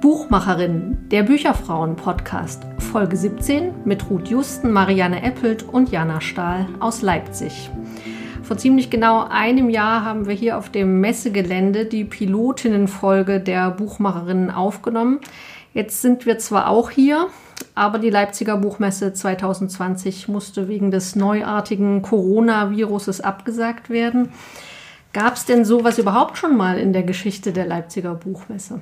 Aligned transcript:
Buchmacherin, 0.00 0.96
der 1.10 1.24
Bücherfrauen-Podcast, 1.24 2.64
Folge 2.78 3.16
17 3.18 3.84
mit 3.84 4.08
Ruth 4.08 4.28
Justen, 4.28 4.72
Marianne 4.72 5.22
Eppelt 5.22 5.62
und 5.62 5.90
Jana 5.90 6.22
Stahl 6.22 6.66
aus 6.80 7.02
Leipzig. 7.02 7.70
Vor 8.46 8.56
ziemlich 8.56 8.90
genau 8.90 9.26
einem 9.28 9.70
Jahr 9.70 10.04
haben 10.04 10.28
wir 10.28 10.34
hier 10.34 10.56
auf 10.56 10.70
dem 10.70 11.00
Messegelände 11.00 11.84
die 11.84 12.04
Pilotinnenfolge 12.04 13.40
der 13.40 13.72
Buchmacherinnen 13.72 14.52
aufgenommen. 14.52 15.18
Jetzt 15.74 16.00
sind 16.00 16.26
wir 16.26 16.38
zwar 16.38 16.68
auch 16.68 16.90
hier, 16.90 17.26
aber 17.74 17.98
die 17.98 18.08
Leipziger 18.08 18.56
Buchmesse 18.56 19.12
2020 19.12 20.28
musste 20.28 20.68
wegen 20.68 20.92
des 20.92 21.16
neuartigen 21.16 22.02
Coronaviruses 22.02 23.20
abgesagt 23.20 23.90
werden. 23.90 24.28
Gab 25.12 25.34
es 25.34 25.44
denn 25.44 25.64
sowas 25.64 25.98
überhaupt 25.98 26.38
schon 26.38 26.56
mal 26.56 26.78
in 26.78 26.92
der 26.92 27.02
Geschichte 27.02 27.52
der 27.52 27.66
Leipziger 27.66 28.14
Buchmesse? 28.14 28.80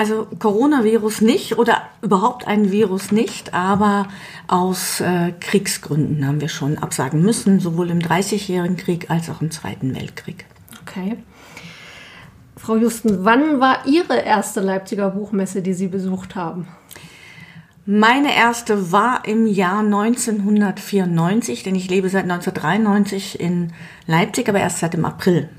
Also 0.00 0.26
Coronavirus 0.38 1.20
nicht 1.20 1.58
oder 1.58 1.82
überhaupt 2.00 2.46
ein 2.46 2.70
Virus 2.70 3.12
nicht, 3.12 3.52
aber 3.52 4.08
aus 4.48 5.02
äh, 5.02 5.32
Kriegsgründen 5.38 6.26
haben 6.26 6.40
wir 6.40 6.48
schon 6.48 6.78
absagen 6.78 7.20
müssen, 7.20 7.60
sowohl 7.60 7.90
im 7.90 8.00
Dreißigjährigen 8.00 8.78
Krieg 8.78 9.10
als 9.10 9.28
auch 9.28 9.42
im 9.42 9.50
Zweiten 9.50 9.94
Weltkrieg. 9.94 10.46
Okay. 10.80 11.18
Frau 12.56 12.76
Justen, 12.76 13.26
wann 13.26 13.60
war 13.60 13.86
Ihre 13.86 14.20
erste 14.22 14.60
Leipziger 14.60 15.10
Buchmesse, 15.10 15.60
die 15.60 15.74
Sie 15.74 15.88
besucht 15.88 16.34
haben? 16.34 16.66
Meine 17.84 18.34
erste 18.34 18.92
war 18.92 19.26
im 19.26 19.46
Jahr 19.46 19.80
1994, 19.80 21.62
denn 21.62 21.74
ich 21.74 21.90
lebe 21.90 22.08
seit 22.08 22.22
1993 22.22 23.38
in 23.38 23.74
Leipzig, 24.06 24.48
aber 24.48 24.60
erst 24.60 24.78
seit 24.78 24.94
dem 24.94 25.04
April. 25.04 25.50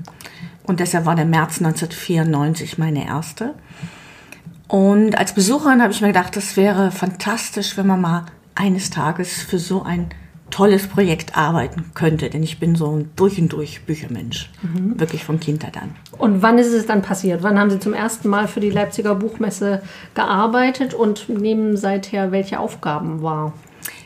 Und 0.64 0.80
deshalb 0.80 1.06
war 1.06 1.14
der 1.14 1.26
März 1.26 1.58
1994 1.58 2.76
meine 2.78 3.06
erste. 3.06 3.54
Und 4.72 5.18
als 5.18 5.34
Besucherin 5.34 5.82
habe 5.82 5.92
ich 5.92 6.00
mir 6.00 6.06
gedacht, 6.06 6.34
das 6.34 6.56
wäre 6.56 6.90
fantastisch, 6.92 7.76
wenn 7.76 7.86
man 7.86 8.00
mal 8.00 8.24
eines 8.54 8.88
Tages 8.88 9.42
für 9.42 9.58
so 9.58 9.82
ein 9.82 10.08
tolles 10.48 10.86
Projekt 10.86 11.36
arbeiten 11.36 11.90
könnte, 11.92 12.30
denn 12.30 12.42
ich 12.42 12.58
bin 12.58 12.74
so 12.74 12.90
ein 12.90 13.10
durch 13.14 13.38
und 13.38 13.52
durch 13.52 13.84
Büchermensch, 13.84 14.50
mhm. 14.62 14.98
wirklich 14.98 15.24
von 15.24 15.38
Kindheit 15.40 15.76
an. 15.76 15.94
Und 16.16 16.40
wann 16.40 16.56
ist 16.56 16.72
es 16.72 16.86
dann 16.86 17.02
passiert? 17.02 17.42
Wann 17.42 17.58
haben 17.58 17.68
Sie 17.68 17.80
zum 17.80 17.92
ersten 17.92 18.30
Mal 18.30 18.48
für 18.48 18.60
die 18.60 18.70
Leipziger 18.70 19.14
Buchmesse 19.14 19.82
gearbeitet 20.14 20.94
und 20.94 21.28
nehmen 21.28 21.76
seither 21.76 22.32
welche 22.32 22.58
Aufgaben 22.58 23.22
wahr? 23.22 23.52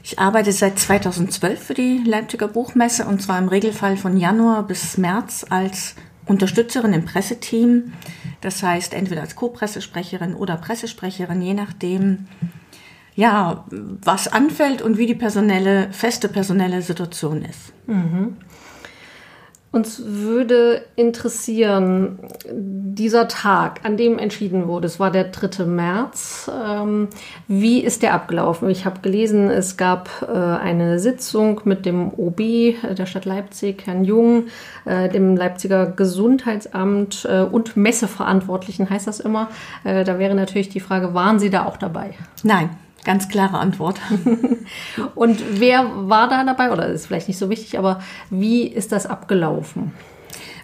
Ich 0.02 0.18
arbeite 0.18 0.50
seit 0.50 0.80
2012 0.80 1.62
für 1.62 1.74
die 1.74 2.02
Leipziger 2.04 2.48
Buchmesse 2.48 3.04
und 3.04 3.22
zwar 3.22 3.38
im 3.38 3.46
Regelfall 3.46 3.96
von 3.96 4.16
Januar 4.16 4.64
bis 4.64 4.98
März 4.98 5.46
als 5.48 5.94
Unterstützerin 6.26 6.92
im 6.92 7.04
Presseteam. 7.04 7.92
Das 8.40 8.62
heißt, 8.62 8.94
entweder 8.94 9.22
als 9.22 9.36
Co-Pressesprecherin 9.36 10.34
oder 10.34 10.56
Pressesprecherin, 10.56 11.40
je 11.40 11.54
nachdem, 11.54 12.26
ja, 13.14 13.64
was 13.70 14.28
anfällt 14.28 14.82
und 14.82 14.98
wie 14.98 15.06
die 15.06 15.14
personelle, 15.14 15.88
feste 15.92 16.28
personelle 16.28 16.82
Situation 16.82 17.42
ist. 17.42 17.72
Mhm. 17.86 18.36
Uns 19.76 20.00
würde 20.06 20.86
interessieren, 20.96 22.18
dieser 22.50 23.28
Tag, 23.28 23.80
an 23.82 23.98
dem 23.98 24.18
entschieden 24.18 24.68
wurde, 24.68 24.86
es 24.86 24.98
war 24.98 25.10
der 25.10 25.24
3. 25.24 25.66
März, 25.66 26.50
ähm, 26.50 27.08
wie 27.46 27.84
ist 27.84 28.02
der 28.02 28.14
abgelaufen? 28.14 28.70
Ich 28.70 28.86
habe 28.86 29.02
gelesen, 29.02 29.50
es 29.50 29.76
gab 29.76 30.26
äh, 30.26 30.32
eine 30.32 30.98
Sitzung 30.98 31.60
mit 31.64 31.84
dem 31.84 32.10
OB 32.10 32.38
der 32.96 33.04
Stadt 33.04 33.26
Leipzig, 33.26 33.86
Herrn 33.86 34.04
Jung, 34.04 34.44
äh, 34.86 35.10
dem 35.10 35.36
Leipziger 35.36 35.84
Gesundheitsamt 35.84 37.28
äh, 37.30 37.42
und 37.42 37.76
Messeverantwortlichen, 37.76 38.88
heißt 38.88 39.06
das 39.06 39.20
immer. 39.20 39.50
Äh, 39.84 40.04
da 40.04 40.18
wäre 40.18 40.34
natürlich 40.34 40.70
die 40.70 40.80
Frage, 40.80 41.12
waren 41.12 41.38
Sie 41.38 41.50
da 41.50 41.66
auch 41.66 41.76
dabei? 41.76 42.14
Nein. 42.42 42.70
Ganz 43.06 43.28
klare 43.28 43.58
Antwort. 43.58 44.00
Und 45.14 45.40
wer 45.60 46.08
war 46.08 46.28
da 46.28 46.42
dabei? 46.42 46.72
Oder 46.72 46.88
ist 46.88 47.06
vielleicht 47.06 47.28
nicht 47.28 47.38
so 47.38 47.48
wichtig, 47.48 47.78
aber 47.78 48.00
wie 48.30 48.66
ist 48.66 48.90
das 48.90 49.06
abgelaufen? 49.06 49.92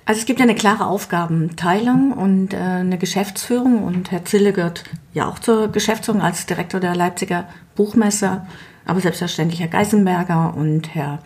Also 0.06 0.18
es 0.18 0.26
gibt 0.26 0.40
ja 0.40 0.42
eine 0.42 0.56
klare 0.56 0.86
Aufgabenteilung 0.86 2.10
und 2.10 2.52
äh, 2.52 2.56
eine 2.56 2.98
Geschäftsführung 2.98 3.84
und 3.84 4.10
Herr 4.10 4.24
Zille 4.24 4.52
gehört 4.52 4.82
ja 5.14 5.28
auch 5.28 5.38
zur 5.38 5.68
Geschäftsführung 5.68 6.20
als 6.20 6.44
Direktor 6.46 6.80
der 6.80 6.96
Leipziger 6.96 7.46
Buchmesse, 7.76 8.44
aber 8.84 8.98
selbstverständlich 8.98 9.60
Herr 9.60 9.68
Geisenberger 9.68 10.54
und 10.56 10.92
Herr 10.92 11.20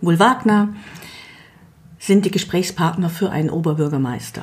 Wohl-Wagner 0.00 0.68
sind 1.98 2.24
die 2.24 2.30
Gesprächspartner 2.30 3.10
für 3.10 3.30
einen 3.30 3.50
Oberbürgermeister. 3.50 4.42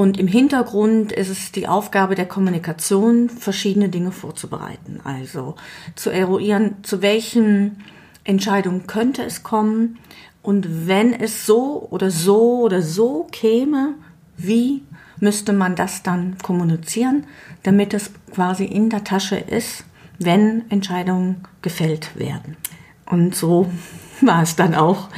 Und 0.00 0.18
im 0.18 0.28
Hintergrund 0.28 1.12
ist 1.12 1.28
es 1.28 1.52
die 1.52 1.68
Aufgabe 1.68 2.14
der 2.14 2.24
Kommunikation, 2.24 3.28
verschiedene 3.28 3.90
Dinge 3.90 4.12
vorzubereiten. 4.12 5.00
Also 5.04 5.56
zu 5.94 6.08
eruieren, 6.08 6.76
zu 6.80 7.02
welchen 7.02 7.84
Entscheidungen 8.24 8.86
könnte 8.86 9.22
es 9.22 9.42
kommen 9.42 9.98
und 10.40 10.88
wenn 10.88 11.12
es 11.12 11.44
so 11.44 11.86
oder 11.90 12.10
so 12.10 12.60
oder 12.60 12.80
so 12.80 13.26
käme, 13.30 13.92
wie 14.38 14.84
müsste 15.18 15.52
man 15.52 15.76
das 15.76 16.02
dann 16.02 16.38
kommunizieren, 16.38 17.26
damit 17.62 17.92
es 17.92 18.10
quasi 18.32 18.64
in 18.64 18.88
der 18.88 19.04
Tasche 19.04 19.36
ist, 19.36 19.84
wenn 20.18 20.64
Entscheidungen 20.70 21.42
gefällt 21.60 22.18
werden. 22.18 22.56
Und 23.04 23.34
so 23.34 23.70
war 24.22 24.44
es 24.44 24.56
dann 24.56 24.74
auch, 24.74 25.10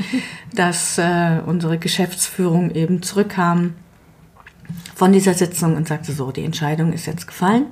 dass 0.57 0.99
äh, 0.99 1.39
unsere 1.47 1.79
Geschäftsführung 1.79 2.73
eben 2.73 3.01
zurückkam 3.03 3.75
von 4.95 5.13
dieser 5.13 5.35
Sitzung 5.35 5.77
und 5.77 5.89
sagte 5.89 6.13
so, 6.13 6.31
die 6.31 6.45
Entscheidung 6.45 6.93
ist 6.93 7.07
jetzt 7.07 7.27
gefallen 7.27 7.67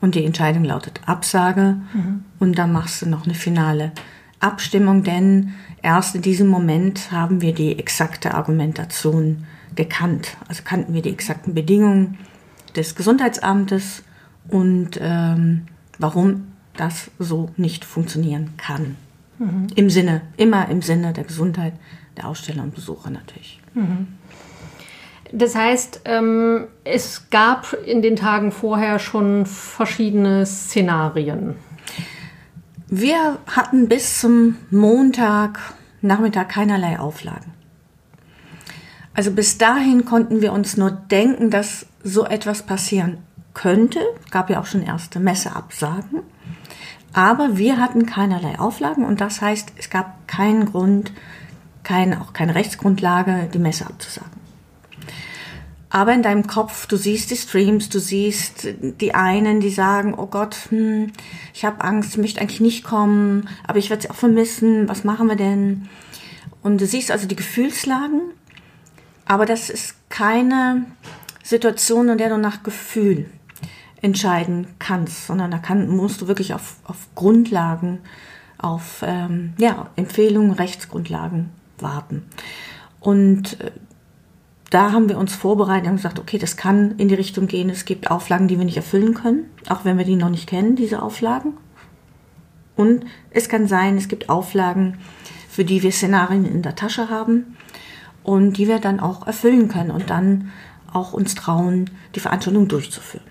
und 0.00 0.14
die 0.14 0.24
Entscheidung 0.24 0.64
lautet 0.64 1.00
Absage 1.06 1.76
mhm. 1.92 2.24
und 2.38 2.58
dann 2.58 2.72
machst 2.72 3.02
du 3.02 3.08
noch 3.08 3.24
eine 3.24 3.34
finale 3.34 3.92
Abstimmung, 4.40 5.02
denn 5.02 5.54
erst 5.82 6.14
in 6.14 6.22
diesem 6.22 6.48
Moment 6.48 7.10
haben 7.10 7.40
wir 7.40 7.54
die 7.54 7.78
exakte 7.78 8.34
Argumentation 8.34 9.46
gekannt. 9.74 10.36
Also 10.48 10.62
kannten 10.64 10.94
wir 10.94 11.02
die 11.02 11.10
exakten 11.10 11.54
Bedingungen 11.54 12.18
des 12.76 12.94
Gesundheitsamtes 12.94 14.02
und 14.48 14.98
ähm, 15.00 15.62
warum 15.98 16.48
das 16.76 17.10
so 17.18 17.50
nicht 17.56 17.84
funktionieren 17.84 18.50
kann. 18.56 18.96
Mhm. 19.38 19.68
Im 19.74 19.90
Sinne, 19.90 20.22
immer 20.36 20.68
im 20.68 20.82
Sinne 20.82 21.12
der 21.12 21.24
Gesundheit 21.24 21.74
der 22.16 22.28
Aussteller 22.28 22.62
und 22.62 22.74
Besucher 22.74 23.10
natürlich. 23.10 23.60
Mhm. 23.74 24.08
Das 25.36 25.56
heißt, 25.56 26.02
ähm, 26.04 26.68
es 26.84 27.28
gab 27.30 27.72
in 27.84 28.02
den 28.02 28.14
Tagen 28.14 28.52
vorher 28.52 29.00
schon 29.00 29.46
verschiedene 29.46 30.46
Szenarien. 30.46 31.56
Wir 32.86 33.38
hatten 33.48 33.88
bis 33.88 34.20
zum 34.20 34.56
Montag 34.70 35.58
Nachmittag 36.02 36.50
keinerlei 36.50 37.00
Auflagen. 37.00 37.52
Also 39.12 39.32
bis 39.32 39.58
dahin 39.58 40.04
konnten 40.04 40.40
wir 40.40 40.52
uns 40.52 40.76
nur 40.76 40.92
denken, 40.92 41.50
dass 41.50 41.86
so 42.04 42.24
etwas 42.24 42.62
passieren 42.62 43.18
könnte. 43.54 43.98
Gab 44.30 44.50
ja 44.50 44.60
auch 44.60 44.66
schon 44.66 44.84
erste 44.84 45.18
Messeabsagen. 45.18 46.20
Aber 47.12 47.58
wir 47.58 47.80
hatten 47.80 48.06
keinerlei 48.06 48.60
Auflagen 48.60 49.04
und 49.04 49.20
das 49.20 49.40
heißt, 49.40 49.72
es 49.78 49.90
gab 49.90 50.28
keinen 50.28 50.66
Grund, 50.66 51.12
kein, 51.82 52.16
auch 52.16 52.32
keine 52.32 52.54
Rechtsgrundlage, 52.54 53.48
die 53.52 53.58
Messe 53.58 53.86
abzusagen. 53.86 54.43
Aber 55.94 56.12
in 56.12 56.24
deinem 56.24 56.48
Kopf, 56.48 56.88
du 56.88 56.96
siehst 56.96 57.30
die 57.30 57.36
Streams, 57.36 57.88
du 57.88 58.00
siehst 58.00 58.66
die 58.80 59.14
einen, 59.14 59.60
die 59.60 59.70
sagen, 59.70 60.12
oh 60.12 60.26
Gott, 60.26 60.56
hm, 60.70 61.12
ich 61.54 61.64
habe 61.64 61.84
Angst, 61.84 62.18
möchte 62.18 62.40
eigentlich 62.40 62.60
nicht 62.60 62.82
kommen, 62.82 63.48
aber 63.64 63.78
ich 63.78 63.90
werde 63.90 64.02
sie 64.02 64.10
auch 64.10 64.16
vermissen, 64.16 64.88
was 64.88 65.04
machen 65.04 65.28
wir 65.28 65.36
denn? 65.36 65.88
Und 66.64 66.80
du 66.80 66.86
siehst 66.86 67.12
also 67.12 67.28
die 67.28 67.36
Gefühlslagen, 67.36 68.22
aber 69.24 69.46
das 69.46 69.70
ist 69.70 69.94
keine 70.08 70.84
Situation, 71.44 72.08
in 72.08 72.18
der 72.18 72.30
du 72.30 72.38
nach 72.38 72.64
Gefühl 72.64 73.26
entscheiden 74.02 74.66
kannst, 74.80 75.28
sondern 75.28 75.52
da 75.52 75.58
kann, 75.58 75.88
musst 75.88 76.20
du 76.20 76.26
wirklich 76.26 76.54
auf, 76.54 76.78
auf 76.82 77.06
Grundlagen, 77.14 78.00
auf 78.58 79.04
ähm, 79.06 79.52
ja, 79.58 79.90
Empfehlungen, 79.94 80.50
Rechtsgrundlagen 80.54 81.50
warten. 81.78 82.24
Und 82.98 83.60
äh, 83.60 83.70
da 84.70 84.92
haben 84.92 85.08
wir 85.08 85.18
uns 85.18 85.34
vorbereitet 85.34 85.88
und 85.88 85.96
gesagt, 85.96 86.18
okay, 86.18 86.38
das 86.38 86.56
kann 86.56 86.96
in 86.98 87.08
die 87.08 87.14
Richtung 87.14 87.46
gehen. 87.46 87.70
Es 87.70 87.84
gibt 87.84 88.10
Auflagen, 88.10 88.48
die 88.48 88.58
wir 88.58 88.64
nicht 88.64 88.76
erfüllen 88.76 89.14
können, 89.14 89.50
auch 89.68 89.84
wenn 89.84 89.98
wir 89.98 90.04
die 90.04 90.16
noch 90.16 90.30
nicht 90.30 90.48
kennen, 90.48 90.74
diese 90.76 91.02
Auflagen. 91.02 91.54
Und 92.76 93.04
es 93.30 93.48
kann 93.48 93.68
sein, 93.68 93.96
es 93.96 94.08
gibt 94.08 94.28
Auflagen, 94.28 94.98
für 95.48 95.64
die 95.64 95.82
wir 95.82 95.92
Szenarien 95.92 96.44
in 96.44 96.62
der 96.62 96.74
Tasche 96.74 97.08
haben. 97.08 97.56
und 98.24 98.54
die 98.54 98.66
wir 98.66 98.80
dann 98.80 98.98
auch 98.98 99.26
erfüllen 99.26 99.68
können 99.68 99.90
und 99.90 100.10
dann 100.10 100.50
auch 100.92 101.12
uns 101.12 101.34
trauen, 101.34 101.90
die 102.14 102.20
Veranstaltung 102.20 102.66
durchzuführen. 102.66 103.24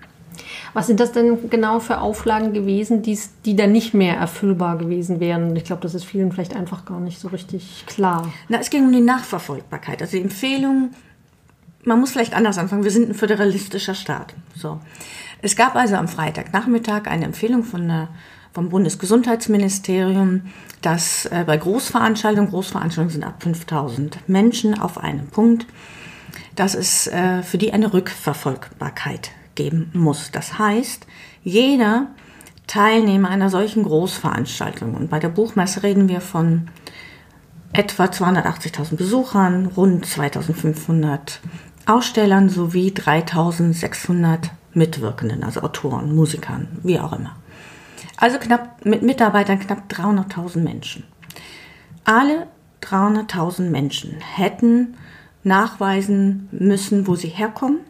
Was 0.72 0.86
sind 0.86 0.98
das 1.00 1.12
denn 1.12 1.50
genau 1.50 1.78
für 1.80 2.00
Auflagen 2.00 2.52
gewesen, 2.52 3.02
die's, 3.02 3.30
die 3.44 3.54
dann 3.54 3.72
nicht 3.72 3.94
mehr 3.94 4.16
erfüllbar 4.16 4.78
gewesen 4.78 5.20
wären? 5.20 5.54
Ich 5.56 5.64
glaube, 5.64 5.82
das 5.82 5.94
ist 5.94 6.04
vielen 6.04 6.32
vielleicht 6.32 6.56
einfach 6.56 6.84
gar 6.84 7.00
nicht 7.00 7.20
so 7.20 7.28
richtig 7.28 7.84
klar. 7.86 8.32
Na, 8.48 8.58
es 8.58 8.70
ging 8.70 8.86
um 8.86 8.92
die 8.92 9.00
Nachverfolgbarkeit. 9.00 10.02
Also 10.02 10.16
die 10.16 10.22
Empfehlung, 10.22 10.90
man 11.84 12.00
muss 12.00 12.12
vielleicht 12.12 12.34
anders 12.34 12.58
anfangen. 12.58 12.84
Wir 12.84 12.90
sind 12.90 13.08
ein 13.08 13.14
föderalistischer 13.14 13.94
Staat. 13.94 14.34
So. 14.56 14.80
Es 15.42 15.56
gab 15.56 15.76
also 15.76 15.96
am 15.96 16.08
Freitagnachmittag 16.08 17.06
eine 17.06 17.26
Empfehlung 17.26 17.64
von 17.64 17.86
der, 17.86 18.08
vom 18.52 18.70
Bundesgesundheitsministerium, 18.70 20.42
dass 20.80 21.26
äh, 21.26 21.44
bei 21.46 21.56
Großveranstaltungen, 21.56 22.50
Großveranstaltungen 22.50 23.12
sind 23.12 23.24
ab 23.24 23.42
5000 23.42 24.28
Menschen 24.28 24.78
auf 24.78 24.98
einem 24.98 25.26
Punkt, 25.26 25.66
dass 26.54 26.74
es 26.74 27.06
äh, 27.08 27.42
für 27.42 27.58
die 27.58 27.72
eine 27.72 27.92
Rückverfolgbarkeit 27.92 29.30
geben 29.54 29.90
muss. 29.92 30.30
Das 30.30 30.58
heißt, 30.58 31.06
jeder 31.42 32.08
Teilnehmer 32.66 33.28
einer 33.28 33.50
solchen 33.50 33.82
Großveranstaltung, 33.82 34.94
und 34.94 35.10
bei 35.10 35.18
der 35.18 35.28
Buchmesse 35.28 35.82
reden 35.82 36.08
wir 36.08 36.20
von 36.20 36.68
etwa 37.72 38.04
280.000 38.04 38.96
Besuchern, 38.96 39.66
rund 39.66 40.06
2500 40.06 41.40
Ausstellern 41.86 42.48
sowie 42.48 42.92
3600 42.92 44.50
Mitwirkenden, 44.72 45.44
also 45.44 45.62
Autoren, 45.62 46.14
Musikern, 46.14 46.68
wie 46.82 46.98
auch 46.98 47.12
immer. 47.12 47.36
Also 48.16 48.38
knapp 48.38 48.84
mit 48.84 49.02
Mitarbeitern 49.02 49.58
knapp 49.58 49.90
300.000 49.90 50.58
Menschen. 50.58 51.04
Alle 52.04 52.46
300.000 52.82 53.70
Menschen 53.70 54.20
hätten 54.20 54.96
nachweisen 55.42 56.48
müssen, 56.52 57.06
wo 57.06 57.16
sie 57.16 57.28
herkommen, 57.28 57.80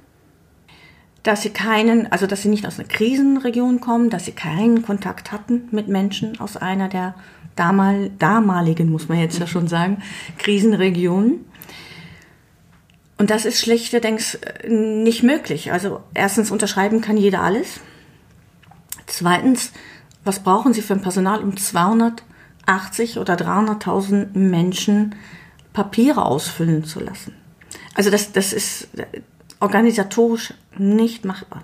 dass 1.22 1.42
sie 1.42 1.50
keinen, 1.50 2.10
also 2.12 2.26
dass 2.26 2.42
sie 2.42 2.48
nicht 2.48 2.66
aus 2.66 2.78
einer 2.78 2.88
Krisenregion 2.88 3.80
kommen, 3.80 4.10
dass 4.10 4.26
sie 4.26 4.32
keinen 4.32 4.82
Kontakt 4.82 5.32
hatten 5.32 5.68
mit 5.70 5.88
Menschen 5.88 6.38
aus 6.38 6.56
einer 6.56 6.88
der 6.88 7.14
damal, 7.56 8.10
damaligen, 8.18 8.90
muss 8.90 9.08
man 9.08 9.18
jetzt 9.18 9.38
ja 9.38 9.46
schon 9.46 9.68
sagen, 9.68 10.02
Krisenregionen. 10.38 11.44
Und 13.16 13.30
das 13.30 13.44
ist 13.44 13.60
schlechterdings 13.60 14.38
nicht 14.68 15.22
möglich. 15.22 15.72
Also 15.72 16.00
erstens 16.14 16.50
unterschreiben 16.50 17.00
kann 17.00 17.16
jeder 17.16 17.42
alles. 17.42 17.80
Zweitens, 19.06 19.72
was 20.24 20.40
brauchen 20.40 20.72
Sie 20.72 20.82
für 20.82 20.94
ein 20.94 21.02
Personal, 21.02 21.42
um 21.42 21.56
280 21.56 23.18
oder 23.18 23.34
300.000 23.34 24.36
Menschen 24.36 25.14
Papiere 25.72 26.24
ausfüllen 26.24 26.84
zu 26.84 27.00
lassen? 27.00 27.34
Also 27.94 28.10
das, 28.10 28.32
das 28.32 28.52
ist 28.52 28.88
organisatorisch 29.60 30.54
nicht 30.76 31.24
machbar. 31.24 31.62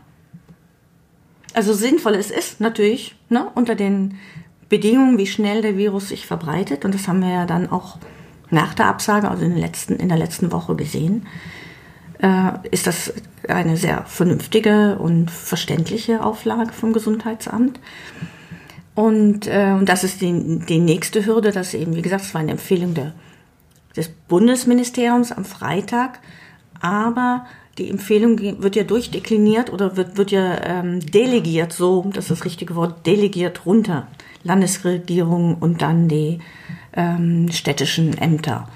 Also 1.53 1.73
sinnvoll 1.73 2.15
es 2.15 2.31
ist 2.31 2.61
natürlich 2.61 3.17
ne, 3.29 3.51
unter 3.55 3.75
den 3.75 4.19
Bedingungen, 4.69 5.19
wie 5.19 5.27
schnell 5.27 5.63
der 5.63 5.77
Virus 5.77 6.11
sich 6.11 6.27
verbreitet. 6.27 6.85
Und 6.85 6.95
das 6.95 7.09
haben 7.09 7.21
wir 7.21 7.31
ja 7.31 7.47
dann 7.47 7.71
auch 7.71 7.99
nach 8.51 8.75
der 8.75 8.87
Absage, 8.87 9.31
also 9.31 9.45
in, 9.45 9.57
letzten, 9.57 9.97
in 9.97 10.09
der 10.09 10.19
letzten 10.19 10.53
Woche 10.53 10.75
gesehen, 10.77 11.27
äh, 12.21 12.53
ist 12.71 12.87
das 12.87 13.13
eine 13.49 13.77
sehr 13.77 14.05
vernünftige 14.07 14.99
und 14.99 15.31
verständliche 15.31 16.23
Auflage 16.23 16.73
vom 16.73 16.93
Gesundheitsamt. 16.93 17.81
Und, 18.95 19.47
äh, 19.47 19.75
und 19.79 19.89
das 19.89 20.05
ist 20.05 20.21
die, 20.21 20.59
die 20.59 20.79
nächste 20.79 21.25
Hürde, 21.25 21.53
das 21.53 21.75
eben, 21.75 21.95
wie 21.97 22.03
gesagt, 22.03 22.25
es 22.25 22.35
war 22.35 22.41
eine 22.41 22.53
Empfehlung 22.53 22.95
der, 22.95 23.15
des 23.97 24.09
Bundesministeriums 24.09 25.33
am 25.33 25.45
Freitag. 25.45 26.21
Aber 26.81 27.47
die 27.79 27.89
Empfehlung 27.89 28.39
wird 28.63 28.77
ja 28.77 28.85
durchdekliniert 28.85 29.73
oder 29.73 29.97
wird, 29.97 30.17
wird 30.17 30.31
ja 30.33 30.63
ähm, 30.65 31.01
delegiert, 31.01 31.73
so, 31.73 32.11
das 32.13 32.25
ist 32.25 32.31
das 32.31 32.45
richtige 32.45 32.75
Wort, 32.75 33.07
delegiert 33.07 33.65
runter. 33.65 34.09
Landesregierung 34.43 35.57
und 35.59 35.83
dann 35.83 36.09
die 36.09 36.41
ähm, 36.95 37.51
städtischen 37.51 38.17
Ämter. 38.19 38.69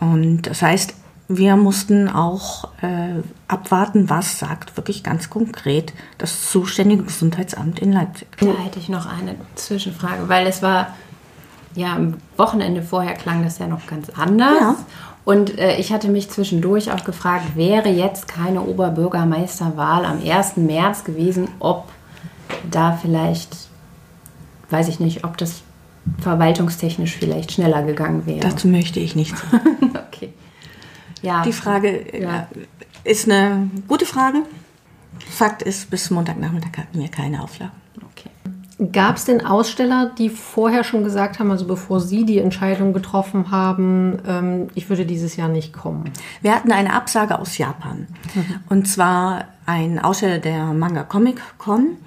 Und 0.00 0.42
das 0.42 0.62
heißt, 0.62 0.94
wir 1.28 1.56
mussten 1.56 2.08
auch 2.08 2.68
äh, 2.82 3.22
abwarten, 3.48 4.10
was 4.10 4.38
sagt 4.38 4.76
wirklich 4.76 5.02
ganz 5.02 5.30
konkret 5.30 5.94
das 6.18 6.50
zuständige 6.50 7.04
Gesundheitsamt 7.04 7.78
in 7.80 7.92
Leipzig. 7.92 8.28
Da 8.40 8.46
hätte 8.46 8.78
ich 8.78 8.88
noch 8.88 9.06
eine 9.06 9.36
Zwischenfrage, 9.54 10.28
weil 10.28 10.46
es 10.46 10.60
war 10.60 10.94
ja 11.74 11.94
am 11.94 12.18
Wochenende 12.36 12.82
vorher 12.82 13.14
klang 13.14 13.42
das 13.42 13.58
ja 13.58 13.66
noch 13.66 13.86
ganz 13.86 14.10
anders. 14.10 14.60
Ja. 14.60 14.76
Und 15.24 15.58
äh, 15.58 15.76
ich 15.76 15.92
hatte 15.92 16.08
mich 16.08 16.30
zwischendurch 16.30 16.92
auch 16.92 17.04
gefragt, 17.04 17.56
wäre 17.56 17.88
jetzt 17.88 18.28
keine 18.28 18.60
Oberbürgermeisterwahl 18.60 20.04
am 20.04 20.20
1. 20.22 20.58
März 20.58 21.04
gewesen, 21.04 21.48
ob 21.58 21.88
da 22.70 22.98
vielleicht, 23.00 23.56
weiß 24.68 24.88
ich 24.88 25.00
nicht, 25.00 25.24
ob 25.24 25.38
das 25.38 25.62
verwaltungstechnisch 26.18 27.16
vielleicht 27.16 27.52
schneller 27.52 27.82
gegangen 27.82 28.26
wäre. 28.26 28.40
Dazu 28.40 28.68
möchte 28.68 29.00
ich 29.00 29.16
nichts 29.16 29.40
sagen. 29.50 29.96
okay. 30.08 30.32
Ja. 31.22 31.42
Die 31.42 31.52
Frage 31.52 32.20
ja. 32.20 32.48
ist 33.04 33.30
eine 33.30 33.70
gute 33.88 34.06
Frage. 34.06 34.42
Fakt 35.30 35.62
ist, 35.62 35.90
bis 35.90 36.10
Montagnachmittag 36.10 36.76
hatten 36.76 37.00
wir 37.00 37.08
keine 37.08 37.42
Auflagen. 37.42 37.72
Gab 38.90 39.16
es 39.16 39.24
denn 39.24 39.46
Aussteller, 39.46 40.10
die 40.18 40.28
vorher 40.28 40.82
schon 40.82 41.04
gesagt 41.04 41.38
haben, 41.38 41.50
also 41.52 41.64
bevor 41.64 42.00
Sie 42.00 42.24
die 42.24 42.38
Entscheidung 42.38 42.92
getroffen 42.92 43.52
haben, 43.52 44.18
ähm, 44.26 44.68
ich 44.74 44.88
würde 44.88 45.06
dieses 45.06 45.36
Jahr 45.36 45.48
nicht 45.48 45.72
kommen? 45.72 46.10
Wir 46.42 46.52
hatten 46.54 46.72
eine 46.72 46.92
Absage 46.92 47.38
aus 47.38 47.56
Japan. 47.56 48.08
Mhm. 48.34 48.44
Und 48.68 48.88
zwar 48.88 49.44
ein 49.64 50.00
Aussteller 50.00 50.38
der 50.38 50.72
Manga 50.72 51.04
Comic 51.04 51.40
Con. 51.56 51.98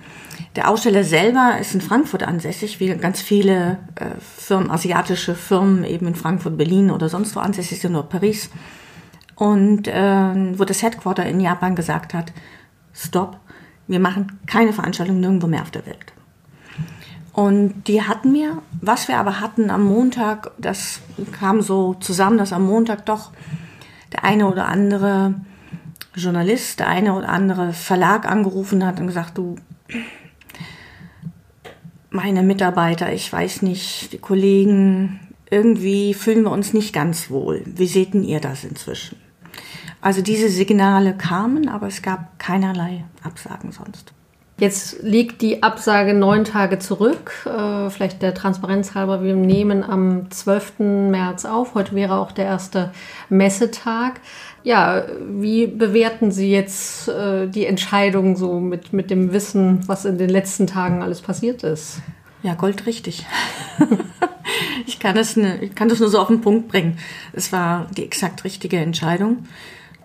Der 0.58 0.72
Aussteller 0.72 1.04
selber 1.04 1.60
ist 1.62 1.76
in 1.76 1.82
Frankfurt 1.82 2.24
ansässig, 2.24 2.80
wie 2.80 2.88
ganz 2.96 3.22
viele 3.22 3.78
äh, 3.94 4.06
Firmen, 4.20 4.72
asiatische 4.72 5.36
Firmen 5.36 5.84
eben 5.84 6.08
in 6.08 6.16
Frankfurt, 6.16 6.58
Berlin 6.58 6.90
oder 6.90 7.10
sonst 7.10 7.36
wo 7.36 7.40
ansässig 7.40 7.80
sind, 7.80 7.92
nur 7.92 8.10
Paris. 8.10 8.50
Und 9.36 9.88
äh, 9.88 10.58
wo 10.58 10.66
das 10.66 10.82
Headquarter 10.82 11.28
in 11.28 11.40
Japan 11.40 11.76
gesagt 11.76 12.16
hat, 12.16 12.34
stopp, 12.92 13.40
wir 13.86 14.00
machen 14.00 14.40
keine 14.48 14.74
Veranstaltung 14.74 15.20
nirgendwo 15.20 15.46
mehr 15.46 15.62
auf 15.62 15.70
der 15.70 15.86
Welt. 15.86 16.12
Und 17.34 17.84
die 17.88 18.02
hatten 18.02 18.34
wir. 18.34 18.58
Was 18.82 19.08
wir 19.08 19.20
aber 19.20 19.40
hatten 19.40 19.70
am 19.70 19.84
Montag, 19.84 20.50
das 20.58 21.02
kam 21.40 21.62
so 21.62 21.94
zusammen, 21.94 22.40
dass 22.40 22.52
am 22.52 22.66
Montag 22.66 23.06
doch 23.06 23.30
der 24.12 24.24
eine 24.24 24.48
oder 24.48 24.68
andere 24.68 25.36
Journalist, 26.16 26.80
der 26.80 26.88
eine 26.88 27.14
oder 27.14 27.30
andere 27.30 27.74
Verlag 27.74 28.26
angerufen 28.28 28.84
hat 28.84 29.00
und 29.00 29.06
gesagt, 29.06 29.38
du, 29.38 29.58
meine 32.18 32.42
Mitarbeiter, 32.42 33.14
ich 33.14 33.32
weiß 33.32 33.62
nicht, 33.62 34.12
die 34.12 34.18
Kollegen, 34.18 35.20
irgendwie 35.52 36.16
fühlen 36.16 36.44
wir 36.44 36.52
uns 36.52 36.74
nicht 36.74 36.92
ganz 36.92 37.30
wohl. 37.30 37.62
Wie 37.66 37.86
seht 37.86 38.16
denn 38.16 38.24
ihr 38.24 38.40
das 38.40 38.64
inzwischen? 38.64 39.18
Also 40.02 40.24
diese 40.24 40.50
Signale 40.50 41.16
kamen, 41.16 41.70
aber 41.70 41.86
es 41.86 42.02
gab 42.02 42.40
keinerlei 42.40 43.06
Absagen 43.22 43.72
sonst. 43.72 44.14
Jetzt 44.60 45.04
liegt 45.04 45.44
die 45.44 45.62
Absage 45.62 46.16
neun 46.16 46.44
Tage 46.44 46.80
zurück. 46.80 47.46
Äh, 47.46 47.92
vielleicht 47.92 48.24
der 48.24 48.34
Transparenz 48.34 48.96
halber, 48.96 49.24
wir 49.24 49.36
nehmen 49.36 49.84
am 49.84 50.32
12. 50.32 50.80
März 50.80 51.46
auf. 51.46 51.76
Heute 51.76 51.94
wäre 51.94 52.18
auch 52.18 52.32
der 52.32 52.46
erste 52.46 52.92
Messetag. 53.30 54.20
Ja, 54.64 55.06
wie 55.30 55.68
bewerten 55.68 56.32
Sie 56.32 56.52
jetzt 56.52 57.08
äh, 57.08 57.48
die 57.48 57.68
Entscheidung 57.68 58.36
so 58.36 58.60
mit, 58.60 58.94
mit 58.94 59.12
dem 59.12 59.32
Wissen, 59.32 59.88
was 59.88 60.06
in 60.06 60.18
den 60.18 60.30
letzten 60.30 60.66
Tagen 60.66 61.04
alles 61.04 61.22
passiert 61.22 61.62
ist? 61.62 62.02
Ja, 62.42 62.56
goldrichtig. 62.56 63.28
ich, 64.88 65.00
kann 65.00 65.16
das 65.16 65.38
ne, 65.38 65.60
ich 65.62 65.76
kann 65.76 65.88
das 65.88 66.00
nur 66.00 66.10
so 66.10 66.18
auf 66.18 66.30
den 66.30 66.42
Punkt 66.42 66.68
bringen. 66.68 66.98
Es 67.32 67.52
war 67.52 67.86
die 67.96 68.04
exakt 68.04 68.44
richtige 68.44 68.78
Entscheidung. 68.78 69.46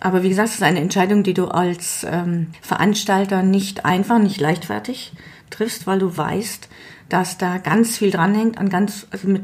Aber 0.05 0.25
wie 0.25 0.31
gesagt, 0.31 0.49
es 0.49 0.55
ist 0.57 0.65
eine 0.65 0.81
Entscheidung, 0.81 1.23
die 1.23 1.33
du 1.33 1.47
als 1.47 2.05
ähm, 2.11 2.49
Veranstalter 2.61 3.45
nicht 3.45 3.85
einfach, 3.85 4.19
nicht 4.19 4.41
leichtfertig 4.41 5.13
triffst, 5.49 5.87
weil 5.87 6.01
du 6.01 6.17
weißt, 6.17 6.69
dass 7.09 7.39
da 7.39 7.59
ganz 7.59 7.99
viel 7.99 8.11
dranhängt 8.11 8.59
an 8.59 8.69
ganz, 8.69 9.07
also 9.13 9.29
mit, 9.29 9.43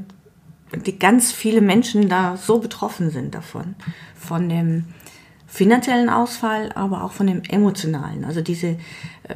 die 0.85 0.99
ganz 0.99 1.31
viele 1.31 1.61
Menschen 1.61 2.09
da 2.09 2.37
so 2.37 2.59
betroffen 2.59 3.11
sind 3.11 3.37
davon. 3.37 3.77
Von 4.17 4.49
dem 4.49 4.87
finanziellen 5.47 6.11
Ausfall, 6.11 6.73
aber 6.75 7.05
auch 7.05 7.13
von 7.13 7.29
dem 7.29 7.45
emotionalen. 7.49 8.25
Also 8.25 8.41
diese, 8.41 8.67
äh, 8.67 8.79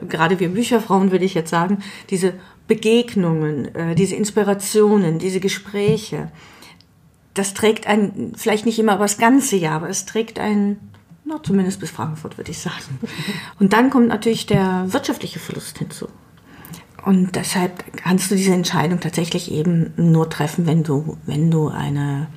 gerade 0.09 0.41
wir 0.41 0.49
Bücherfrauen 0.49 1.13
würde 1.13 1.25
ich 1.25 1.35
jetzt 1.35 1.51
sagen, 1.51 1.85
diese 2.11 2.35
Begegnungen, 2.67 3.73
äh, 3.77 3.95
diese 3.95 4.17
Inspirationen, 4.17 5.21
diese 5.21 5.39
Gespräche, 5.39 6.33
das 7.35 7.55
trägt 7.55 7.87
ein, 7.87 8.33
vielleicht 8.37 8.67
nicht 8.67 8.81
immer 8.81 8.95
aber 8.95 9.05
das 9.05 9.19
ganze 9.19 9.55
Jahr, 9.55 9.77
aber 9.77 9.89
es 9.89 10.05
trägt 10.05 10.41
ein 10.41 10.79
na, 11.33 11.43
zumindest 11.43 11.81
bis 11.81 11.91
Frankfurt, 11.91 12.39
würde 12.39 12.51
ich 12.51 12.59
sagen. 12.59 12.99
Und 13.59 13.73
dann 13.73 13.91
kommt 13.91 14.09
natürlich 14.09 14.47
der 14.47 14.93
wirtschaftliche 14.93 15.39
Verlust 15.39 15.79
hinzu. 15.79 16.09
Und 17.05 17.35
deshalb 17.35 17.97
kannst 17.97 18.31
du 18.31 18.37
diese 18.37 18.53
Entscheidung 18.53 19.01
tatsächlich 19.01 19.51
eben 19.51 19.93
nur 19.97 20.31
treffen, 20.31 20.67
wenn 20.67 20.85
du, 20.85 21.17
wenn 21.27 21.51
du 21.51 21.69
eine, 21.69 22.29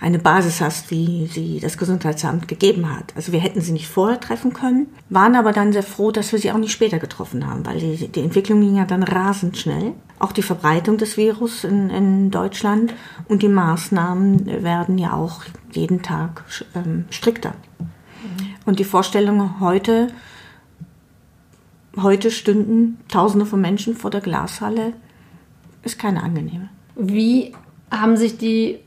eine 0.00 0.18
Basis 0.18 0.60
hast, 0.60 0.90
wie 0.90 1.28
sie 1.28 1.60
das 1.60 1.78
Gesundheitsamt 1.78 2.48
gegeben 2.48 2.92
hat. 2.92 3.12
Also 3.14 3.30
wir 3.30 3.38
hätten 3.38 3.60
sie 3.60 3.70
nicht 3.70 3.86
vorher 3.86 4.18
treffen 4.18 4.52
können, 4.52 4.88
waren 5.10 5.36
aber 5.36 5.52
dann 5.52 5.72
sehr 5.72 5.84
froh, 5.84 6.10
dass 6.10 6.32
wir 6.32 6.40
sie 6.40 6.50
auch 6.50 6.58
nicht 6.58 6.72
später 6.72 6.98
getroffen 6.98 7.46
haben, 7.46 7.64
weil 7.66 7.78
die, 7.78 8.08
die 8.08 8.22
Entwicklung 8.22 8.60
ging 8.60 8.76
ja 8.76 8.84
dann 8.84 9.04
rasend 9.04 9.56
schnell. 9.56 9.92
Auch 10.18 10.32
die 10.32 10.42
Verbreitung 10.42 10.98
des 10.98 11.16
Virus 11.16 11.62
in, 11.62 11.88
in 11.90 12.32
Deutschland 12.32 12.92
und 13.28 13.42
die 13.42 13.48
Maßnahmen 13.48 14.64
werden 14.64 14.98
ja 14.98 15.12
auch 15.12 15.42
jeden 15.70 16.02
Tag 16.02 16.44
ähm, 16.74 17.04
strikter. 17.10 17.54
Und 18.68 18.78
die 18.78 18.84
Vorstellung 18.84 19.60
heute, 19.60 20.08
heute 21.96 22.30
stünden 22.30 22.98
Tausende 23.08 23.46
von 23.46 23.62
Menschen 23.62 23.96
vor 23.96 24.10
der 24.10 24.20
Glashalle, 24.20 24.92
ist 25.84 25.98
keine 25.98 26.22
angenehme. 26.22 26.68
Wie 26.94 27.54
haben 27.90 28.18
sich 28.18 28.36
die 28.36 28.80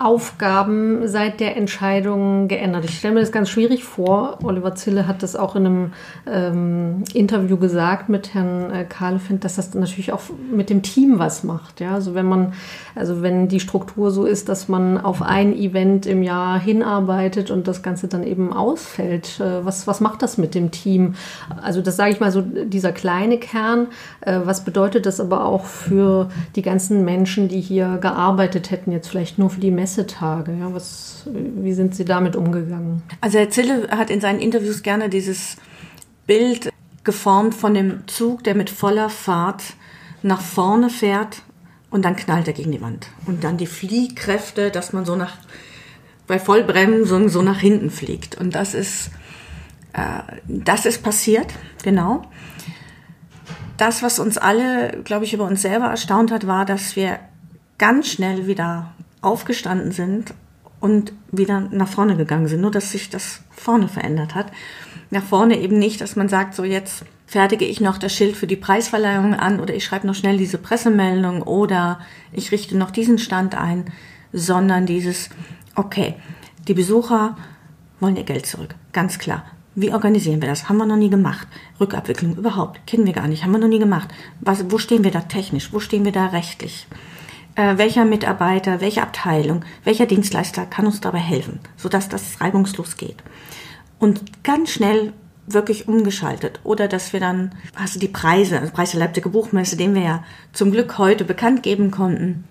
Aufgaben 0.00 1.08
seit 1.08 1.40
der 1.40 1.56
Entscheidung 1.56 2.46
geändert? 2.46 2.84
Ich 2.84 2.98
stelle 2.98 3.14
mir 3.14 3.20
das 3.20 3.32
ganz 3.32 3.48
schwierig 3.48 3.82
vor. 3.82 4.38
Oliver 4.44 4.76
Zille 4.76 5.08
hat 5.08 5.24
das 5.24 5.34
auch 5.34 5.56
in 5.56 5.66
einem 5.66 5.92
ähm, 6.24 7.02
Interview 7.14 7.56
gesagt 7.56 8.08
mit 8.08 8.32
Herrn 8.32 8.70
äh, 8.70 8.84
Kahlefind, 8.84 9.42
dass 9.42 9.56
das 9.56 9.74
natürlich 9.74 10.12
auch 10.12 10.20
mit 10.52 10.70
dem 10.70 10.82
Team 10.82 11.18
was 11.18 11.42
macht. 11.42 11.80
Ja? 11.80 11.94
Also 11.94 12.14
wenn 12.14 12.26
man, 12.26 12.52
also 12.94 13.22
wenn 13.22 13.48
die 13.48 13.58
Struktur 13.58 14.12
so 14.12 14.24
ist, 14.24 14.48
dass 14.48 14.68
man 14.68 14.98
auf 14.98 15.20
ein 15.20 15.52
Event 15.52 16.06
im 16.06 16.22
Jahr 16.22 16.60
hinarbeitet 16.60 17.50
und 17.50 17.66
das 17.66 17.82
Ganze 17.82 18.06
dann 18.06 18.22
eben 18.22 18.52
ausfällt, 18.52 19.40
äh, 19.40 19.64
was, 19.64 19.88
was 19.88 20.00
macht 20.00 20.22
das 20.22 20.38
mit 20.38 20.54
dem 20.54 20.70
Team? 20.70 21.16
Also 21.60 21.82
das 21.82 21.96
sage 21.96 22.12
ich 22.12 22.20
mal 22.20 22.30
so, 22.30 22.40
dieser 22.40 22.92
kleine 22.92 23.38
Kern. 23.38 23.88
Äh, 24.20 24.38
was 24.44 24.64
bedeutet 24.64 25.06
das 25.06 25.18
aber 25.18 25.44
auch 25.44 25.64
für 25.64 26.28
die 26.54 26.62
ganzen 26.62 27.04
Menschen, 27.04 27.48
die 27.48 27.60
hier 27.60 27.98
gearbeitet 28.00 28.70
hätten, 28.70 28.92
jetzt 28.92 29.08
vielleicht 29.08 29.40
nur 29.40 29.50
für 29.50 29.60
die 29.60 29.72
Messe? 29.72 29.87
Messetage. 29.88 30.52
Ja, 30.52 30.72
was, 30.72 31.22
wie 31.32 31.72
sind 31.72 31.94
Sie 31.94 32.04
damit 32.04 32.36
umgegangen? 32.36 33.02
Also 33.20 33.38
Herr 33.38 33.50
Zille 33.50 33.88
hat 33.90 34.10
in 34.10 34.20
seinen 34.20 34.40
Interviews 34.40 34.82
gerne 34.82 35.08
dieses 35.08 35.56
Bild 36.26 36.70
geformt 37.04 37.54
von 37.54 37.72
dem 37.72 38.06
Zug, 38.06 38.44
der 38.44 38.54
mit 38.54 38.68
voller 38.68 39.08
Fahrt 39.08 39.62
nach 40.22 40.42
vorne 40.42 40.90
fährt 40.90 41.42
und 41.90 42.04
dann 42.04 42.16
knallt 42.16 42.48
er 42.48 42.52
gegen 42.52 42.72
die 42.72 42.82
Wand. 42.82 43.08
Und 43.24 43.44
dann 43.44 43.56
die 43.56 43.66
Fliehkräfte, 43.66 44.70
dass 44.70 44.92
man 44.92 45.06
so 45.06 45.16
nach, 45.16 45.36
bei 46.26 46.38
Vollbremsung 46.38 47.30
so 47.30 47.40
nach 47.40 47.58
hinten 47.58 47.90
fliegt. 47.90 48.36
Und 48.36 48.54
das 48.54 48.74
ist, 48.74 49.10
äh, 49.94 50.20
das 50.46 50.84
ist 50.84 51.02
passiert, 51.02 51.46
genau. 51.82 52.26
Das, 53.78 54.02
was 54.02 54.18
uns 54.18 54.36
alle, 54.36 55.00
glaube 55.04 55.24
ich, 55.24 55.32
über 55.32 55.44
uns 55.44 55.62
selber 55.62 55.86
erstaunt 55.86 56.30
hat, 56.30 56.46
war, 56.46 56.66
dass 56.66 56.94
wir 56.94 57.20
ganz 57.78 58.08
schnell 58.08 58.48
wieder 58.48 58.92
aufgestanden 59.20 59.92
sind 59.92 60.34
und 60.80 61.12
wieder 61.32 61.60
nach 61.60 61.88
vorne 61.88 62.16
gegangen 62.16 62.48
sind. 62.48 62.60
Nur, 62.60 62.70
dass 62.70 62.92
sich 62.92 63.10
das 63.10 63.42
vorne 63.50 63.88
verändert 63.88 64.34
hat. 64.34 64.52
Nach 65.10 65.24
vorne 65.24 65.58
eben 65.58 65.78
nicht, 65.78 66.00
dass 66.00 66.16
man 66.16 66.28
sagt, 66.28 66.54
so 66.54 66.64
jetzt 66.64 67.04
fertige 67.26 67.64
ich 67.64 67.80
noch 67.80 67.98
das 67.98 68.14
Schild 68.14 68.36
für 68.36 68.46
die 68.46 68.56
Preisverleihung 68.56 69.34
an 69.34 69.60
oder 69.60 69.74
ich 69.74 69.84
schreibe 69.84 70.06
noch 70.06 70.14
schnell 70.14 70.38
diese 70.38 70.58
Pressemeldung 70.58 71.42
oder 71.42 72.00
ich 72.32 72.52
richte 72.52 72.76
noch 72.76 72.90
diesen 72.90 73.18
Stand 73.18 73.54
ein, 73.54 73.86
sondern 74.32 74.86
dieses, 74.86 75.30
okay, 75.74 76.14
die 76.66 76.74
Besucher 76.74 77.36
wollen 78.00 78.16
ihr 78.16 78.24
Geld 78.24 78.46
zurück. 78.46 78.74
Ganz 78.92 79.18
klar. 79.18 79.44
Wie 79.74 79.92
organisieren 79.92 80.40
wir 80.40 80.48
das? 80.48 80.68
Haben 80.68 80.78
wir 80.78 80.86
noch 80.86 80.96
nie 80.96 81.10
gemacht. 81.10 81.46
Rückabwicklung 81.78 82.36
überhaupt. 82.36 82.84
Kennen 82.86 83.06
wir 83.06 83.12
gar 83.12 83.28
nicht. 83.28 83.44
Haben 83.44 83.52
wir 83.52 83.58
noch 83.58 83.68
nie 83.68 83.78
gemacht. 83.78 84.08
Was, 84.40 84.70
wo 84.70 84.78
stehen 84.78 85.04
wir 85.04 85.10
da 85.10 85.20
technisch? 85.20 85.72
Wo 85.72 85.80
stehen 85.80 86.04
wir 86.04 86.12
da 86.12 86.26
rechtlich? 86.26 86.86
Äh, 87.58 87.76
welcher 87.76 88.04
Mitarbeiter, 88.04 88.80
welche 88.80 89.02
Abteilung, 89.02 89.64
welcher 89.82 90.06
Dienstleister 90.06 90.64
kann 90.64 90.86
uns 90.86 91.00
dabei 91.00 91.18
helfen, 91.18 91.58
sodass 91.76 92.08
das 92.08 92.40
reibungslos 92.40 92.96
geht. 92.96 93.16
Und 93.98 94.44
ganz 94.44 94.70
schnell 94.70 95.12
wirklich 95.48 95.88
umgeschaltet. 95.88 96.60
Oder 96.62 96.86
dass 96.86 97.12
wir 97.12 97.18
dann, 97.18 97.52
also 97.74 97.98
die 97.98 98.06
Preise, 98.06 98.60
also 98.60 98.72
Preis 98.72 98.92
der 98.92 99.00
Leipziger 99.00 99.30
Buchmesse, 99.30 99.76
den 99.76 99.94
wir 99.94 100.02
ja 100.02 100.24
zum 100.52 100.70
Glück 100.70 100.98
heute 100.98 101.24
bekannt 101.24 101.64
geben 101.64 101.90
konnten. 101.90 102.44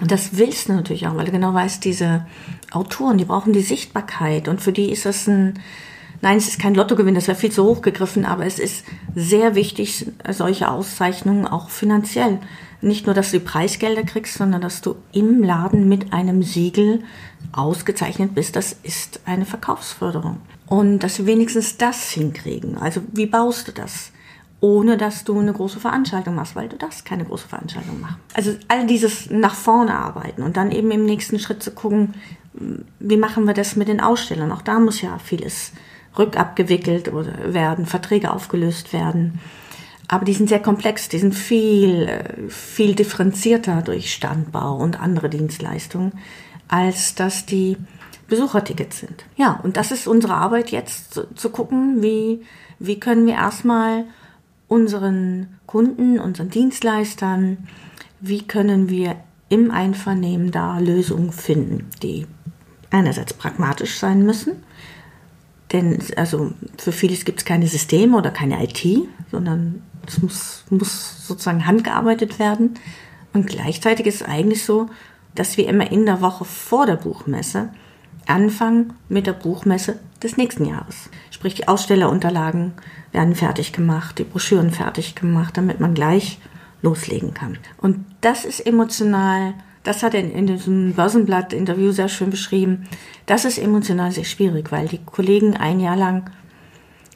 Und 0.00 0.10
das 0.10 0.36
willst 0.36 0.68
du 0.68 0.72
natürlich 0.72 1.06
auch, 1.06 1.14
weil 1.14 1.26
du 1.26 1.32
genau 1.32 1.54
weißt, 1.54 1.84
diese 1.84 2.26
Autoren, 2.72 3.18
die 3.18 3.26
brauchen 3.26 3.52
die 3.52 3.60
Sichtbarkeit. 3.60 4.48
Und 4.48 4.60
für 4.60 4.72
die 4.72 4.90
ist 4.90 5.04
das 5.06 5.28
ein, 5.28 5.60
nein, 6.22 6.38
es 6.38 6.48
ist 6.48 6.58
kein 6.58 6.74
Lottogewinn, 6.74 7.14
das 7.14 7.28
wäre 7.28 7.38
viel 7.38 7.52
zu 7.52 7.64
hoch 7.64 7.82
gegriffen, 7.82 8.24
aber 8.24 8.46
es 8.46 8.58
ist 8.58 8.84
sehr 9.14 9.54
wichtig, 9.54 10.06
solche 10.30 10.70
Auszeichnungen 10.70 11.46
auch 11.46 11.68
finanziell 11.68 12.38
nicht 12.82 13.06
nur, 13.06 13.14
dass 13.14 13.30
du 13.30 13.38
die 13.38 13.44
Preisgelder 13.44 14.02
kriegst, 14.02 14.34
sondern 14.34 14.60
dass 14.60 14.80
du 14.80 14.96
im 15.12 15.42
Laden 15.42 15.88
mit 15.88 16.12
einem 16.12 16.42
Siegel 16.42 17.04
ausgezeichnet 17.52 18.34
bist. 18.34 18.56
Das 18.56 18.76
ist 18.82 19.20
eine 19.24 19.46
Verkaufsförderung. 19.46 20.38
Und 20.66 21.00
dass 21.00 21.18
wir 21.18 21.26
wenigstens 21.26 21.76
das 21.76 22.10
hinkriegen. 22.10 22.76
Also 22.78 23.00
wie 23.12 23.26
baust 23.26 23.68
du 23.68 23.72
das? 23.72 24.10
Ohne 24.60 24.96
dass 24.96 25.24
du 25.24 25.38
eine 25.38 25.52
große 25.52 25.80
Veranstaltung 25.80 26.34
machst, 26.34 26.56
weil 26.56 26.68
du 26.68 26.76
das 26.76 27.04
keine 27.04 27.24
große 27.24 27.48
Veranstaltung 27.48 28.00
machst. 28.00 28.16
Also 28.34 28.54
all 28.68 28.86
dieses 28.86 29.30
nach 29.30 29.54
vorne 29.54 29.94
arbeiten 29.94 30.42
und 30.42 30.56
dann 30.56 30.72
eben 30.72 30.90
im 30.90 31.04
nächsten 31.04 31.38
Schritt 31.38 31.62
zu 31.62 31.72
gucken, 31.72 32.14
wie 32.98 33.16
machen 33.16 33.46
wir 33.46 33.54
das 33.54 33.76
mit 33.76 33.88
den 33.88 34.00
Ausstellern? 34.00 34.52
Auch 34.52 34.62
da 34.62 34.78
muss 34.78 35.00
ja 35.00 35.18
vieles 35.18 35.72
rückabgewickelt 36.18 37.10
werden, 37.12 37.86
Verträge 37.86 38.32
aufgelöst 38.32 38.92
werden. 38.92 39.40
Aber 40.08 40.24
die 40.24 40.34
sind 40.34 40.48
sehr 40.48 40.60
komplex, 40.60 41.08
die 41.08 41.18
sind 41.18 41.34
viel, 41.34 42.08
äh, 42.08 42.48
viel 42.48 42.94
differenzierter 42.94 43.82
durch 43.82 44.12
Standbau 44.12 44.76
und 44.76 45.00
andere 45.00 45.30
Dienstleistungen, 45.30 46.12
als 46.68 47.14
dass 47.14 47.46
die 47.46 47.78
Besuchertickets 48.28 49.00
sind. 49.00 49.24
Ja, 49.36 49.60
und 49.62 49.76
das 49.76 49.90
ist 49.90 50.06
unsere 50.06 50.34
Arbeit 50.34 50.70
jetzt, 50.70 51.14
zu, 51.14 51.34
zu 51.34 51.50
gucken, 51.50 52.02
wie, 52.02 52.42
wie 52.78 53.00
können 53.00 53.26
wir 53.26 53.34
erstmal 53.34 54.04
unseren 54.68 55.58
Kunden, 55.66 56.18
unseren 56.18 56.50
Dienstleistern, 56.50 57.68
wie 58.20 58.42
können 58.42 58.88
wir 58.88 59.16
im 59.48 59.70
Einvernehmen 59.70 60.50
da 60.50 60.78
Lösungen 60.78 61.32
finden, 61.32 61.90
die 62.02 62.26
einerseits 62.90 63.34
pragmatisch 63.34 63.98
sein 63.98 64.24
müssen, 64.24 64.62
denn 65.72 65.98
also 66.16 66.52
für 66.78 66.92
vieles 66.92 67.24
gibt 67.24 67.40
es 67.40 67.44
keine 67.44 67.66
Systeme 67.66 68.16
oder 68.16 68.30
keine 68.30 68.62
IT, 68.62 68.86
sondern 69.30 69.82
es 70.06 70.20
muss, 70.20 70.64
muss 70.70 71.26
sozusagen 71.26 71.66
handgearbeitet 71.66 72.38
werden. 72.38 72.74
Und 73.32 73.46
gleichzeitig 73.46 74.06
ist 74.06 74.16
es 74.16 74.28
eigentlich 74.28 74.64
so, 74.64 74.90
dass 75.34 75.56
wir 75.56 75.68
immer 75.68 75.90
in 75.90 76.04
der 76.04 76.20
Woche 76.20 76.44
vor 76.44 76.86
der 76.86 76.96
Buchmesse 76.96 77.70
anfangen 78.26 78.92
mit 79.08 79.26
der 79.26 79.32
Buchmesse 79.32 79.98
des 80.22 80.36
nächsten 80.36 80.64
Jahres. 80.64 81.08
Sprich, 81.30 81.54
die 81.54 81.68
Ausstellerunterlagen 81.68 82.72
werden 83.10 83.34
fertig 83.34 83.72
gemacht, 83.72 84.18
die 84.18 84.24
Broschüren 84.24 84.70
fertig 84.70 85.14
gemacht, 85.14 85.56
damit 85.56 85.80
man 85.80 85.94
gleich 85.94 86.38
loslegen 86.82 87.34
kann. 87.34 87.58
Und 87.78 88.04
das 88.20 88.44
ist 88.44 88.60
emotional, 88.60 89.54
das 89.84 90.02
hat 90.02 90.14
er 90.14 90.20
in 90.20 90.46
diesem 90.46 90.94
Börsenblatt-Interview 90.94 91.92
sehr 91.92 92.08
schön 92.08 92.30
beschrieben, 92.30 92.86
das 93.26 93.44
ist 93.44 93.58
emotional 93.58 94.12
sehr 94.12 94.24
schwierig, 94.24 94.70
weil 94.70 94.88
die 94.88 95.04
Kollegen 95.04 95.56
ein 95.56 95.80
Jahr 95.80 95.96
lang 95.96 96.30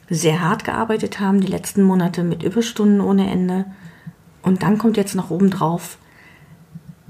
sehr 0.09 0.41
hart 0.41 0.63
gearbeitet 0.63 1.19
haben, 1.19 1.41
die 1.41 1.47
letzten 1.47 1.83
Monate 1.83 2.23
mit 2.23 2.43
Überstunden 2.43 3.01
ohne 3.01 3.29
Ende. 3.29 3.65
Und 4.41 4.63
dann 4.63 4.77
kommt 4.77 4.97
jetzt 4.97 5.15
noch 5.15 5.29
oben 5.29 5.49
drauf, 5.49 5.97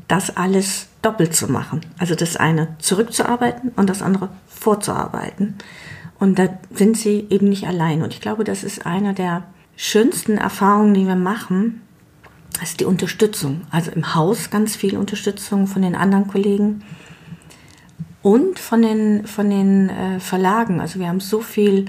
das 0.07 0.35
alles 0.35 0.87
doppelt 1.01 1.35
zu 1.35 1.51
machen. 1.51 1.81
Also 1.99 2.15
das 2.15 2.37
eine 2.37 2.75
zurückzuarbeiten 2.79 3.71
und 3.75 3.89
das 3.89 4.01
andere 4.01 4.29
vorzuarbeiten. 4.47 5.55
Und 6.19 6.39
da 6.39 6.49
sind 6.73 6.97
sie 6.97 7.27
eben 7.29 7.49
nicht 7.49 7.67
allein. 7.67 8.01
Und 8.01 8.13
ich 8.13 8.21
glaube, 8.21 8.43
das 8.43 8.63
ist 8.63 8.85
eine 8.85 9.13
der 9.13 9.43
schönsten 9.75 10.37
Erfahrungen, 10.37 10.95
die 10.95 11.05
wir 11.05 11.15
machen, 11.15 11.81
das 12.53 12.71
ist 12.71 12.79
die 12.79 12.85
Unterstützung. 12.85 13.61
Also 13.69 13.91
im 13.91 14.15
Haus 14.15 14.49
ganz 14.49 14.75
viel 14.75 14.97
Unterstützung 14.97 15.67
von 15.67 15.81
den 15.81 15.95
anderen 15.95 16.27
Kollegen 16.27 16.83
und 18.21 18.59
von 18.59 18.81
den, 18.81 19.27
von 19.27 19.49
den 19.49 19.89
äh, 19.89 20.19
Verlagen. 20.19 20.81
Also 20.81 20.99
wir 20.99 21.07
haben 21.07 21.19
so 21.19 21.41
viel 21.41 21.85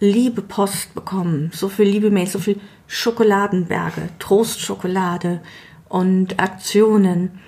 liebe 0.00 0.42
Post 0.42 0.94
bekommen, 0.94 1.50
so 1.54 1.68
viel 1.68 1.86
liebe 1.86 2.10
Mails, 2.10 2.32
so 2.32 2.38
viel 2.38 2.60
Schokoladenberge, 2.86 4.10
Trostschokolade 4.18 5.40
und 5.88 6.38
Aktionen. 6.38 7.40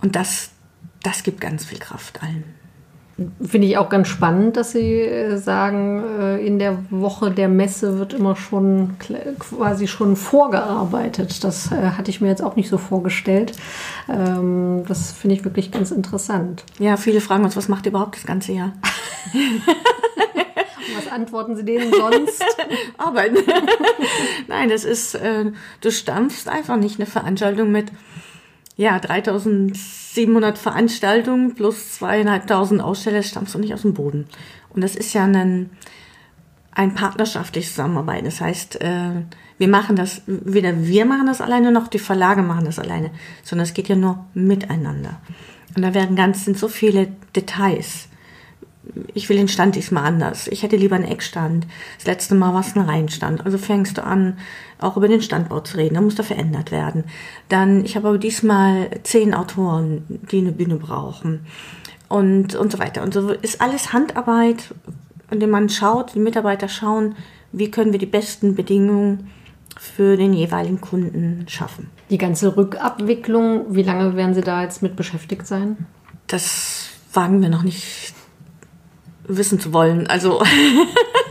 Und 0.00 0.14
das, 0.16 0.50
das 1.02 1.22
gibt 1.24 1.40
ganz 1.40 1.64
viel 1.64 1.78
Kraft 1.78 2.22
allen. 2.22 2.61
Finde 3.46 3.66
ich 3.66 3.76
auch 3.76 3.90
ganz 3.90 4.08
spannend, 4.08 4.56
dass 4.56 4.72
Sie 4.72 5.00
äh, 5.02 5.36
sagen, 5.36 6.02
äh, 6.18 6.46
in 6.46 6.58
der 6.58 6.78
Woche 6.88 7.30
der 7.30 7.48
Messe 7.48 7.98
wird 7.98 8.14
immer 8.14 8.36
schon 8.36 8.96
quasi 9.38 9.86
schon 9.86 10.16
vorgearbeitet. 10.16 11.44
Das 11.44 11.70
äh, 11.72 11.90
hatte 11.90 12.10
ich 12.10 12.22
mir 12.22 12.28
jetzt 12.28 12.42
auch 12.42 12.56
nicht 12.56 12.70
so 12.70 12.78
vorgestellt. 12.78 13.52
Ähm, 14.08 14.84
das 14.88 15.12
finde 15.12 15.36
ich 15.36 15.44
wirklich 15.44 15.70
ganz 15.70 15.90
interessant. 15.90 16.64
Ja, 16.78 16.96
viele 16.96 17.20
fragen 17.20 17.44
uns, 17.44 17.54
was 17.54 17.68
macht 17.68 17.84
ihr 17.84 17.90
überhaupt 17.90 18.16
das 18.16 18.24
ganze 18.24 18.52
Jahr? 18.52 18.72
Was 20.96 21.10
antworten 21.10 21.56
Sie 21.56 21.64
denen 21.64 21.90
sonst? 21.92 22.44
Arbeiten. 22.98 23.36
Nein, 24.48 24.68
das 24.68 24.84
ist, 24.84 25.16
du 25.80 25.90
stampfst 25.90 26.48
einfach 26.48 26.76
nicht 26.76 26.98
eine 26.98 27.06
Veranstaltung 27.06 27.70
mit 27.70 27.92
Ja, 28.76 28.98
3700 28.98 30.56
Veranstaltungen 30.56 31.54
plus 31.54 31.96
zweieinhalbtausend 31.96 32.80
Aussteller 32.80 33.22
stammst 33.22 33.54
du 33.54 33.58
nicht 33.58 33.74
aus 33.74 33.82
dem 33.82 33.94
Boden. 33.94 34.26
Und 34.70 34.82
das 34.82 34.96
ist 34.96 35.12
ja 35.12 35.24
ein, 35.24 35.70
ein 36.72 36.94
partnerschaftliches 36.94 37.72
Zusammenarbeiten. 37.74 38.24
Das 38.24 38.40
heißt, 38.40 38.80
äh, 38.80 39.22
wir 39.58 39.68
machen 39.68 39.94
das, 39.94 40.22
weder 40.26 40.84
wir 40.84 41.04
machen 41.04 41.26
das 41.26 41.40
alleine 41.40 41.70
noch 41.70 41.88
die 41.88 41.98
Verlage 41.98 42.42
machen 42.42 42.64
das 42.64 42.78
alleine, 42.78 43.10
sondern 43.42 43.64
es 43.64 43.74
geht 43.74 43.88
ja 43.88 43.96
nur 43.96 44.24
miteinander. 44.34 45.20
Und 45.76 45.82
da 45.82 45.94
werden 45.94 46.16
ganz, 46.16 46.44
sind 46.44 46.58
so 46.58 46.68
viele 46.68 47.08
Details. 47.36 48.08
Ich 49.14 49.28
will 49.28 49.36
den 49.36 49.48
Stand 49.48 49.76
diesmal 49.76 50.04
anders. 50.04 50.48
Ich 50.48 50.62
hätte 50.62 50.76
lieber 50.76 50.96
einen 50.96 51.04
Eckstand. 51.04 51.66
Das 51.98 52.06
letzte 52.06 52.34
Mal 52.34 52.52
war 52.52 52.60
es 52.60 52.74
ein 52.74 52.82
Reinstand. 52.82 53.46
Also 53.46 53.56
fängst 53.58 53.98
du 53.98 54.04
an, 54.04 54.38
auch 54.78 54.96
über 54.96 55.08
den 55.08 55.22
Standbau 55.22 55.60
zu 55.60 55.76
reden. 55.76 55.94
Da 55.94 56.00
muss 56.00 56.16
da 56.16 56.22
verändert 56.22 56.72
werden. 56.72 57.04
Dann, 57.48 57.84
ich 57.84 57.96
habe 57.96 58.08
aber 58.08 58.18
diesmal 58.18 58.90
zehn 59.04 59.34
Autoren, 59.34 60.04
die 60.08 60.38
eine 60.38 60.52
Bühne 60.52 60.76
brauchen. 60.76 61.46
Und, 62.08 62.54
und 62.54 62.72
so 62.72 62.78
weiter. 62.78 63.02
Und 63.02 63.14
so 63.14 63.30
ist 63.30 63.60
alles 63.60 63.92
Handarbeit, 63.92 64.74
an 65.30 65.40
dem 65.40 65.50
man 65.50 65.68
schaut, 65.68 66.14
die 66.14 66.20
Mitarbeiter 66.20 66.68
schauen, 66.68 67.14
wie 67.52 67.70
können 67.70 67.92
wir 67.92 67.98
die 67.98 68.06
besten 68.06 68.54
Bedingungen 68.54 69.30
für 69.78 70.16
den 70.16 70.32
jeweiligen 70.32 70.80
Kunden 70.80 71.44
schaffen. 71.48 71.90
Die 72.10 72.18
ganze 72.18 72.56
Rückabwicklung, 72.56 73.74
wie 73.74 73.82
lange 73.82 74.16
werden 74.16 74.34
Sie 74.34 74.42
da 74.42 74.62
jetzt 74.62 74.82
mit 74.82 74.96
beschäftigt 74.96 75.46
sein? 75.46 75.86
Das 76.26 76.90
wagen 77.12 77.40
wir 77.40 77.48
noch 77.48 77.62
nicht 77.62 78.14
wissen 79.26 79.60
zu 79.60 79.72
wollen. 79.72 80.06
Also 80.06 80.42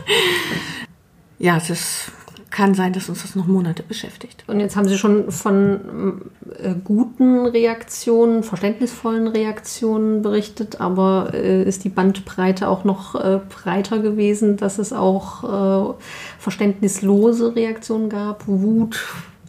ja, 1.38 1.56
es 1.56 1.70
ist 1.70 2.12
kann 2.52 2.74
sein, 2.74 2.92
dass 2.92 3.08
uns 3.08 3.22
das 3.22 3.34
noch 3.34 3.46
Monate 3.46 3.82
beschäftigt. 3.82 4.44
Und 4.46 4.60
jetzt 4.60 4.76
haben 4.76 4.86
Sie 4.86 4.98
schon 4.98 5.32
von 5.32 6.30
äh, 6.62 6.74
guten 6.84 7.46
Reaktionen, 7.46 8.42
verständnisvollen 8.42 9.26
Reaktionen 9.26 10.22
berichtet, 10.22 10.80
aber 10.80 11.30
äh, 11.32 11.62
ist 11.64 11.82
die 11.82 11.88
Bandbreite 11.88 12.68
auch 12.68 12.84
noch 12.84 13.14
äh, 13.14 13.40
breiter 13.48 13.98
gewesen, 13.98 14.58
dass 14.58 14.78
es 14.78 14.92
auch 14.92 15.92
äh, 15.92 15.94
verständnislose 16.38 17.56
Reaktionen 17.56 18.10
gab? 18.10 18.46
Wut, 18.46 19.02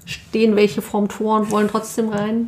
stehen 0.05 0.55
welche 0.55 0.81
vorm 0.81 1.09
Tor 1.09 1.41
und 1.41 1.51
wollen 1.51 1.67
trotzdem 1.67 2.07
rein? 2.07 2.47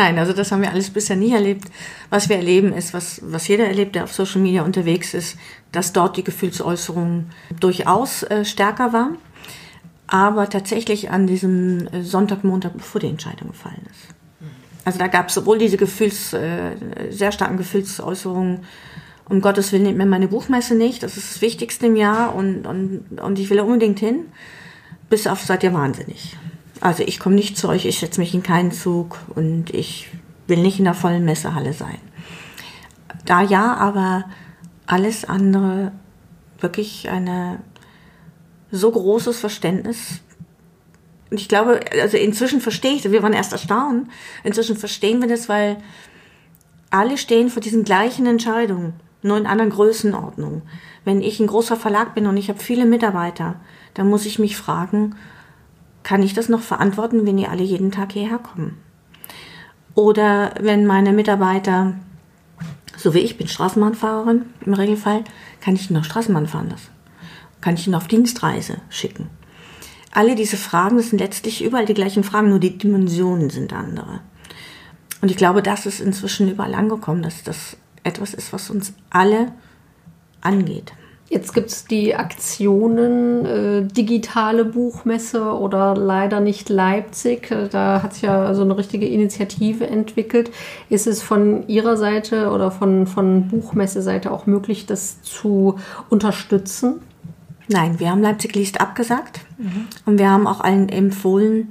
Nein, 0.00 0.18
also 0.18 0.32
das 0.32 0.50
haben 0.50 0.62
wir 0.62 0.70
alles 0.70 0.90
bisher 0.90 1.16
nie 1.16 1.32
erlebt. 1.32 1.68
Was 2.08 2.28
wir 2.28 2.36
erleben 2.36 2.72
ist, 2.72 2.94
was, 2.94 3.20
was 3.22 3.46
jeder 3.48 3.66
erlebt, 3.66 3.94
der 3.94 4.04
auf 4.04 4.12
Social 4.12 4.40
Media 4.40 4.62
unterwegs 4.62 5.12
ist, 5.12 5.36
dass 5.72 5.92
dort 5.92 6.16
die 6.16 6.24
Gefühlsäußerung 6.24 7.26
durchaus 7.58 8.22
äh, 8.22 8.44
stärker 8.44 8.92
war 8.92 9.10
aber 10.10 10.48
tatsächlich 10.48 11.10
an 11.10 11.28
diesem 11.28 11.86
äh, 11.86 12.02
Sonntag, 12.02 12.42
Montag, 12.42 12.76
bevor 12.76 13.00
die 13.00 13.06
Entscheidung 13.06 13.48
gefallen 13.48 13.86
ist. 13.88 14.14
Also 14.84 14.98
da 14.98 15.06
gab 15.06 15.28
es 15.28 15.34
sowohl 15.34 15.58
diese 15.58 15.76
Gefühls, 15.76 16.32
äh, 16.32 16.72
sehr 17.10 17.30
starken 17.30 17.56
Gefühlsäußerungen, 17.56 18.64
um 19.28 19.40
Gottes 19.40 19.70
Willen 19.70 19.84
nimmt 19.84 19.98
mir 19.98 20.06
meine 20.06 20.26
Buchmesse 20.26 20.74
nicht, 20.74 21.04
das 21.04 21.16
ist 21.16 21.36
das 21.36 21.42
Wichtigste 21.42 21.86
im 21.86 21.94
Jahr 21.94 22.34
und, 22.34 22.66
und, 22.66 23.20
und 23.20 23.38
ich 23.38 23.48
will 23.50 23.60
unbedingt 23.60 24.00
hin, 24.00 24.24
bis 25.08 25.28
auf 25.28 25.44
seid 25.44 25.62
ihr 25.62 25.72
wahnsinnig. 25.72 26.36
Also 26.80 27.02
ich 27.02 27.18
komme 27.18 27.34
nicht 27.34 27.58
zu 27.58 27.68
euch, 27.68 27.84
ich 27.84 27.98
setze 27.98 28.20
mich 28.20 28.34
in 28.34 28.42
keinen 28.42 28.72
Zug 28.72 29.18
und 29.34 29.70
ich 29.74 30.08
will 30.46 30.58
nicht 30.58 30.78
in 30.78 30.86
der 30.86 30.94
vollen 30.94 31.24
Messehalle 31.24 31.72
sein. 31.72 31.98
Da 33.26 33.42
ja, 33.42 33.74
aber 33.74 34.24
alles 34.86 35.24
andere 35.24 35.92
wirklich 36.58 37.10
eine 37.10 37.60
so 38.70 38.90
großes 38.90 39.38
Verständnis. 39.38 40.20
Und 41.30 41.40
ich 41.40 41.48
glaube, 41.48 41.80
also 42.00 42.16
inzwischen 42.16 42.60
verstehe 42.60 42.94
ich, 42.94 43.10
wir 43.10 43.22
waren 43.22 43.32
erst 43.32 43.52
erstaunt, 43.52 44.08
inzwischen 44.42 44.76
verstehen 44.76 45.20
wir 45.20 45.28
das, 45.28 45.48
weil 45.48 45.76
alle 46.90 47.18
stehen 47.18 47.50
vor 47.50 47.62
diesen 47.62 47.84
gleichen 47.84 48.26
Entscheidungen, 48.26 48.94
nur 49.22 49.36
in 49.36 49.46
anderen 49.46 49.70
Größenordnungen. 49.70 50.62
Wenn 51.04 51.22
ich 51.22 51.38
ein 51.40 51.46
großer 51.46 51.76
Verlag 51.76 52.14
bin 52.14 52.26
und 52.26 52.36
ich 52.36 52.48
habe 52.48 52.58
viele 52.58 52.84
Mitarbeiter, 52.84 53.60
dann 53.94 54.08
muss 54.08 54.26
ich 54.26 54.38
mich 54.38 54.56
fragen, 54.56 55.14
kann 56.02 56.22
ich 56.22 56.34
das 56.34 56.48
noch 56.48 56.60
verantworten, 56.60 57.26
wenn 57.26 57.36
die 57.36 57.46
alle 57.46 57.62
jeden 57.62 57.92
Tag 57.92 58.12
hierher 58.12 58.38
kommen? 58.38 58.78
Oder 59.94 60.54
wenn 60.60 60.86
meine 60.86 61.12
Mitarbeiter, 61.12 61.94
so 62.96 63.14
wie 63.14 63.18
ich 63.18 63.36
bin 63.36 63.48
Straßenbahnfahrerin 63.48 64.46
im 64.64 64.74
Regelfall, 64.74 65.24
kann 65.60 65.74
ich 65.74 65.90
noch 65.90 66.04
Straßenbahn 66.04 66.46
fahren 66.46 66.70
lassen? 66.70 66.90
Kann 67.60 67.74
ich 67.74 67.86
ihn 67.86 67.94
auf 67.94 68.08
Dienstreise 68.08 68.78
schicken? 68.88 69.28
Alle 70.12 70.34
diese 70.34 70.56
Fragen, 70.56 70.96
das 70.96 71.10
sind 71.10 71.18
letztlich 71.18 71.62
überall 71.62 71.86
die 71.86 71.94
gleichen 71.94 72.24
Fragen, 72.24 72.48
nur 72.48 72.58
die 72.58 72.76
Dimensionen 72.78 73.50
sind 73.50 73.72
andere. 73.72 74.20
Und 75.20 75.30
ich 75.30 75.36
glaube, 75.36 75.62
das 75.62 75.86
ist 75.86 76.00
inzwischen 76.00 76.50
überall 76.50 76.74
angekommen, 76.74 77.22
dass 77.22 77.42
das 77.42 77.76
etwas 78.02 78.34
ist, 78.34 78.52
was 78.52 78.70
uns 78.70 78.94
alle 79.10 79.52
angeht. 80.40 80.92
Jetzt 81.30 81.54
gibt 81.54 81.70
es 81.70 81.84
die 81.84 82.16
Aktionen 82.16 83.46
äh, 83.46 83.86
digitale 83.86 84.64
Buchmesse 84.64 85.56
oder 85.56 85.94
leider 85.94 86.40
nicht 86.40 86.68
Leipzig. 86.68 87.52
Äh, 87.52 87.68
da 87.68 88.02
hat 88.02 88.14
sich 88.14 88.22
ja 88.22 88.52
so 88.52 88.62
eine 88.62 88.76
richtige 88.76 89.06
Initiative 89.06 89.86
entwickelt. 89.86 90.50
Ist 90.88 91.06
es 91.06 91.22
von 91.22 91.68
Ihrer 91.68 91.96
Seite 91.96 92.50
oder 92.50 92.72
von, 92.72 93.06
von 93.06 93.46
Buchmesse-Seite 93.46 94.32
auch 94.32 94.46
möglich, 94.46 94.86
das 94.86 95.22
zu 95.22 95.78
unterstützen? 96.08 97.00
Nein, 97.68 98.00
wir 98.00 98.10
haben 98.10 98.22
Leipzig 98.22 98.56
liest 98.56 98.80
abgesagt 98.80 99.42
mhm. 99.56 99.86
und 100.06 100.18
wir 100.18 100.28
haben 100.28 100.48
auch 100.48 100.60
allen 100.60 100.88
empfohlen, 100.88 101.70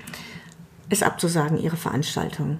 es 0.87 1.03
abzusagen, 1.03 1.57
ihre 1.57 1.75
Veranstaltung. 1.75 2.59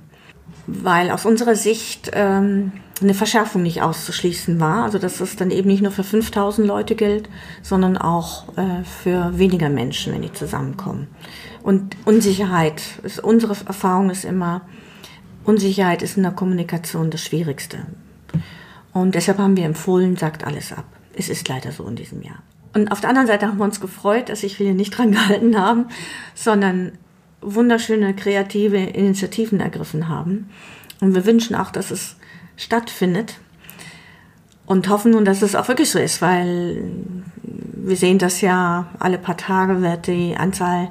Weil 0.72 1.12
aus 1.12 1.26
unserer 1.26 1.56
Sicht 1.56 2.12
ähm, 2.14 2.72
eine 3.02 3.14
Verschärfung 3.14 3.64
nicht 3.64 3.82
auszuschließen 3.82 4.60
war. 4.60 4.84
Also 4.84 5.00
dass 5.00 5.20
es 5.20 5.36
dann 5.36 5.52
eben 5.52 5.68
nicht 5.68 5.82
nur 5.82 5.92
für 5.92 6.04
5000 6.04 6.68
Leute 6.68 6.96
gilt, 6.96 7.30
sondern 7.62 7.98
auch 7.98 8.58
äh, 8.58 8.84
für 8.84 9.38
weniger 9.38 9.70
Menschen, 9.70 10.14
wenn 10.14 10.22
die 10.22 10.34
zusammenkommen. 10.34 11.08
Und 11.64 11.96
Unsicherheit, 12.06 12.82
ist, 13.04 13.24
unsere 13.24 13.56
Erfahrung 13.66 14.10
ist 14.10 14.26
immer, 14.26 14.62
Unsicherheit 15.46 16.02
ist 16.02 16.18
in 16.18 16.24
der 16.24 16.32
Kommunikation 16.32 17.10
das 17.10 17.22
Schwierigste. 17.22 17.80
Und 18.94 19.16
deshalb 19.16 19.38
haben 19.38 19.58
wir 19.58 19.66
empfohlen, 19.66 20.16
sagt 20.16 20.46
alles 20.46 20.72
ab. 20.72 20.86
Es 21.14 21.30
ist 21.30 21.48
leider 21.48 21.72
so 21.72 21.86
in 21.88 21.96
diesem 21.96 22.22
Jahr. 22.22 22.42
Und 22.74 22.92
auf 22.92 23.02
der 23.02 23.10
anderen 23.10 23.28
Seite 23.28 23.48
haben 23.48 23.58
wir 23.58 23.64
uns 23.64 23.82
gefreut, 23.82 24.30
dass 24.30 24.42
sich 24.42 24.56
viele 24.56 24.74
nicht 24.74 24.92
dran 24.92 25.12
gehalten 25.12 25.60
haben, 25.60 25.88
sondern 26.36 26.94
wunderschöne 27.42 28.14
kreative 28.14 28.78
Initiativen 28.78 29.60
ergriffen 29.60 30.08
haben. 30.08 30.50
Und 31.00 31.16
wir 31.16 31.26
wünschen 31.26 31.56
auch, 31.56 31.72
dass 31.72 31.92
es 31.92 32.16
stattfindet 32.58 33.36
und 34.66 34.90
hoffen 34.90 35.12
nun, 35.12 35.26
dass 35.26 35.42
es 35.42 35.56
auch 35.56 35.68
wirklich 35.68 35.90
so 35.90 36.00
ist, 36.00 36.22
weil 36.22 36.84
wir 37.42 37.96
sehen 37.96 38.20
das 38.20 38.42
ja, 38.42 38.88
alle 39.00 39.18
paar 39.18 39.38
Tage 39.38 39.82
wird 39.82 40.08
die 40.08 40.36
Anzahl 40.38 40.90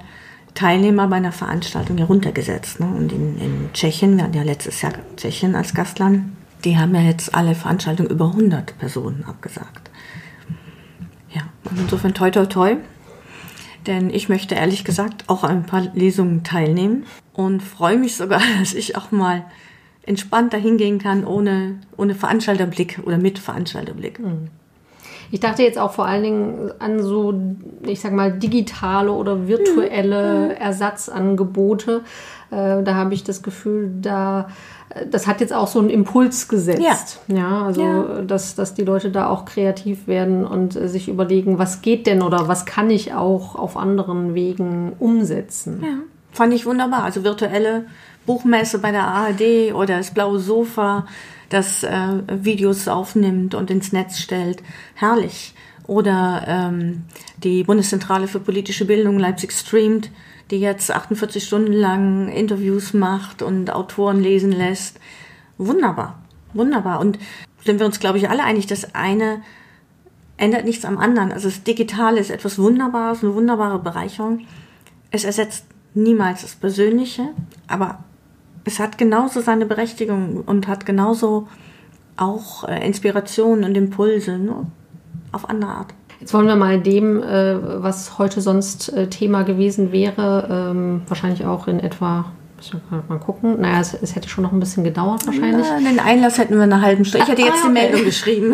Teilnehmer 0.54 1.06
bei 1.06 1.16
einer 1.16 1.30
Veranstaltung 1.30 1.98
heruntergesetzt. 1.98 2.80
Ne? 2.80 2.86
Und 2.86 3.12
in, 3.12 3.38
in 3.38 3.70
Tschechien, 3.72 4.16
wir 4.16 4.24
hatten 4.24 4.34
ja 4.34 4.42
letztes 4.42 4.82
Jahr 4.82 4.92
Tschechien 5.16 5.54
als 5.54 5.74
Gastland, 5.74 6.32
die 6.64 6.76
haben 6.76 6.92
ja 6.94 7.02
jetzt 7.02 7.32
alle 7.34 7.54
Veranstaltungen 7.54 8.10
über 8.10 8.26
100 8.26 8.76
Personen 8.78 9.24
abgesagt. 9.24 9.90
Ja, 11.30 11.42
und 11.70 11.78
insofern 11.78 12.14
toi 12.14 12.30
toi 12.30 12.46
toi. 12.46 12.76
Denn 13.88 14.10
ich 14.10 14.28
möchte 14.28 14.54
ehrlich 14.54 14.84
gesagt 14.84 15.24
auch 15.28 15.42
an 15.42 15.50
ein 15.50 15.66
paar 15.66 15.80
Lesungen 15.94 16.44
teilnehmen 16.44 17.06
und 17.32 17.62
freue 17.62 17.96
mich 17.96 18.16
sogar, 18.16 18.42
dass 18.60 18.74
ich 18.74 18.96
auch 18.96 19.10
mal 19.10 19.44
entspannt 20.02 20.52
dahin 20.52 20.76
gehen 20.76 20.98
kann, 20.98 21.26
ohne, 21.26 21.80
ohne 21.96 22.14
Veranstalterblick 22.14 23.00
oder 23.04 23.18
mit 23.18 23.38
Veranstalterblick. 23.38 24.18
Hm. 24.18 24.48
Ich 25.30 25.40
dachte 25.40 25.62
jetzt 25.62 25.78
auch 25.78 25.92
vor 25.92 26.06
allen 26.06 26.22
Dingen 26.22 26.72
an 26.78 27.02
so, 27.02 27.34
ich 27.82 28.00
sag 28.00 28.12
mal, 28.12 28.32
digitale 28.32 29.12
oder 29.12 29.46
virtuelle 29.46 30.50
hm. 30.50 30.56
Ersatzangebote. 30.56 32.02
Äh, 32.50 32.82
da 32.82 32.94
habe 32.94 33.12
ich 33.12 33.24
das 33.24 33.42
Gefühl, 33.42 33.90
da 34.00 34.48
das 35.10 35.26
hat 35.26 35.40
jetzt 35.40 35.52
auch 35.52 35.68
so 35.68 35.78
einen 35.78 35.90
Impuls 35.90 36.48
gesetzt. 36.48 37.20
Ja, 37.28 37.36
ja 37.36 37.62
also 37.66 37.82
ja. 37.82 38.22
Dass, 38.22 38.54
dass 38.54 38.74
die 38.74 38.84
Leute 38.84 39.10
da 39.10 39.28
auch 39.28 39.44
kreativ 39.44 40.06
werden 40.06 40.46
und 40.46 40.76
äh, 40.76 40.88
sich 40.88 41.08
überlegen, 41.08 41.58
was 41.58 41.82
geht 41.82 42.06
denn 42.06 42.22
oder 42.22 42.48
was 42.48 42.66
kann 42.66 42.90
ich 42.90 43.12
auch 43.14 43.54
auf 43.54 43.76
anderen 43.76 44.34
Wegen 44.34 44.92
umsetzen. 44.98 45.82
Ja, 45.82 45.98
fand 46.32 46.54
ich 46.54 46.64
wunderbar. 46.66 47.04
Also 47.04 47.22
virtuelle 47.24 47.86
Buchmesse 48.26 48.78
bei 48.78 48.90
der 48.90 49.06
ARD 49.06 49.74
oder 49.74 49.98
das 49.98 50.12
blaue 50.12 50.38
Sofa, 50.38 51.06
das 51.50 51.82
äh, 51.82 52.22
Videos 52.30 52.88
aufnimmt 52.88 53.54
und 53.54 53.70
ins 53.70 53.92
Netz 53.92 54.18
stellt. 54.18 54.62
Herrlich. 54.94 55.54
Oder 55.86 56.44
ähm, 56.46 57.04
die 57.42 57.64
Bundeszentrale 57.64 58.28
für 58.28 58.40
politische 58.40 58.84
Bildung 58.84 59.18
Leipzig 59.18 59.52
streamt 59.52 60.10
die 60.50 60.60
jetzt 60.60 60.90
48 60.90 61.44
Stunden 61.44 61.72
lang 61.72 62.28
Interviews 62.28 62.94
macht 62.94 63.42
und 63.42 63.70
Autoren 63.70 64.20
lesen 64.20 64.52
lässt. 64.52 64.98
Wunderbar, 65.58 66.18
wunderbar. 66.54 67.00
Und 67.00 67.18
sind 67.64 67.78
wir 67.80 67.86
uns, 67.86 68.00
glaube 68.00 68.18
ich, 68.18 68.30
alle 68.30 68.44
einig, 68.44 68.66
das 68.66 68.94
eine 68.94 69.42
ändert 70.36 70.64
nichts 70.64 70.84
am 70.84 70.98
anderen. 70.98 71.32
Also 71.32 71.48
das 71.48 71.64
Digitale 71.64 72.20
ist 72.20 72.30
etwas 72.30 72.58
Wunderbares, 72.58 73.22
eine 73.22 73.34
wunderbare 73.34 73.78
Bereicherung. 73.78 74.46
Es 75.10 75.24
ersetzt 75.24 75.66
niemals 75.94 76.42
das 76.42 76.54
Persönliche, 76.54 77.28
aber 77.66 78.04
es 78.64 78.78
hat 78.78 78.98
genauso 78.98 79.40
seine 79.40 79.66
Berechtigung 79.66 80.42
und 80.46 80.68
hat 80.68 80.86
genauso 80.86 81.48
auch 82.16 82.64
äh, 82.64 82.86
Inspiration 82.86 83.64
und 83.64 83.76
Impulse, 83.76 84.38
nur 84.38 84.66
auf 85.32 85.48
andere 85.48 85.70
Art. 85.70 85.94
Jetzt 86.20 86.34
wollen 86.34 86.46
wir 86.46 86.56
mal 86.56 86.80
dem, 86.80 87.22
äh, 87.22 87.82
was 87.82 88.18
heute 88.18 88.40
sonst 88.40 88.92
äh, 88.92 89.08
Thema 89.08 89.42
gewesen 89.42 89.92
wäre, 89.92 90.70
ähm, 90.70 91.02
wahrscheinlich 91.06 91.44
auch 91.44 91.68
in 91.68 91.80
etwa 91.80 92.26
Mal 93.08 93.18
gucken. 93.20 93.60
Naja, 93.60 93.80
es, 93.80 93.94
es, 93.94 94.16
hätte 94.16 94.28
schon 94.28 94.42
noch 94.42 94.50
ein 94.50 94.58
bisschen 94.58 94.82
gedauert 94.82 95.24
wahrscheinlich. 95.26 95.64
Ja, 95.64 95.78
den 95.78 96.00
Einlass 96.00 96.38
hätten 96.38 96.56
wir 96.56 96.64
eine 96.64 96.80
halben 96.80 97.04
Stunde. 97.04 97.24
Ich 97.24 97.30
hätte 97.30 97.42
jetzt 97.42 97.64
die 97.64 97.68
Meldung 97.68 98.04
geschrieben. 98.04 98.52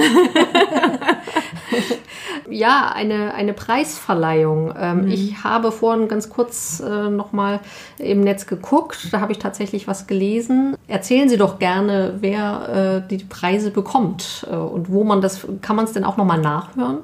ja, 2.50 2.92
eine, 2.94 3.33
eine 3.35 3.55
Preisverleihung. 3.55 4.74
Ähm, 4.79 5.03
mhm. 5.03 5.11
Ich 5.11 5.42
habe 5.42 5.72
vorhin 5.72 6.09
ganz 6.09 6.29
kurz 6.29 6.81
äh, 6.81 7.09
nochmal 7.09 7.61
im 7.98 8.20
Netz 8.20 8.46
geguckt. 8.46 9.09
Da 9.11 9.20
habe 9.20 9.33
ich 9.33 9.38
tatsächlich 9.38 9.88
was 9.88 10.07
gelesen. 10.07 10.77
Erzählen 10.87 11.29
Sie 11.29 11.38
doch 11.38 11.59
gerne, 11.59 12.18
wer 12.20 13.03
äh, 13.05 13.09
die 13.09 13.24
Preise 13.24 13.70
bekommt 13.70 14.46
äh, 14.50 14.55
und 14.55 14.90
wo 14.90 15.05
man 15.05 15.22
das, 15.22 15.46
kann 15.62 15.77
man 15.77 15.87
es 15.87 15.92
denn 15.92 16.05
auch 16.05 16.18
nochmal 16.18 16.40
nachhören? 16.40 16.98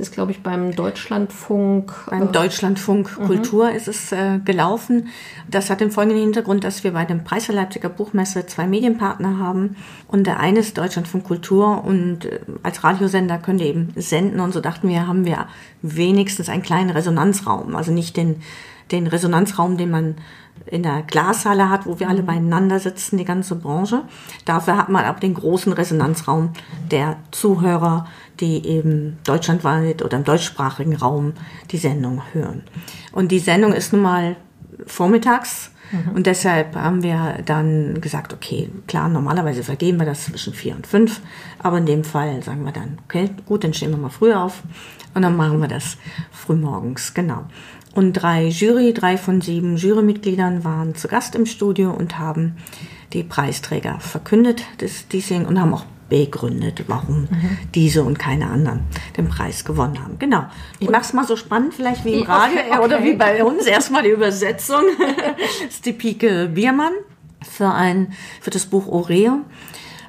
Es 0.00 0.08
ist, 0.08 0.14
glaube 0.14 0.32
ich, 0.32 0.42
beim 0.42 0.74
Deutschlandfunk. 0.74 1.92
Beim 2.08 2.28
äh, 2.28 2.32
Deutschlandfunk 2.32 3.18
mhm. 3.18 3.26
Kultur 3.26 3.70
ist 3.70 3.86
es 3.86 4.12
äh, 4.12 4.38
gelaufen. 4.42 5.08
Das 5.46 5.68
hat 5.68 5.80
den 5.80 5.90
folgenden 5.90 6.22
Hintergrund, 6.22 6.64
dass 6.64 6.84
wir 6.84 6.92
bei 6.92 7.04
dem 7.04 7.22
Preis 7.22 7.46
der 7.46 7.54
Leipziger 7.54 7.90
Buchmesse 7.90 8.46
zwei 8.46 8.66
Medienpartner 8.66 9.36
haben. 9.36 9.76
Und 10.08 10.26
der 10.26 10.40
eine 10.40 10.60
ist 10.60 10.78
Deutschlandfunk 10.78 11.24
Kultur 11.24 11.84
und 11.84 12.24
äh, 12.24 12.40
als 12.62 12.82
Radiosender 12.82 13.36
können 13.36 13.58
die 13.58 13.66
eben 13.66 13.92
senden. 13.94 14.40
Und 14.40 14.52
so 14.54 14.60
dachten 14.60 14.88
wir, 14.88 15.06
haben 15.06 15.26
wir 15.26 15.48
wenigstens 15.82 16.48
einen 16.48 16.62
kleinen 16.62 16.88
Resonanzraum. 16.88 17.76
Also 17.76 17.92
nicht 17.92 18.16
den, 18.16 18.40
den 18.92 19.06
Resonanzraum, 19.06 19.76
den 19.76 19.90
man 19.90 20.14
in 20.66 20.82
der 20.82 21.02
Glashalle 21.02 21.68
hat, 21.68 21.86
wo 21.86 22.00
wir 22.00 22.08
alle 22.08 22.22
mhm. 22.22 22.26
beieinander 22.26 22.78
sitzen, 22.78 23.18
die 23.18 23.24
ganze 23.24 23.54
Branche. 23.54 24.02
Dafür 24.44 24.76
hat 24.76 24.88
man 24.88 25.04
aber 25.04 25.20
den 25.20 25.34
großen 25.34 25.72
Resonanzraum 25.72 26.52
der 26.90 27.16
Zuhörer, 27.30 28.06
die 28.40 28.66
eben 28.66 29.18
deutschlandweit 29.24 30.02
oder 30.02 30.16
im 30.16 30.24
deutschsprachigen 30.24 30.96
Raum 30.96 31.34
die 31.70 31.78
Sendung 31.78 32.22
hören. 32.32 32.62
Und 33.12 33.32
die 33.32 33.38
Sendung 33.38 33.72
ist 33.72 33.92
nun 33.92 34.02
mal 34.02 34.36
vormittags. 34.86 35.70
Mhm. 35.92 36.12
Und 36.14 36.26
deshalb 36.26 36.76
haben 36.76 37.02
wir 37.02 37.38
dann 37.44 38.00
gesagt, 38.00 38.32
okay, 38.32 38.70
klar, 38.86 39.08
normalerweise 39.08 39.62
vergeben 39.62 39.98
wir 39.98 40.06
das 40.06 40.24
zwischen 40.24 40.54
vier 40.54 40.76
und 40.76 40.86
fünf, 40.86 41.20
aber 41.58 41.78
in 41.78 41.86
dem 41.86 42.04
Fall 42.04 42.42
sagen 42.42 42.64
wir 42.64 42.72
dann, 42.72 42.98
okay, 43.04 43.30
gut, 43.46 43.64
dann 43.64 43.74
stehen 43.74 43.90
wir 43.90 43.96
mal 43.96 44.08
früh 44.08 44.32
auf 44.32 44.62
und 45.14 45.22
dann 45.22 45.36
machen 45.36 45.60
wir 45.60 45.68
das 45.68 45.96
frühmorgens, 46.30 47.12
genau. 47.14 47.44
Und 47.92 48.12
drei 48.12 48.46
Jury, 48.46 48.94
drei 48.94 49.16
von 49.16 49.40
sieben 49.40 49.76
Jurymitgliedern 49.76 50.62
waren 50.62 50.94
zu 50.94 51.08
Gast 51.08 51.34
im 51.34 51.44
Studio 51.44 51.90
und 51.90 52.18
haben 52.18 52.56
die 53.12 53.24
Preisträger 53.24 53.98
verkündet 53.98 54.62
des 54.80 55.08
diesjährigen 55.08 55.48
und 55.48 55.60
haben 55.60 55.74
auch 55.74 55.84
begründet, 56.10 56.84
warum 56.88 57.22
mhm. 57.22 57.58
diese 57.74 58.04
und 58.04 58.18
keine 58.18 58.50
anderen 58.50 58.80
den 59.16 59.28
Preis 59.28 59.64
gewonnen 59.64 60.02
haben. 60.02 60.18
Genau. 60.18 60.44
Ich 60.78 60.90
mache 60.90 61.02
es 61.02 61.12
mal 61.14 61.26
so 61.26 61.36
spannend, 61.36 61.72
vielleicht 61.72 62.04
wie 62.04 62.14
im 62.14 62.22
Radio 62.24 62.58
okay, 62.58 62.68
okay. 62.70 62.84
oder 62.84 63.02
wie 63.02 63.14
bei 63.14 63.42
uns. 63.42 63.64
Erstmal 63.64 64.02
die 64.02 64.10
Übersetzung. 64.10 64.82
das 65.64 65.76
ist 65.76 65.86
die 65.86 65.92
Pike 65.92 66.50
Biermann 66.52 66.92
für, 67.48 67.72
ein, 67.72 68.12
für 68.42 68.50
das 68.50 68.66
Buch 68.66 68.86
Oreo 68.86 69.40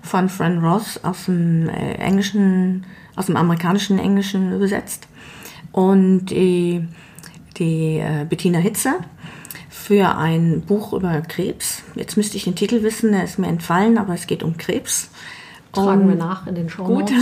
von 0.02 0.28
Fran 0.28 0.66
Ross 0.66 1.00
aus 1.04 1.26
dem 1.26 1.70
äh, 1.70 1.94
Englischen, 1.94 2.86
aus 3.16 3.28
dem 3.28 3.38
amerikanischen 3.38 4.00
Englischen 4.00 4.54
übersetzt. 4.54 5.08
Und 5.72 6.26
die 6.26 6.86
die 7.58 8.00
äh, 8.00 8.26
Bettina 8.28 8.60
Hitzer 8.60 9.00
für 9.70 10.16
ein 10.18 10.62
Buch 10.62 10.94
über 10.94 11.22
Krebs. 11.22 11.84
Jetzt 11.96 12.18
müsste 12.18 12.38
ich 12.38 12.44
den 12.46 12.56
Titel 12.56 12.84
wissen, 12.84 13.12
der 13.12 13.24
ist 13.24 13.40
mir 13.40 13.48
entfallen, 13.48 13.98
aber 13.98 14.14
es 14.14 14.28
geht 14.28 14.44
um 14.44 14.58
Krebs. 14.58 15.10
Tragen 15.71 16.07
wir 16.07 16.15
nach 16.15 16.47
in 16.47 16.55
den 16.55 16.69
Show 16.69 16.84
Gut. 16.84 17.12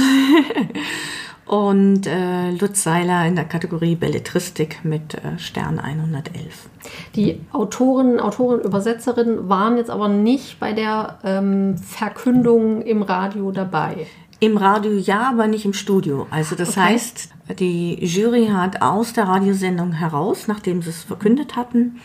Und 1.45 2.05
äh, 2.05 2.51
Lutz 2.51 2.83
Seiler 2.83 3.25
in 3.25 3.35
der 3.35 3.45
Kategorie 3.45 3.95
Belletristik 3.95 4.85
mit 4.85 5.15
äh, 5.15 5.39
Stern 5.39 5.79
111. 5.79 6.69
Die 7.15 7.41
Autoren, 7.51 8.19
Autoren, 8.19 8.61
Übersetzerinnen 8.61 9.49
waren 9.49 9.77
jetzt 9.77 9.89
aber 9.89 10.09
nicht 10.09 10.59
bei 10.59 10.73
der 10.73 11.17
ähm, 11.23 11.75
Verkündung 11.79 12.83
im 12.83 13.01
Radio 13.01 13.51
dabei. 13.51 14.05
Im 14.39 14.57
Radio 14.57 14.91
ja, 14.91 15.29
aber 15.29 15.47
nicht 15.47 15.65
im 15.65 15.73
Studio. 15.73 16.27
Also 16.29 16.55
das 16.55 16.77
okay. 16.77 16.81
heißt, 16.81 17.29
die 17.57 18.05
Jury 18.05 18.49
hat 18.53 18.83
aus 18.83 19.13
der 19.13 19.27
Radiosendung 19.27 19.93
heraus, 19.93 20.47
nachdem 20.47 20.83
sie 20.83 20.91
es 20.91 21.03
verkündet 21.03 21.55
hatten, 21.55 21.99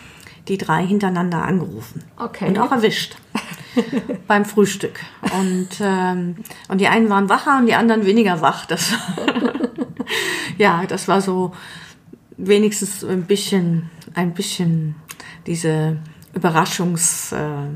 die 0.49 0.57
drei 0.57 0.87
hintereinander 0.87 1.45
angerufen. 1.45 2.03
Okay. 2.17 2.49
Und 2.49 2.59
auch 2.59 2.73
erwischt. 2.73 3.17
beim 4.27 4.45
Frühstück. 4.45 5.01
Und, 5.39 5.69
ähm, 5.81 6.37
und 6.69 6.81
die 6.81 6.89
einen 6.89 7.09
waren 7.09 7.29
wacher 7.29 7.59
und 7.59 7.67
die 7.67 7.75
anderen 7.75 8.07
weniger 8.07 8.41
wach. 8.41 8.67
Das 8.67 8.93
ja, 10.59 10.85
das 10.87 11.09
war 11.09 11.21
so 11.21 11.53
wenigstens 12.37 13.05
ein 13.05 13.25
bisschen, 13.25 13.91
ein 14.15 14.35
bisschen 14.35 14.97
diese 15.47 15.99
Überraschungs, 16.35 17.33
äh, 17.33 17.69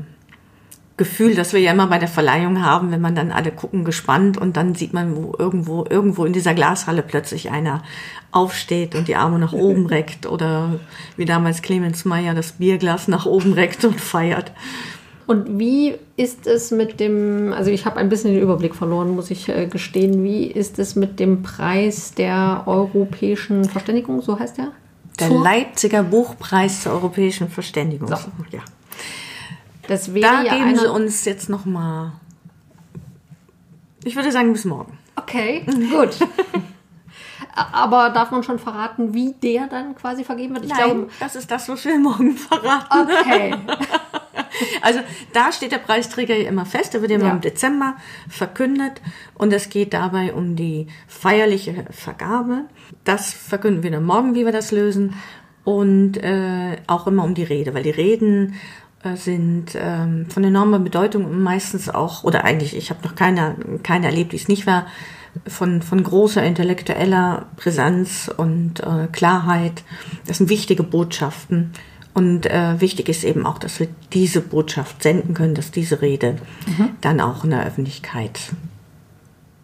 das 1.35 1.53
wir 1.53 1.61
ja 1.61 1.71
immer 1.71 1.87
bei 1.87 1.97
der 1.97 2.09
Verleihung 2.09 2.61
haben, 2.61 2.91
wenn 2.91 2.99
man 2.99 3.15
dann 3.15 3.31
alle 3.31 3.51
gucken 3.51 3.85
gespannt 3.85 4.37
und 4.37 4.57
dann 4.57 4.75
sieht 4.75 4.91
man, 4.91 5.15
wo 5.15 5.33
irgendwo, 5.39 5.85
irgendwo 5.89 6.25
in 6.25 6.33
dieser 6.33 6.53
Glashalle 6.53 7.03
plötzlich 7.03 7.51
einer 7.51 7.83
aufsteht 8.31 8.95
und 8.95 9.07
die 9.07 9.15
Arme 9.15 9.39
nach 9.39 9.53
oben 9.53 9.85
reckt 9.87 10.25
oder 10.25 10.79
wie 11.15 11.23
damals 11.23 11.61
Clemens 11.61 12.03
Meyer 12.03 12.33
das 12.33 12.53
Bierglas 12.53 13.07
nach 13.07 13.25
oben 13.25 13.53
reckt 13.53 13.85
und 13.85 13.99
feiert. 14.01 14.51
Und 15.29 15.59
wie 15.59 15.93
ist 16.17 16.47
es 16.47 16.71
mit 16.71 16.99
dem, 16.99 17.53
also 17.53 17.69
ich 17.69 17.85
habe 17.85 17.97
ein 17.97 18.09
bisschen 18.09 18.33
den 18.33 18.41
Überblick 18.41 18.73
verloren, 18.73 19.13
muss 19.13 19.29
ich 19.29 19.47
äh, 19.47 19.67
gestehen, 19.67 20.23
wie 20.23 20.47
ist 20.47 20.79
es 20.79 20.95
mit 20.95 21.19
dem 21.19 21.43
Preis 21.43 22.15
der 22.15 22.63
europäischen 22.65 23.65
Verständigung, 23.65 24.23
so 24.23 24.39
heißt 24.39 24.57
der? 24.57 24.71
Der 25.19 25.29
Leipziger 25.29 26.01
Buchpreis 26.01 26.81
zur 26.81 26.93
europäischen 26.93 27.47
Verständigung. 27.47 28.07
So. 28.07 28.15
Ja. 28.49 28.61
Das 29.87 30.15
wäre 30.15 30.33
da 30.33 30.41
ja 30.41 30.57
geben 30.57 30.75
Sie 30.75 30.89
uns 30.89 31.23
jetzt 31.25 31.47
noch 31.47 31.63
mal. 31.63 32.13
Ich 34.03 34.15
würde 34.15 34.31
sagen 34.31 34.51
bis 34.51 34.65
morgen. 34.65 34.97
Okay, 35.15 35.63
gut. 35.91 36.17
Aber 37.71 38.09
darf 38.11 38.31
man 38.31 38.43
schon 38.43 38.59
verraten, 38.59 39.13
wie 39.13 39.33
der 39.33 39.67
dann 39.67 39.95
quasi 39.95 40.23
vergeben 40.23 40.55
wird? 40.55 40.65
Ich 40.65 40.71
Nein, 40.71 40.83
glaube, 40.83 41.09
das 41.19 41.35
ist 41.35 41.49
das, 41.51 41.67
was 41.69 41.83
wir 41.85 41.97
morgen 41.99 42.37
verraten. 42.37 43.07
Okay. 43.21 43.55
Also 44.81 44.99
da 45.31 45.51
steht 45.51 45.71
der 45.71 45.77
Preisträger 45.77 46.35
ja 46.35 46.49
immer 46.49 46.65
fest, 46.65 46.93
der 46.93 47.01
wird 47.01 47.11
immer 47.11 47.25
ja. 47.25 47.31
im 47.31 47.41
Dezember 47.41 47.95
verkündet 48.27 49.01
und 49.35 49.53
es 49.53 49.69
geht 49.69 49.93
dabei 49.93 50.33
um 50.33 50.55
die 50.55 50.87
feierliche 51.07 51.85
Vergabe. 51.91 52.65
Das 53.03 53.31
verkünden 53.31 53.83
wir 53.83 53.91
dann 53.91 54.05
morgen, 54.05 54.35
wie 54.35 54.45
wir 54.45 54.51
das 54.51 54.71
lösen 54.71 55.13
und 55.63 56.17
äh, 56.17 56.77
auch 56.87 57.07
immer 57.07 57.23
um 57.23 57.35
die 57.35 57.43
Rede, 57.43 57.73
weil 57.73 57.83
die 57.83 57.89
Reden 57.89 58.55
äh, 59.03 59.15
sind 59.15 59.75
ähm, 59.75 60.25
von 60.29 60.43
enormer 60.43 60.79
Bedeutung 60.79 61.25
und 61.25 61.41
meistens 61.41 61.89
auch, 61.89 62.23
oder 62.23 62.43
eigentlich, 62.43 62.75
ich 62.75 62.89
habe 62.89 63.07
noch 63.07 63.15
keine, 63.15 63.55
keine 63.83 64.07
erlebt, 64.07 64.31
die 64.31 64.37
es 64.37 64.47
nicht 64.47 64.65
war, 64.65 64.87
von, 65.47 65.81
von 65.81 66.03
großer 66.03 66.43
intellektueller 66.43 67.47
Präsenz 67.55 68.29
und 68.35 68.81
äh, 68.81 69.07
Klarheit. 69.11 69.83
Das 70.27 70.37
sind 70.37 70.49
wichtige 70.49 70.83
Botschaften. 70.83 71.71
Und 72.13 72.47
äh, 72.47 72.81
wichtig 72.81 73.07
ist 73.07 73.23
eben 73.23 73.45
auch, 73.45 73.59
dass 73.59 73.79
wir 73.79 73.87
diese 74.13 74.41
Botschaft 74.41 75.03
senden 75.03 75.33
können, 75.33 75.55
dass 75.55 75.71
diese 75.71 76.01
Rede 76.01 76.37
mhm. 76.67 76.89
dann 77.01 77.21
auch 77.21 77.43
in 77.43 77.51
der 77.51 77.65
Öffentlichkeit 77.65 78.39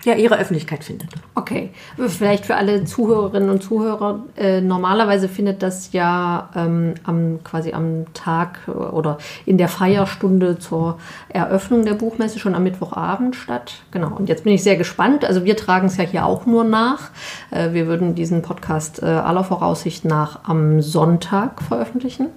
ja, 0.05 0.13
ihre 0.13 0.37
Öffentlichkeit 0.37 0.83
findet. 0.83 1.09
Okay, 1.33 1.71
vielleicht 1.97 2.45
für 2.45 2.55
alle 2.55 2.85
Zuhörerinnen 2.85 3.49
und 3.49 3.63
Zuhörer. 3.63 4.23
Äh, 4.35 4.61
normalerweise 4.61 5.27
findet 5.27 5.63
das 5.63 5.91
ja 5.93 6.49
ähm, 6.55 6.93
am, 7.03 7.39
quasi 7.43 7.73
am 7.73 8.05
Tag 8.13 8.59
oder 8.67 9.17
in 9.45 9.57
der 9.57 9.67
Feierstunde 9.67 10.59
zur 10.59 10.99
Eröffnung 11.29 11.85
der 11.85 11.95
Buchmesse 11.95 12.39
schon 12.39 12.53
am 12.55 12.63
Mittwochabend 12.63 13.35
statt. 13.35 13.81
Genau, 13.91 14.15
und 14.15 14.29
jetzt 14.29 14.43
bin 14.43 14.53
ich 14.53 14.63
sehr 14.63 14.77
gespannt. 14.77 15.25
Also 15.25 15.43
wir 15.43 15.57
tragen 15.57 15.87
es 15.87 15.97
ja 15.97 16.03
hier 16.03 16.25
auch 16.25 16.45
nur 16.45 16.63
nach. 16.63 17.09
Äh, 17.49 17.73
wir 17.73 17.87
würden 17.87 18.13
diesen 18.13 18.43
Podcast 18.43 19.01
äh, 19.01 19.07
aller 19.07 19.43
Voraussicht 19.43 20.05
nach 20.05 20.41
am 20.43 20.81
Sonntag 20.81 21.61
veröffentlichen. 21.63 22.27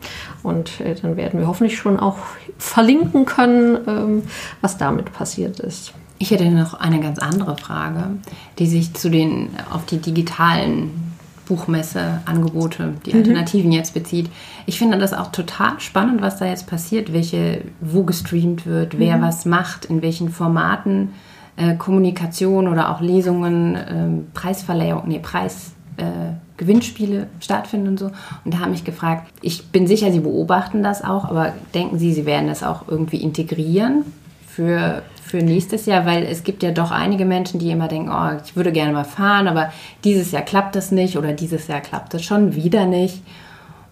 Und 0.42 0.80
äh, 0.80 0.94
dann 0.94 1.16
werden 1.16 1.38
wir 1.38 1.46
hoffentlich 1.46 1.76
schon 1.76 2.00
auch 2.00 2.16
verlinken 2.56 3.26
können, 3.26 3.78
ähm, 3.86 4.22
was 4.62 4.78
damit 4.78 5.12
passiert 5.12 5.60
ist. 5.60 5.92
Ich 6.18 6.30
hätte 6.30 6.50
noch 6.50 6.74
eine 6.74 7.00
ganz 7.00 7.18
andere 7.18 7.56
Frage, 7.56 8.10
die 8.58 8.66
sich 8.66 8.94
zu 8.94 9.08
den 9.08 9.50
auf 9.70 9.86
die 9.86 9.98
digitalen 9.98 11.08
Buchmesse-Angebote, 11.46 12.94
die 13.06 13.12
mhm. 13.12 13.18
Alternativen 13.20 13.72
jetzt 13.72 13.94
bezieht. 13.94 14.28
Ich 14.66 14.78
finde 14.78 14.98
das 14.98 15.14
auch 15.14 15.32
total 15.32 15.80
spannend, 15.80 16.20
was 16.20 16.38
da 16.38 16.46
jetzt 16.46 16.66
passiert, 16.66 17.12
welche, 17.12 17.62
wo 17.80 18.02
gestreamt 18.02 18.66
wird, 18.66 18.98
wer 18.98 19.16
mhm. 19.16 19.22
was 19.22 19.44
macht, 19.46 19.86
in 19.86 20.02
welchen 20.02 20.28
Formaten 20.28 21.10
äh, 21.56 21.74
Kommunikation 21.74 22.68
oder 22.68 22.90
auch 22.90 23.00
Lesungen, 23.00 23.74
äh, 23.74 24.32
Preisverleihung, 24.34 25.02
nee, 25.06 25.18
Preis, 25.18 25.72
äh, 25.96 26.34
Gewinnspiele 26.56 27.28
stattfinden 27.40 27.88
und 27.88 27.98
so. 27.98 28.10
Und 28.44 28.54
da 28.54 28.60
haben 28.60 28.70
mich 28.70 28.84
gefragt, 28.84 29.32
ich 29.42 29.66
bin 29.68 29.86
sicher, 29.86 30.12
Sie 30.12 30.20
beobachten 30.20 30.82
das 30.82 31.02
auch, 31.02 31.24
aber 31.24 31.52
denken 31.74 31.98
Sie, 31.98 32.12
Sie 32.12 32.26
werden 32.26 32.48
das 32.48 32.62
auch 32.62 32.88
irgendwie 32.88 33.18
integrieren 33.22 34.04
für, 34.46 35.02
für 35.28 35.38
nächstes 35.38 35.86
Jahr? 35.86 36.06
Weil 36.06 36.24
es 36.24 36.44
gibt 36.44 36.62
ja 36.62 36.70
doch 36.70 36.90
einige 36.90 37.24
Menschen, 37.24 37.60
die 37.60 37.70
immer 37.70 37.88
denken, 37.88 38.10
oh, 38.10 38.40
ich 38.44 38.56
würde 38.56 38.72
gerne 38.72 38.92
mal 38.92 39.04
fahren, 39.04 39.48
aber 39.48 39.72
dieses 40.04 40.30
Jahr 40.32 40.42
klappt 40.42 40.76
das 40.76 40.90
nicht 40.90 41.16
oder 41.16 41.32
dieses 41.32 41.68
Jahr 41.68 41.80
klappt 41.80 42.14
das 42.14 42.24
schon 42.24 42.54
wieder 42.54 42.86
nicht. 42.86 43.22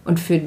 Und 0.05 0.21
für 0.21 0.41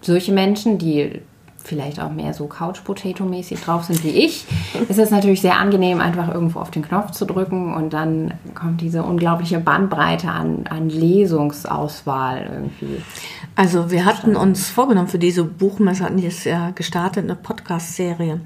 solche 0.00 0.32
Menschen, 0.32 0.78
die 0.78 1.20
vielleicht 1.64 2.00
auch 2.00 2.10
mehr 2.10 2.34
so 2.34 2.46
Couch-Potato-mäßig 2.46 3.60
drauf 3.60 3.84
sind 3.84 4.02
wie 4.04 4.10
ich, 4.10 4.46
ist 4.88 4.98
es 4.98 5.10
natürlich 5.10 5.40
sehr 5.40 5.58
angenehm, 5.58 6.00
einfach 6.00 6.32
irgendwo 6.32 6.60
auf 6.60 6.70
den 6.70 6.82
Knopf 6.82 7.12
zu 7.12 7.24
drücken 7.24 7.74
und 7.74 7.92
dann 7.92 8.34
kommt 8.54 8.80
diese 8.80 9.02
unglaubliche 9.02 9.58
Bandbreite 9.60 10.28
an, 10.28 10.64
an 10.68 10.88
Lesungsauswahl 10.88 12.50
irgendwie. 12.52 13.02
Also 13.54 13.90
wir 13.90 14.04
hatten 14.04 14.36
uns 14.36 14.70
vorgenommen 14.70 15.08
für 15.08 15.18
diese 15.18 15.44
Buchmesse, 15.44 16.04
hatten 16.04 16.18
jetzt 16.18 16.44
ja 16.44 16.70
gestartet, 16.70 17.24
eine 17.24 17.36
Podcast-Serie. 17.36 18.40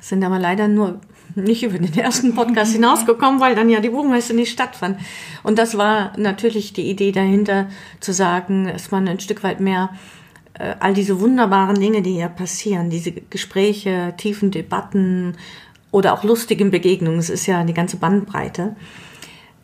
Sind 0.00 0.24
aber 0.24 0.38
leider 0.38 0.68
nur 0.68 1.00
nicht 1.34 1.62
über 1.62 1.78
den 1.78 1.96
ersten 1.98 2.34
Podcast 2.34 2.72
hinausgekommen, 2.72 3.40
weil 3.40 3.54
dann 3.54 3.70
ja 3.70 3.80
die 3.80 3.90
Buchmesse 3.90 4.34
nicht 4.34 4.52
stattfand. 4.52 4.98
Und 5.42 5.58
das 5.58 5.76
war 5.76 6.12
natürlich 6.16 6.72
die 6.72 6.88
Idee 6.90 7.12
dahinter, 7.12 7.68
zu 8.00 8.12
sagen, 8.12 8.66
dass 8.66 8.90
man 8.90 9.08
ein 9.08 9.20
Stück 9.20 9.42
weit 9.42 9.60
mehr 9.60 9.90
äh, 10.54 10.74
all 10.80 10.94
diese 10.94 11.20
wunderbaren 11.20 11.80
Dinge, 11.80 12.02
die 12.02 12.12
hier 12.12 12.28
passieren, 12.28 12.90
diese 12.90 13.12
Gespräche, 13.12 14.14
tiefen 14.16 14.50
Debatten 14.50 15.36
oder 15.90 16.12
auch 16.12 16.22
lustigen 16.22 16.70
Begegnungen, 16.70 17.18
es 17.18 17.30
ist 17.30 17.46
ja 17.46 17.64
die 17.64 17.74
ganze 17.74 17.96
Bandbreite, 17.96 18.76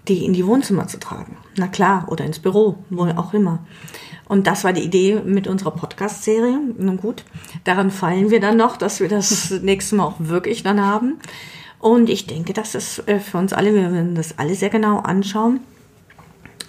die 0.08 0.24
in 0.24 0.32
die 0.32 0.46
Wohnzimmer 0.46 0.88
zu 0.88 0.98
tragen. 0.98 1.36
Na 1.56 1.66
klar, 1.66 2.06
oder 2.08 2.24
ins 2.24 2.38
Büro, 2.38 2.78
wo 2.90 3.04
auch 3.04 3.34
immer. 3.34 3.60
Und 4.28 4.46
das 4.46 4.64
war 4.64 4.72
die 4.72 4.82
Idee 4.82 5.20
mit 5.24 5.46
unserer 5.46 5.70
Podcast-Serie. 5.70 6.58
Nun 6.78 6.96
gut, 6.96 7.24
daran 7.64 7.90
fallen 7.90 8.30
wir 8.30 8.40
dann 8.40 8.56
noch, 8.56 8.76
dass 8.76 9.00
wir 9.00 9.08
das 9.08 9.50
nächste 9.62 9.96
Mal 9.96 10.04
auch 10.04 10.16
wirklich 10.18 10.62
dann 10.62 10.84
haben. 10.84 11.18
Und 11.78 12.08
ich 12.08 12.26
denke, 12.26 12.52
das 12.52 12.74
äh, 13.06 13.20
für 13.20 13.38
uns 13.38 13.52
alle, 13.52 13.74
wir 13.74 13.92
werden 13.92 14.14
das 14.14 14.38
alle 14.38 14.54
sehr 14.54 14.70
genau 14.70 14.98
anschauen. 14.98 15.60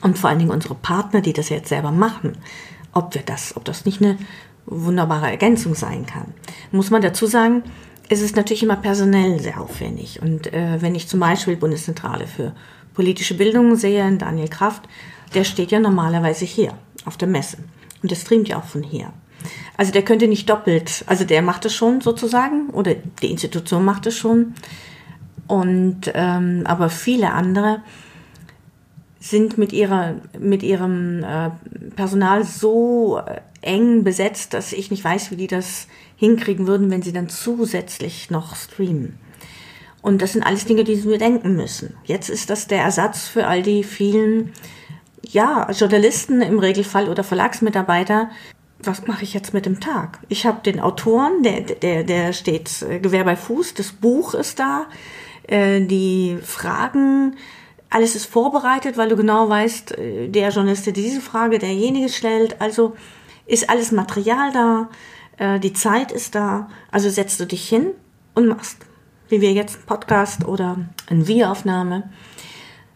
Und 0.02 0.18
vor 0.18 0.30
allen 0.30 0.40
Dingen 0.40 0.52
unsere 0.52 0.76
Partner, 0.76 1.22
die 1.22 1.34
das 1.34 1.50
jetzt 1.50 1.70
selber 1.70 1.92
machen, 1.92 2.38
ob 2.94 3.16
wir 3.16 3.24
das, 3.24 3.56
ob 3.58 3.66
das 3.66 3.86
nicht 3.86 4.02
eine 4.02 4.18
wunderbare 4.66 5.30
Ergänzung 5.30 5.76
sein 5.76 6.06
kann. 6.06 6.34
Muss 6.72 6.92
man 6.92 7.02
dazu 7.02 7.26
sagen, 7.26 7.64
es 8.10 8.22
ist 8.22 8.36
natürlich 8.36 8.64
immer 8.64 8.76
personell 8.76 9.40
sehr 9.40 9.60
aufwendig. 9.60 10.22
Und 10.22 10.54
äh, 10.54 10.82
wenn 10.82 10.96
ich 10.96 11.08
zum 11.08 11.20
Beispiel 11.20 11.56
Bundeszentrale 11.56 12.28
für 12.28 12.54
politische 12.94 13.36
Bildung 13.36 13.76
sehe, 13.76 14.16
Daniel 14.18 14.48
Kraft, 14.48 14.84
der 15.34 15.44
steht 15.44 15.72
ja 15.72 15.80
normalerweise 15.80 16.46
hier 16.46 16.74
auf 17.06 17.18
der 17.18 17.28
Messe. 17.28 17.58
Und 18.02 18.12
der 18.12 18.16
streamt 18.16 18.48
ja 18.48 18.58
auch 18.58 18.66
von 18.66 18.84
hier. 18.84 19.12
Also 19.78 19.92
der 19.92 20.04
könnte 20.04 20.28
nicht 20.28 20.50
doppelt, 20.50 21.04
also 21.08 21.24
der 21.24 21.42
macht 21.42 21.66
es 21.66 21.74
schon 21.74 22.02
sozusagen, 22.02 22.70
oder 22.72 22.96
die 22.96 23.32
Institution 23.32 23.86
macht 23.86 24.08
es 24.08 24.18
schon. 24.18 24.56
Und 25.48 26.12
ähm, 26.14 26.64
aber 26.66 26.90
viele 26.90 27.32
andere 27.32 27.82
sind 29.20 29.58
mit, 29.58 29.74
ihrer, 29.74 30.16
mit 30.40 30.64
ihrem 30.64 31.24
äh, 31.24 31.50
Personal 31.96 32.44
so 32.44 33.20
äh, 33.20 33.42
eng 33.62 34.04
besetzt, 34.04 34.54
dass 34.54 34.74
ich 34.74 34.92
nicht 34.92 35.04
weiß, 35.04 35.32
wie 35.32 35.36
die 35.36 35.48
das 35.48 35.88
hinkriegen 36.16 36.68
würden, 36.68 36.90
wenn 36.90 37.02
sie 37.02 37.14
dann 37.14 37.30
zusätzlich 37.30 38.30
noch 38.30 38.56
streamen. 38.56 39.18
Und 40.02 40.22
das 40.22 40.34
sind 40.34 40.44
alles 40.44 40.66
Dinge, 40.66 40.84
die 40.84 40.96
sie 40.96 41.10
bedenken 41.10 41.56
müssen. 41.56 41.96
Jetzt 42.06 42.30
ist 42.30 42.50
das 42.50 42.68
der 42.68 42.82
Ersatz 42.82 43.28
für 43.28 43.48
all 43.48 43.62
die 43.62 43.84
vielen, 43.84 44.54
ja, 45.24 45.70
Journalisten 45.72 46.42
im 46.42 46.60
Regelfall 46.60 47.10
oder 47.10 47.24
Verlagsmitarbeiter. 47.24 48.30
Was 48.82 49.08
mache 49.08 49.24
ich 49.24 49.34
jetzt 49.34 49.54
mit 49.54 49.66
dem 49.66 49.80
Tag? 49.80 50.20
Ich 50.30 50.46
habe 50.46 50.62
den 50.64 50.80
Autoren, 50.80 51.44
der, 51.44 51.62
der, 51.62 52.04
der 52.04 52.32
steht 52.32 52.84
äh, 52.84 53.00
Gewehr 53.00 53.24
bei 53.24 53.36
Fuß, 53.36 53.74
das 53.74 53.92
Buch 53.92 54.34
ist 54.36 54.60
da, 54.60 54.86
äh, 55.48 55.82
die 55.82 56.38
Fragen, 56.44 57.36
alles 57.90 58.16
ist 58.16 58.26
vorbereitet, 58.26 58.98
weil 58.98 59.10
du 59.10 59.16
genau 59.16 59.50
weißt, 59.50 59.98
äh, 59.98 60.28
der 60.28 60.50
Journalist, 60.50 60.86
der 60.86 60.94
diese 60.94 61.22
Frage, 61.22 61.60
derjenige 61.60 62.10
stellt. 62.10 62.62
Also 62.62 62.96
ist 63.46 63.70
alles 63.70 63.92
Material 63.92 64.52
da, 64.52 64.90
äh, 65.38 65.60
die 65.60 65.74
Zeit 65.74 66.12
ist 66.12 66.36
da. 66.36 66.70
Also 66.92 67.10
setzt 67.10 67.40
du 67.40 67.46
dich 67.46 67.68
hin 67.68 67.92
und 68.36 68.48
machst, 68.48 68.78
wie 69.30 69.42
wir 69.42 69.54
jetzt 69.54 69.76
einen 69.76 69.86
Podcast 69.86 70.46
oder 70.46 70.78
eine 71.10 71.28
Videoaufnahme. 71.28 72.10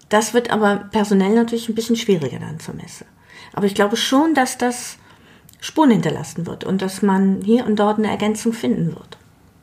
Das 0.10 0.34
wird 0.34 0.52
aber 0.52 0.90
personell 0.92 1.34
natürlich 1.34 1.70
ein 1.70 1.76
bisschen 1.76 1.96
schwieriger 1.96 2.40
dann 2.40 2.60
zur 2.60 2.76
Messe. 2.76 3.06
Aber 3.54 3.66
ich 3.66 3.76
glaube 3.76 3.96
schon, 3.96 4.34
dass 4.34 4.58
das 4.58 4.98
Spuren 5.62 5.92
hinterlassen 5.92 6.46
wird 6.48 6.64
und 6.64 6.82
dass 6.82 7.02
man 7.02 7.42
hier 7.44 7.66
und 7.66 7.78
dort 7.78 7.98
eine 7.98 8.10
Ergänzung 8.10 8.52
finden 8.52 8.88
wird. 8.88 9.18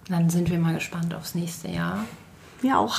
Dann 0.08 0.30
sind 0.30 0.50
wir 0.50 0.58
mal 0.58 0.74
gespannt 0.74 1.14
aufs 1.14 1.34
nächste 1.34 1.68
Jahr. 1.68 2.04
Wir 2.60 2.78
auch. 2.78 2.96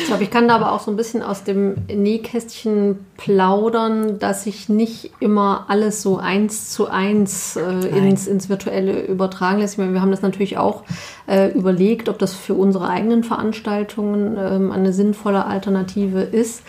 ich 0.00 0.06
glaube, 0.06 0.22
ich 0.22 0.30
kann 0.30 0.46
da 0.46 0.54
aber 0.54 0.72
auch 0.72 0.80
so 0.80 0.90
ein 0.90 0.96
bisschen 0.96 1.22
aus 1.22 1.42
dem 1.42 1.74
Nähkästchen 1.88 3.04
plaudern, 3.16 4.20
dass 4.20 4.44
sich 4.44 4.68
nicht 4.68 5.10
immer 5.18 5.66
alles 5.68 6.02
so 6.02 6.18
eins 6.18 6.70
zu 6.70 6.88
eins 6.88 7.56
äh, 7.56 7.88
ins, 7.88 8.28
ins 8.28 8.48
Virtuelle 8.48 9.04
übertragen 9.06 9.58
lässt. 9.58 9.74
Ich 9.74 9.78
meine, 9.78 9.92
wir 9.92 10.00
haben 10.00 10.12
das 10.12 10.22
natürlich 10.22 10.58
auch 10.58 10.84
äh, 11.26 11.50
überlegt, 11.52 12.08
ob 12.08 12.18
das 12.18 12.34
für 12.34 12.54
unsere 12.54 12.88
eigenen 12.88 13.24
Veranstaltungen 13.24 14.36
ähm, 14.38 14.72
eine 14.72 14.92
sinnvolle 14.92 15.46
Alternative 15.46 16.20
ist. 16.20 16.62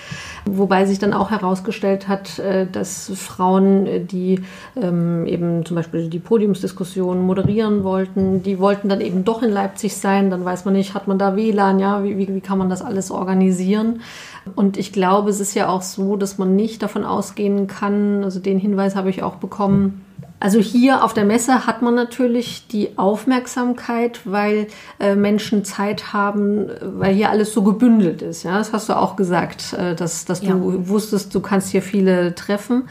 Wobei 0.46 0.86
sich 0.86 1.00
dann 1.00 1.14
auch 1.14 1.32
herausgestellt 1.32 2.08
hat, 2.08 2.40
äh, 2.40 2.68
dass 2.72 3.12
Frauen, 3.16 3.86
äh, 3.86 4.00
die 4.00 4.42
ähm, 4.80 5.26
eben 5.26 5.66
zum 5.66 5.76
Beispiel 5.76 6.10
die 6.10 6.20
Podiumsdiskussion 6.20 7.22
moderieren 7.22 7.84
wollten, 7.84 8.44
die 8.44 8.60
wollten 8.60 8.88
dann 8.88 9.02
eben 9.02 9.26
doch 9.26 9.42
in 9.42 9.52
Leipzig 9.52 9.98
sein. 9.98 10.30
Dann 10.30 10.46
weiß 10.46 10.66
man 10.66 10.74
nicht, 10.76 10.94
hat 10.94 11.08
man 11.08 11.18
da 11.18 11.35
WLAN, 11.36 11.80
ja, 11.80 12.04
wie, 12.04 12.18
wie, 12.18 12.34
wie 12.34 12.42
kann 12.42 12.58
man 12.58 12.70
das 12.70 12.82
alles 12.82 13.12
organisieren? 13.12 14.02
Und 14.56 14.78
ich 14.78 14.94
glaube, 14.94 15.30
es 15.30 15.40
ist 15.40 15.56
ja 15.56 15.70
auch 15.70 15.82
so, 15.82 16.16
dass 16.16 16.38
man 16.38 16.56
nicht 16.56 16.84
davon 16.84 17.04
ausgehen 17.04 17.68
kann, 17.68 18.24
also 18.24 18.40
den 18.40 18.60
Hinweis 18.60 18.96
habe 18.96 19.10
ich 19.10 19.24
auch 19.24 19.36
bekommen, 19.36 20.05
also 20.40 20.60
hier 20.60 21.04
auf 21.04 21.14
der 21.14 21.24
Messe 21.24 21.66
hat 21.66 21.82
man 21.82 21.96
natürlich 21.96 22.68
die 22.68 22.98
Aufmerksamkeit, 22.98 24.20
weil 24.26 24.68
äh, 25.00 25.16
Menschen 25.16 25.64
Zeit 25.64 26.12
haben, 26.12 26.68
weil 26.82 27.14
hier 27.14 27.30
alles 27.30 27.54
so 27.54 27.64
gebündelt 27.64 28.22
ist. 28.22 28.44
Ja, 28.44 28.58
das 28.58 28.74
hast 28.74 28.90
du 28.90 28.98
auch 28.98 29.16
gesagt, 29.16 29.74
äh, 29.74 29.96
dass, 29.96 30.26
dass 30.26 30.42
ja. 30.42 30.52
du 30.52 30.90
wusstest, 30.90 31.34
du 31.34 31.40
kannst 31.40 31.70
hier 31.72 31.82
viele 31.82 32.36
treffen. 32.36 32.90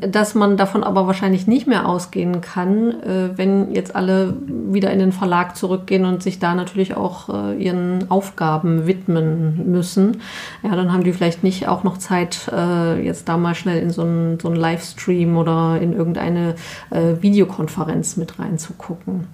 Dass 0.00 0.34
man 0.34 0.56
davon 0.56 0.82
aber 0.82 1.06
wahrscheinlich 1.06 1.46
nicht 1.46 1.66
mehr 1.66 1.86
ausgehen 1.86 2.40
kann, 2.40 3.00
äh, 3.02 3.36
wenn 3.36 3.72
jetzt 3.72 3.94
alle 3.94 4.34
wieder 4.48 4.90
in 4.90 4.98
den 4.98 5.12
Verlag 5.12 5.56
zurückgehen 5.56 6.06
und 6.06 6.22
sich 6.22 6.38
da 6.38 6.54
natürlich 6.54 6.96
auch 6.96 7.28
äh, 7.28 7.62
ihren 7.62 8.10
Aufgaben 8.10 8.86
widmen 8.86 9.70
müssen. 9.70 10.22
Ja, 10.62 10.74
dann 10.74 10.92
haben 10.92 11.04
die 11.04 11.12
vielleicht 11.12 11.44
nicht 11.44 11.68
auch 11.68 11.84
noch 11.84 11.98
Zeit, 11.98 12.50
äh, 12.50 13.00
jetzt 13.04 13.28
da 13.28 13.36
mal 13.36 13.54
schnell 13.54 13.82
in 13.82 13.90
so 13.90 14.02
einen, 14.02 14.40
so 14.40 14.48
einen 14.48 14.56
Livestream 14.56 15.36
oder 15.36 15.78
in 15.80 15.92
irgendeine 15.92 16.54
äh, 16.90 17.20
Videokonferenz 17.20 18.16
mit 18.16 18.38
reinzugucken. 18.38 19.26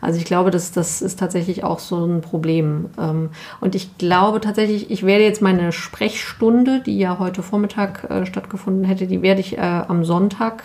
Also 0.00 0.18
ich 0.18 0.24
glaube, 0.24 0.50
das, 0.50 0.70
das 0.70 1.02
ist 1.02 1.18
tatsächlich 1.18 1.64
auch 1.64 1.80
so 1.80 2.04
ein 2.04 2.20
Problem. 2.20 2.90
Ähm, 2.98 3.30
und 3.60 3.74
ich 3.74 3.98
glaube 3.98 4.40
tatsächlich, 4.40 4.90
ich 4.90 5.04
werde 5.04 5.24
jetzt 5.24 5.42
meine 5.42 5.72
Sprechstunde, 5.72 6.80
die 6.80 6.98
ja 6.98 7.18
heute 7.18 7.42
Vormittag 7.42 8.08
äh, 8.08 8.24
stattgefunden 8.24 8.84
hätte, 8.84 9.06
die 9.06 9.22
werde 9.22 9.40
ich 9.40 9.58
äh, 9.58 9.60
am 9.60 10.04
Sonntag 10.04 10.62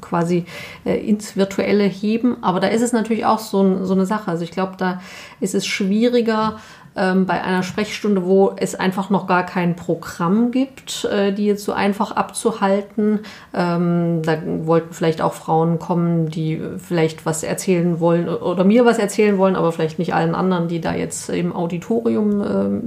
quasi 0.00 0.46
äh, 0.84 0.96
ins 0.96 1.36
Virtuelle 1.36 1.84
heben. 1.84 2.42
Aber 2.42 2.60
da 2.60 2.68
ist 2.68 2.82
es 2.82 2.92
natürlich 2.92 3.26
auch 3.26 3.40
so, 3.40 3.84
so 3.84 3.92
eine 3.92 4.06
Sache. 4.06 4.30
Also 4.30 4.44
ich 4.44 4.52
glaube, 4.52 4.74
da 4.78 5.00
ist 5.40 5.54
es 5.54 5.66
schwieriger, 5.66 6.58
ähm, 6.96 7.26
bei 7.26 7.42
einer 7.42 7.62
Sprechstunde, 7.62 8.24
wo 8.24 8.52
es 8.56 8.74
einfach 8.74 9.10
noch 9.10 9.26
gar 9.26 9.44
kein 9.44 9.76
Programm 9.76 10.50
gibt, 10.50 11.04
äh, 11.04 11.32
die 11.32 11.46
jetzt 11.46 11.64
so 11.64 11.72
einfach 11.72 12.12
abzuhalten. 12.12 13.20
Ähm, 13.54 14.22
da 14.22 14.38
wollten 14.64 14.92
vielleicht 14.92 15.22
auch 15.22 15.32
Frauen 15.32 15.78
kommen, 15.78 16.28
die 16.28 16.60
vielleicht 16.78 17.24
was 17.24 17.42
erzählen 17.42 18.00
wollen 18.00 18.28
oder 18.28 18.64
mir 18.64 18.84
was 18.84 18.98
erzählen 18.98 19.38
wollen, 19.38 19.56
aber 19.56 19.72
vielleicht 19.72 19.98
nicht 19.98 20.14
allen 20.14 20.34
anderen, 20.34 20.68
die 20.68 20.80
da 20.80 20.94
jetzt 20.94 21.30
im 21.30 21.54
Auditorium 21.54 22.40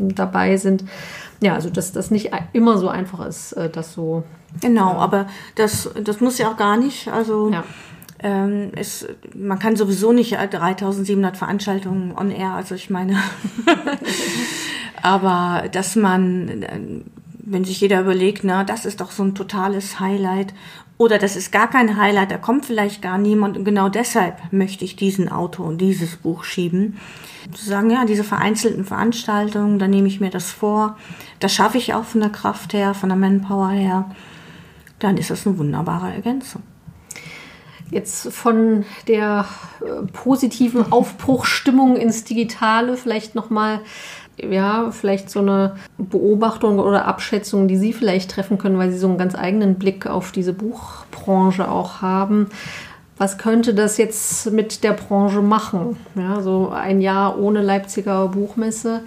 äh, 0.09 0.13
dabei 0.13 0.57
sind. 0.57 0.83
Ja, 1.41 1.53
also 1.53 1.69
dass 1.69 1.91
das 1.91 2.11
nicht 2.11 2.31
immer 2.53 2.77
so 2.77 2.87
einfach 2.87 3.25
ist, 3.25 3.53
äh, 3.53 3.69
das 3.69 3.93
so. 3.93 4.23
Genau, 4.61 4.93
aber 4.93 5.27
das, 5.55 5.89
das 6.01 6.21
muss 6.21 6.37
ja 6.37 6.49
auch 6.49 6.57
gar 6.57 6.77
nicht. 6.77 7.09
Also 7.09 7.49
ja. 7.49 7.63
Ähm, 8.19 8.71
es, 8.75 9.07
man 9.33 9.59
kann 9.59 9.75
sowieso 9.75 10.13
nicht 10.13 10.31
3700 10.31 11.35
Veranstaltungen 11.35 12.13
on 12.17 12.31
air, 12.31 12.51
also 12.51 12.73
ich 12.73 12.89
meine, 12.89 13.17
aber 15.01 15.67
dass 15.71 15.95
man, 15.97 16.65
wenn 17.39 17.65
sich 17.65 17.81
jeder 17.81 18.01
überlegt, 18.01 18.43
na, 18.43 18.63
das 18.63 18.85
ist 18.85 19.01
doch 19.01 19.11
so 19.11 19.23
ein 19.23 19.35
totales 19.35 19.99
Highlight 19.99 20.53
oder 20.97 21.17
das 21.17 21.35
ist 21.35 21.51
gar 21.51 21.69
kein 21.69 21.97
Highlight, 21.97 22.31
da 22.31 22.37
kommt 22.37 22.65
vielleicht 22.65 23.01
gar 23.01 23.17
niemand 23.17 23.57
und 23.57 23.65
genau 23.65 23.89
deshalb 23.89 24.37
möchte 24.51 24.85
ich 24.85 24.95
diesen 24.95 25.29
Autor 25.29 25.65
und 25.65 25.79
dieses 25.79 26.15
Buch 26.15 26.45
schieben. 26.45 26.97
Zu 27.53 27.65
sagen, 27.65 27.91
ja, 27.91 28.05
diese 28.05 28.23
vereinzelten 28.23 28.85
Veranstaltungen, 28.85 29.77
da 29.77 29.87
nehme 29.87 30.07
ich 30.07 30.21
mir 30.21 30.31
das 30.31 30.51
vor, 30.51 30.97
das 31.39 31.53
schaffe 31.53 31.77
ich 31.77 31.93
auch 31.93 32.05
von 32.05 32.21
der 32.21 32.29
Kraft 32.29 32.73
her, 32.73 32.93
von 32.93 33.09
der 33.09 33.17
Manpower 33.17 33.69
her. 33.69 34.09
dann 34.99 35.17
ist 35.17 35.29
das 35.29 35.45
eine 35.45 35.57
wunderbare 35.57 36.13
Ergänzung. 36.13 36.63
Jetzt 37.91 38.33
von 38.33 38.83
der 39.07 39.45
äh, 39.81 40.05
positiven 40.11 40.91
Aufbruchstimmung 40.91 41.97
ins 41.97 42.23
Digitale 42.23 42.97
vielleicht 42.97 43.35
nochmal 43.35 43.81
ja, 44.37 44.91
vielleicht 44.91 45.29
so 45.29 45.39
eine 45.39 45.75
Beobachtung 45.97 46.79
oder 46.79 47.05
Abschätzung, 47.05 47.67
die 47.67 47.77
Sie 47.77 47.93
vielleicht 47.93 48.31
treffen 48.31 48.57
können, 48.57 48.77
weil 48.77 48.91
Sie 48.91 48.97
so 48.97 49.07
einen 49.07 49.17
ganz 49.17 49.35
eigenen 49.35 49.75
Blick 49.75 50.07
auf 50.07 50.31
diese 50.31 50.53
Buchbranche 50.53 51.69
auch 51.69 52.01
haben. 52.01 52.49
Was 53.17 53.37
könnte 53.37 53.73
das 53.73 53.97
jetzt 53.97 54.51
mit 54.51 54.83
der 54.83 54.91
Branche 54.91 55.41
machen? 55.41 55.95
Ja, 56.15 56.41
so 56.41 56.69
ein 56.69 56.99
Jahr 56.99 57.39
ohne 57.39 57.61
Leipziger 57.61 58.27
Buchmesse. 58.27 59.03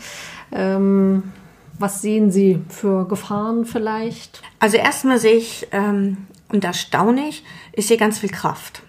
Ähm, 0.50 1.24
was 1.78 2.00
sehen 2.00 2.30
Sie 2.30 2.60
für 2.70 3.06
Gefahren 3.06 3.66
vielleicht? 3.66 4.40
Also 4.60 4.78
erstmal 4.78 5.18
sehe 5.18 5.36
ich, 5.36 5.68
ähm, 5.72 6.16
und 6.50 6.64
da 6.64 6.72
staune 6.72 7.28
ich, 7.28 7.44
ist 7.72 7.88
hier 7.88 7.96
ganz 7.96 8.18
viel 8.18 8.30
Kraft 8.30 8.82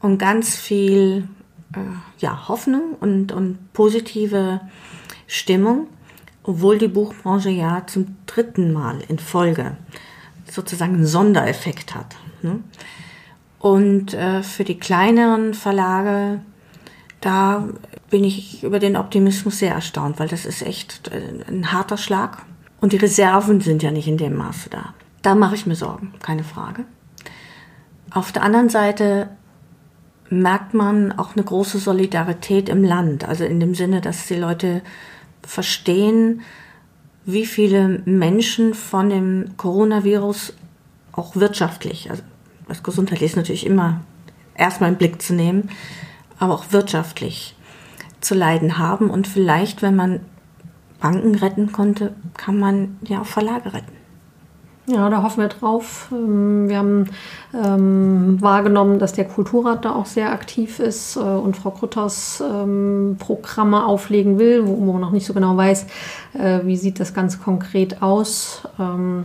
und 0.00 0.18
ganz 0.18 0.56
viel 0.56 1.28
äh, 1.74 1.78
ja, 2.18 2.48
Hoffnung 2.48 2.94
und, 3.00 3.32
und 3.32 3.72
positive 3.72 4.60
Stimmung, 5.26 5.88
obwohl 6.42 6.78
die 6.78 6.88
Buchbranche 6.88 7.50
ja 7.50 7.86
zum 7.86 8.16
dritten 8.26 8.72
Mal 8.72 8.98
in 9.08 9.18
Folge 9.18 9.76
sozusagen 10.50 10.94
einen 10.94 11.06
Sondereffekt 11.06 11.94
hat. 11.94 12.16
Ne? 12.42 12.60
Und 13.58 14.14
äh, 14.14 14.42
für 14.42 14.64
die 14.64 14.78
kleineren 14.78 15.54
Verlage, 15.54 16.40
da 17.20 17.68
bin 18.10 18.22
ich 18.22 18.62
über 18.62 18.78
den 18.78 18.96
Optimismus 18.96 19.58
sehr 19.58 19.74
erstaunt, 19.74 20.18
weil 20.20 20.28
das 20.28 20.46
ist 20.46 20.62
echt 20.62 21.08
äh, 21.08 21.44
ein 21.48 21.72
harter 21.72 21.96
Schlag. 21.96 22.44
Und 22.80 22.92
die 22.92 22.98
Reserven 22.98 23.60
sind 23.60 23.82
ja 23.82 23.90
nicht 23.90 24.06
in 24.06 24.18
dem 24.18 24.36
Maße 24.36 24.70
da. 24.70 24.94
Da 25.22 25.34
mache 25.34 25.56
ich 25.56 25.66
mir 25.66 25.74
Sorgen, 25.74 26.12
keine 26.22 26.44
Frage. 26.44 26.84
Auf 28.10 28.32
der 28.32 28.42
anderen 28.42 28.68
Seite 28.68 29.28
merkt 30.30 30.74
man 30.74 31.12
auch 31.12 31.34
eine 31.34 31.44
große 31.44 31.78
Solidarität 31.78 32.68
im 32.68 32.82
Land. 32.82 33.28
Also 33.28 33.44
in 33.44 33.60
dem 33.60 33.74
Sinne, 33.74 34.00
dass 34.00 34.26
die 34.26 34.34
Leute 34.34 34.82
verstehen, 35.42 36.42
wie 37.24 37.46
viele 37.46 38.00
Menschen 38.04 38.74
von 38.74 39.10
dem 39.10 39.56
Coronavirus 39.56 40.52
auch 41.12 41.36
wirtschaftlich, 41.36 42.10
also 42.10 42.22
das 42.68 42.82
Gesundheitliche 42.82 43.32
ist 43.32 43.36
natürlich 43.36 43.66
immer 43.66 44.00
erstmal 44.54 44.90
im 44.90 44.96
Blick 44.96 45.22
zu 45.22 45.34
nehmen, 45.34 45.70
aber 46.38 46.54
auch 46.54 46.72
wirtschaftlich 46.72 47.56
zu 48.20 48.34
leiden 48.34 48.78
haben. 48.78 49.10
Und 49.10 49.26
vielleicht, 49.26 49.82
wenn 49.82 49.96
man 49.96 50.20
Banken 51.00 51.34
retten 51.34 51.72
konnte, 51.72 52.14
kann 52.36 52.58
man 52.58 52.98
ja 53.02 53.20
auch 53.20 53.26
Verlage 53.26 53.72
retten. 53.72 53.95
Ja, 54.88 55.10
da 55.10 55.24
hoffen 55.24 55.40
wir 55.40 55.48
drauf. 55.48 56.08
Ähm, 56.12 56.68
wir 56.68 56.78
haben 56.78 57.10
ähm, 57.52 58.40
wahrgenommen, 58.40 59.00
dass 59.00 59.12
der 59.12 59.24
Kulturrat 59.24 59.84
da 59.84 59.94
auch 59.94 60.06
sehr 60.06 60.30
aktiv 60.30 60.78
ist 60.78 61.16
äh, 61.16 61.20
und 61.20 61.56
Frau 61.56 61.72
Krutters 61.72 62.40
ähm, 62.40 63.16
Programme 63.18 63.84
auflegen 63.84 64.38
will, 64.38 64.64
wo 64.64 64.92
man 64.92 65.00
noch 65.00 65.10
nicht 65.10 65.26
so 65.26 65.34
genau 65.34 65.56
weiß, 65.56 65.86
äh, 66.34 66.60
wie 66.62 66.76
sieht 66.76 67.00
das 67.00 67.14
ganz 67.14 67.42
konkret 67.42 68.00
aus. 68.00 68.62
Ähm, 68.78 69.24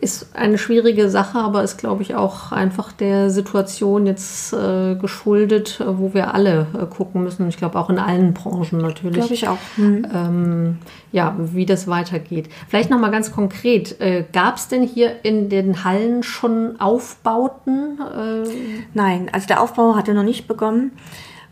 ist 0.00 0.34
eine 0.34 0.56
schwierige 0.56 1.10
Sache, 1.10 1.38
aber 1.38 1.62
ist, 1.62 1.76
glaube 1.76 2.02
ich, 2.02 2.14
auch 2.14 2.52
einfach 2.52 2.90
der 2.92 3.28
Situation 3.28 4.06
jetzt 4.06 4.52
äh, 4.52 4.94
geschuldet, 4.94 5.78
äh, 5.80 5.98
wo 5.98 6.14
wir 6.14 6.34
alle 6.34 6.66
äh, 6.74 6.86
gucken 6.86 7.22
müssen. 7.22 7.48
Ich 7.48 7.58
glaube 7.58 7.78
auch 7.78 7.90
in 7.90 7.98
allen 7.98 8.32
Branchen 8.32 8.78
natürlich. 8.78 9.18
Glaube 9.18 9.34
ich 9.34 9.48
auch. 9.48 9.58
Mhm. 9.76 10.06
Ähm, 10.12 10.78
ja, 11.12 11.36
wie 11.38 11.66
das 11.66 11.86
weitergeht. 11.86 12.48
Vielleicht 12.68 12.90
noch 12.90 12.98
mal 12.98 13.10
ganz 13.10 13.30
konkret: 13.30 14.00
äh, 14.00 14.24
Gab 14.32 14.56
es 14.56 14.68
denn 14.68 14.82
hier 14.82 15.24
in 15.24 15.48
den 15.50 15.84
Hallen 15.84 16.22
schon 16.22 16.80
Aufbauten? 16.80 17.98
Äh? 18.00 18.48
Nein, 18.94 19.28
also 19.32 19.46
der 19.46 19.60
Aufbau 19.60 19.96
hatte 19.96 20.14
noch 20.14 20.22
nicht 20.22 20.48
begonnen. 20.48 20.92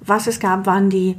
Was 0.00 0.26
es 0.26 0.40
gab, 0.40 0.64
waren 0.64 0.88
die 0.88 1.16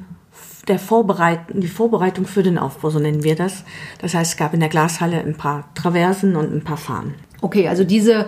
der 0.69 0.79
Vorbereitung, 0.79 1.59
die 1.59 1.67
Vorbereitung 1.67 2.25
für 2.25 2.43
den 2.43 2.57
Aufbau, 2.57 2.89
so 2.89 2.99
nennen 2.99 3.23
wir 3.23 3.35
das. 3.35 3.63
Das 3.99 4.13
heißt, 4.13 4.31
es 4.31 4.37
gab 4.37 4.53
in 4.53 4.59
der 4.59 4.69
Glashalle 4.69 5.17
ein 5.17 5.35
paar 5.35 5.65
Traversen 5.75 6.35
und 6.35 6.53
ein 6.53 6.63
paar 6.63 6.77
Fahnen. 6.77 7.15
Okay, 7.41 7.67
also 7.67 7.83
diese, 7.83 8.27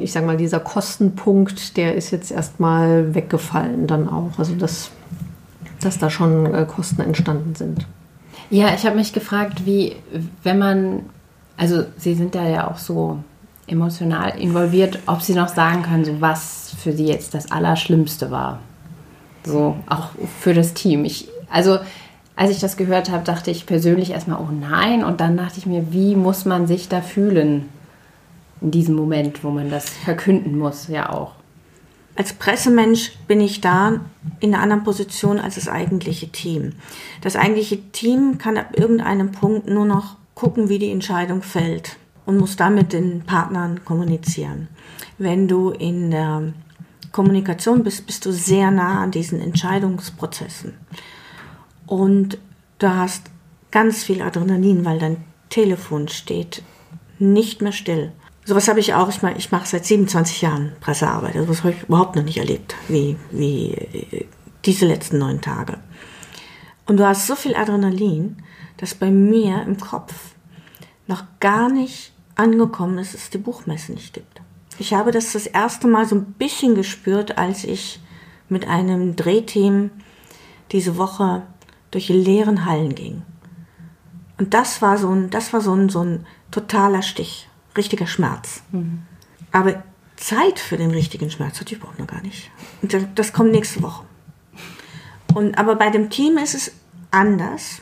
ich 0.00 0.12
sage 0.12 0.26
mal, 0.26 0.36
dieser 0.36 0.60
Kostenpunkt, 0.60 1.76
der 1.76 1.94
ist 1.94 2.10
jetzt 2.10 2.30
erstmal 2.30 3.14
weggefallen 3.14 3.86
dann 3.86 4.08
auch. 4.08 4.38
Also 4.38 4.54
dass, 4.54 4.90
dass 5.80 5.98
da 5.98 6.10
schon 6.10 6.54
äh, 6.54 6.66
Kosten 6.66 7.00
entstanden 7.00 7.54
sind. 7.54 7.86
Ja, 8.50 8.74
ich 8.74 8.84
habe 8.84 8.96
mich 8.96 9.12
gefragt, 9.12 9.64
wie, 9.64 9.96
wenn 10.42 10.58
man, 10.58 11.00
also 11.56 11.84
Sie 11.96 12.14
sind 12.14 12.34
da 12.34 12.46
ja 12.46 12.70
auch 12.70 12.78
so 12.78 13.18
emotional 13.66 14.38
involviert, 14.38 14.98
ob 15.06 15.22
Sie 15.22 15.34
noch 15.34 15.48
sagen 15.48 15.82
können, 15.82 16.04
so 16.04 16.20
was 16.20 16.74
für 16.78 16.92
Sie 16.92 17.06
jetzt 17.06 17.32
das 17.32 17.50
Allerschlimmste 17.50 18.30
war. 18.30 18.58
So, 19.46 19.76
auch 19.88 20.10
für 20.40 20.54
das 20.54 20.74
Team. 20.74 21.04
Ich, 21.04 21.28
also, 21.54 21.78
als 22.34 22.50
ich 22.50 22.58
das 22.58 22.76
gehört 22.76 23.10
habe, 23.10 23.22
dachte 23.22 23.52
ich 23.52 23.64
persönlich 23.64 24.10
erstmal, 24.10 24.40
oh 24.40 24.50
nein. 24.50 25.04
Und 25.04 25.20
dann 25.20 25.36
dachte 25.36 25.58
ich 25.58 25.66
mir, 25.66 25.92
wie 25.92 26.16
muss 26.16 26.44
man 26.44 26.66
sich 26.66 26.88
da 26.88 27.00
fühlen 27.00 27.68
in 28.60 28.72
diesem 28.72 28.96
Moment, 28.96 29.44
wo 29.44 29.50
man 29.50 29.70
das 29.70 29.88
verkünden 29.88 30.58
muss, 30.58 30.88
ja 30.88 31.10
auch. 31.10 31.32
Als 32.16 32.32
Pressemensch 32.32 33.12
bin 33.28 33.40
ich 33.40 33.60
da 33.60 34.00
in 34.40 34.52
einer 34.52 34.62
anderen 34.64 34.82
Position 34.82 35.38
als 35.38 35.54
das 35.54 35.68
eigentliche 35.68 36.28
Team. 36.28 36.72
Das 37.20 37.36
eigentliche 37.36 37.80
Team 37.92 38.38
kann 38.38 38.56
ab 38.56 38.76
irgendeinem 38.76 39.30
Punkt 39.30 39.68
nur 39.68 39.84
noch 39.84 40.16
gucken, 40.34 40.68
wie 40.68 40.80
die 40.80 40.90
Entscheidung 40.90 41.42
fällt 41.42 41.96
und 42.26 42.38
muss 42.38 42.56
damit 42.56 42.92
den 42.92 43.22
Partnern 43.22 43.84
kommunizieren. 43.84 44.68
Wenn 45.18 45.46
du 45.46 45.70
in 45.70 46.10
der 46.10 46.52
Kommunikation 47.12 47.84
bist, 47.84 48.06
bist 48.06 48.26
du 48.26 48.32
sehr 48.32 48.72
nah 48.72 49.02
an 49.02 49.12
diesen 49.12 49.40
Entscheidungsprozessen. 49.40 50.74
Und 51.94 52.38
du 52.80 52.92
hast 52.92 53.30
ganz 53.70 54.02
viel 54.02 54.20
Adrenalin, 54.20 54.84
weil 54.84 54.98
dein 54.98 55.22
Telefon 55.48 56.08
steht 56.08 56.64
nicht 57.20 57.62
mehr 57.62 57.70
still. 57.70 58.10
Sowas 58.44 58.66
habe 58.66 58.80
ich 58.80 58.94
auch. 58.94 59.08
Ich 59.10 59.22
meine, 59.22 59.38
ich 59.38 59.52
mache 59.52 59.68
seit 59.68 59.86
27 59.86 60.42
Jahren 60.42 60.72
Pressearbeit. 60.80 61.36
Also 61.36 61.48
was 61.48 61.62
habe 61.62 61.72
ich 61.72 61.84
überhaupt 61.84 62.16
noch 62.16 62.24
nicht 62.24 62.38
erlebt, 62.38 62.74
wie, 62.88 63.16
wie 63.30 64.26
diese 64.64 64.86
letzten 64.86 65.18
neun 65.18 65.40
Tage. 65.40 65.78
Und 66.84 66.96
du 66.96 67.06
hast 67.06 67.28
so 67.28 67.36
viel 67.36 67.54
Adrenalin, 67.54 68.38
dass 68.78 68.96
bei 68.96 69.12
mir 69.12 69.62
im 69.62 69.78
Kopf 69.78 70.34
noch 71.06 71.22
gar 71.38 71.70
nicht 71.70 72.10
angekommen 72.34 72.98
ist, 72.98 73.14
dass 73.14 73.22
es 73.22 73.30
die 73.30 73.38
Buchmesse 73.38 73.92
nicht 73.92 74.14
gibt. 74.14 74.40
Ich 74.80 74.94
habe 74.94 75.12
das 75.12 75.32
das 75.32 75.46
erste 75.46 75.86
Mal 75.86 76.06
so 76.06 76.16
ein 76.16 76.24
bisschen 76.24 76.74
gespürt, 76.74 77.38
als 77.38 77.62
ich 77.62 78.00
mit 78.48 78.66
einem 78.66 79.14
Drehteam 79.14 79.90
diese 80.72 80.96
Woche 80.96 81.42
durch 81.94 82.08
die 82.08 82.12
leeren 82.12 82.66
Hallen 82.66 82.94
ging. 82.94 83.22
Und 84.38 84.52
das 84.52 84.82
war 84.82 84.98
so 84.98 85.10
ein, 85.10 85.30
das 85.30 85.52
war 85.52 85.60
so 85.60 85.74
ein, 85.74 85.88
so 85.88 86.02
ein 86.02 86.26
totaler 86.50 87.02
Stich, 87.02 87.48
richtiger 87.76 88.06
Schmerz. 88.06 88.62
Mhm. 88.72 89.02
Aber 89.52 89.84
Zeit 90.16 90.58
für 90.58 90.76
den 90.76 90.90
richtigen 90.90 91.30
Schmerz 91.30 91.60
hatte 91.60 91.74
ich 91.74 91.80
überhaupt 91.80 92.00
noch 92.00 92.08
gar 92.08 92.22
nicht. 92.22 92.50
Und 92.82 92.96
das 93.14 93.32
kommt 93.32 93.52
nächste 93.52 93.82
Woche. 93.82 94.04
Und, 95.34 95.56
aber 95.56 95.76
bei 95.76 95.90
dem 95.90 96.10
Team 96.10 96.36
ist 96.38 96.54
es 96.54 96.72
anders. 97.12 97.80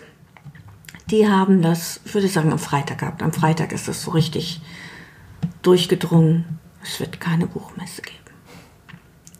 Die 1.10 1.28
haben 1.28 1.62
das, 1.62 2.00
ich 2.04 2.14
würde 2.14 2.28
sagen, 2.28 2.52
am 2.52 2.58
Freitag 2.58 2.98
gehabt. 2.98 3.22
Am 3.22 3.32
Freitag 3.32 3.72
ist 3.72 3.88
das 3.88 4.02
so 4.02 4.10
richtig 4.10 4.60
durchgedrungen. 5.62 6.58
Es 6.82 7.00
wird 7.00 7.20
keine 7.20 7.46
Buchmesse 7.46 8.02
geben. 8.02 8.18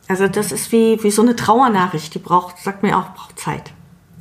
Also 0.08 0.28
das 0.28 0.52
ist 0.52 0.72
wie, 0.72 1.02
wie 1.02 1.10
so 1.10 1.22
eine 1.22 1.36
Trauernachricht. 1.36 2.14
Die 2.14 2.18
braucht, 2.18 2.58
sagt 2.58 2.82
mir 2.82 2.98
auch, 2.98 3.14
braucht 3.14 3.38
Zeit. 3.38 3.72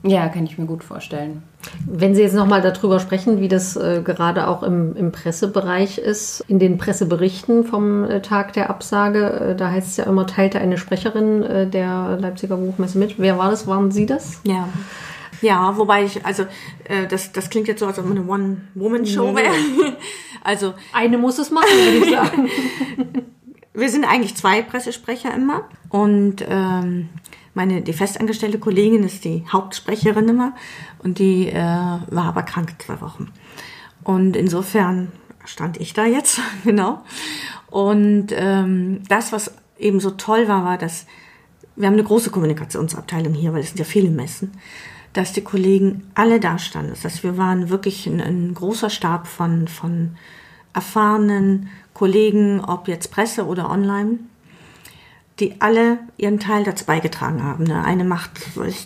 Ja, 0.04 0.30
kann 0.30 0.46
ich 0.46 0.58
mir 0.58 0.66
gut 0.66 0.84
vorstellen. 0.84 1.44
Wenn 1.86 2.16
Sie 2.16 2.22
jetzt 2.22 2.34
nochmal 2.34 2.62
darüber 2.62 3.00
sprechen, 3.00 3.40
wie 3.40 3.48
das 3.48 3.76
äh, 3.76 4.02
gerade 4.04 4.48
auch 4.48 4.64
im, 4.64 4.96
im, 4.96 5.12
Pressebereich 5.12 6.00
ist, 6.00 6.44
in 6.48 6.58
den 6.58 6.80
Presseberichten 6.80 7.66
vom 7.66 8.04
äh, 8.06 8.22
Tag 8.22 8.54
der 8.54 8.72
Absage, 8.72 9.52
äh, 9.52 9.56
da 9.56 9.70
heißt 9.70 9.88
es 9.88 9.98
ja 9.98 10.06
immer, 10.06 10.26
teilte 10.26 10.60
eine 10.60 10.80
Sprecherin 10.80 11.44
äh, 11.44 11.68
der 11.68 12.18
Leipziger 12.20 12.58
Buchmesse 12.58 12.98
mit. 12.98 13.20
Wer 13.20 13.38
war 13.38 13.52
das? 13.52 13.68
Waren 13.68 13.92
Sie 13.92 14.08
das? 14.08 14.42
Ja. 14.44 14.68
Ja, 15.42 15.76
wobei 15.78 16.04
ich, 16.04 16.26
also 16.26 16.44
äh, 16.86 17.08
das, 17.08 17.32
das 17.32 17.50
klingt 17.50 17.68
jetzt 17.68 17.80
so, 17.80 17.88
als 17.88 18.00
ob 18.00 18.10
eine 18.10 18.26
One-Woman-Show 18.26 19.36
wäre. 19.36 19.54
also 20.44 20.74
eine 20.94 21.18
muss 21.18 21.40
es 21.40 21.52
machen, 21.52 21.68
würde 21.70 22.06
ich 22.06 22.12
sagen. 22.12 22.50
Wir 23.74 23.90
sind 23.90 24.06
eigentlich 24.06 24.36
zwei 24.36 24.62
Pressesprecher 24.62 25.34
immer 25.34 25.64
und 25.90 26.46
ähm, 26.48 27.10
meine, 27.54 27.82
die 27.82 27.94
festangestellte 27.94 28.60
Kollegin 28.60 29.04
ist 29.04 29.26
die 29.26 29.44
Hauptsprecherin 29.52 30.30
immer 30.30 30.54
und 31.00 31.20
die 31.20 31.48
äh, 31.48 31.56
war 31.56 32.26
aber 32.26 32.44
krank 32.44 32.76
zwei 32.80 33.02
Wochen. 33.02 33.32
Und 34.04 34.36
insofern 34.36 35.12
stand 35.46 35.80
ich 35.80 35.94
da 35.94 36.06
jetzt, 36.06 36.40
genau. 36.64 37.04
Und 37.70 38.28
ähm, 38.32 39.02
das, 39.08 39.32
was 39.32 39.54
eben 39.78 40.00
so 40.00 40.12
toll 40.12 40.48
war, 40.48 40.64
war, 40.64 40.78
dass 40.78 41.06
wir 41.76 41.88
haben 41.88 41.94
eine 41.94 42.04
große 42.04 42.30
Kommunikationsabteilung 42.30 43.34
hier, 43.34 43.54
weil 43.54 43.62
es 43.62 43.70
sind 43.70 43.80
ja 43.80 43.86
viele 43.86 44.10
Messen, 44.10 44.52
dass 45.14 45.34
die 45.34 45.42
Kollegen 45.42 46.04
alle 46.16 46.40
da 46.40 46.60
standen. 46.60 46.92
Das 46.92 47.04
heißt, 47.04 47.24
wir 47.24 47.38
waren 47.38 47.70
wirklich 47.70 48.08
ein, 48.08 48.22
ein 48.22 48.54
großer 48.54 48.90
Stab 48.90 49.28
von, 49.28 49.68
von 49.68 50.16
erfahrenen 50.74 51.70
Kollegen, 51.94 52.62
ob 52.62 52.88
jetzt 52.88 53.12
Presse 53.12 53.46
oder 53.46 53.70
online, 53.70 54.20
die 55.42 55.60
alle 55.60 55.98
ihren 56.18 56.40
Teil 56.40 56.64
dazu 56.64 56.86
beigetragen 56.86 57.44
haben. 57.44 57.66
Der 57.66 57.84
eine 57.84 58.04
macht 58.04 58.32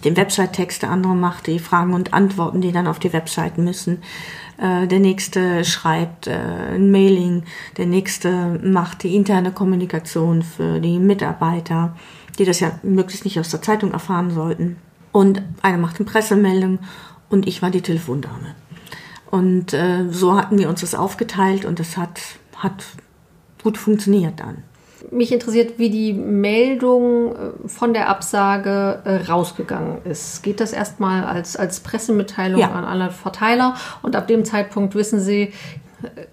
den 0.05 0.15
Website-Text, 0.15 0.81
der 0.81 0.89
andere 0.89 1.13
macht 1.13 1.47
die 1.47 1.59
Fragen 1.59 1.93
und 1.93 2.13
Antworten, 2.13 2.61
die 2.61 2.71
dann 2.71 2.87
auf 2.87 2.97
die 2.97 3.13
Webseiten 3.13 3.63
müssen. 3.65 4.01
Äh, 4.57 4.87
der 4.87 4.99
nächste 4.99 5.65
schreibt 5.65 6.27
äh, 6.27 6.75
ein 6.75 6.91
Mailing, 6.91 7.43
der 7.77 7.85
nächste 7.85 8.59
macht 8.63 9.03
die 9.03 9.15
interne 9.15 9.51
Kommunikation 9.51 10.41
für 10.41 10.79
die 10.79 10.97
Mitarbeiter, 10.97 11.95
die 12.39 12.45
das 12.45 12.61
ja 12.61 12.79
möglichst 12.83 13.25
nicht 13.25 13.39
aus 13.39 13.49
der 13.49 13.61
Zeitung 13.61 13.91
erfahren 13.91 14.31
sollten. 14.31 14.77
Und 15.11 15.41
einer 15.61 15.77
macht 15.77 15.97
eine 15.97 16.05
Pressemeldung 16.05 16.79
und 17.29 17.47
ich 17.47 17.61
war 17.61 17.69
die 17.69 17.81
Telefondame. 17.81 18.55
Und 19.29 19.73
äh, 19.73 20.05
so 20.09 20.37
hatten 20.37 20.57
wir 20.57 20.69
uns 20.69 20.81
das 20.81 20.95
aufgeteilt 20.95 21.65
und 21.65 21.79
das 21.79 21.97
hat, 21.97 22.21
hat 22.55 22.85
gut 23.61 23.77
funktioniert 23.77 24.39
dann. 24.39 24.63
Mich 25.11 25.31
interessiert, 25.31 25.77
wie 25.77 25.89
die 25.89 26.13
Meldung 26.13 27.35
äh, 27.35 27.67
von 27.67 27.93
der 27.93 28.09
Absage 28.09 29.01
äh, 29.05 29.15
rausgegangen 29.29 29.99
ist. 30.05 30.43
Geht 30.43 30.59
das 30.59 30.73
erstmal 30.73 31.25
als, 31.25 31.55
als 31.55 31.79
Pressemitteilung 31.79 32.59
ja. 32.59 32.71
an 32.71 32.85
alle 32.85 33.11
Verteiler 33.11 33.75
und 34.01 34.15
ab 34.15 34.27
dem 34.27 34.45
Zeitpunkt 34.45 34.95
wissen 34.95 35.19
Sie, 35.19 35.53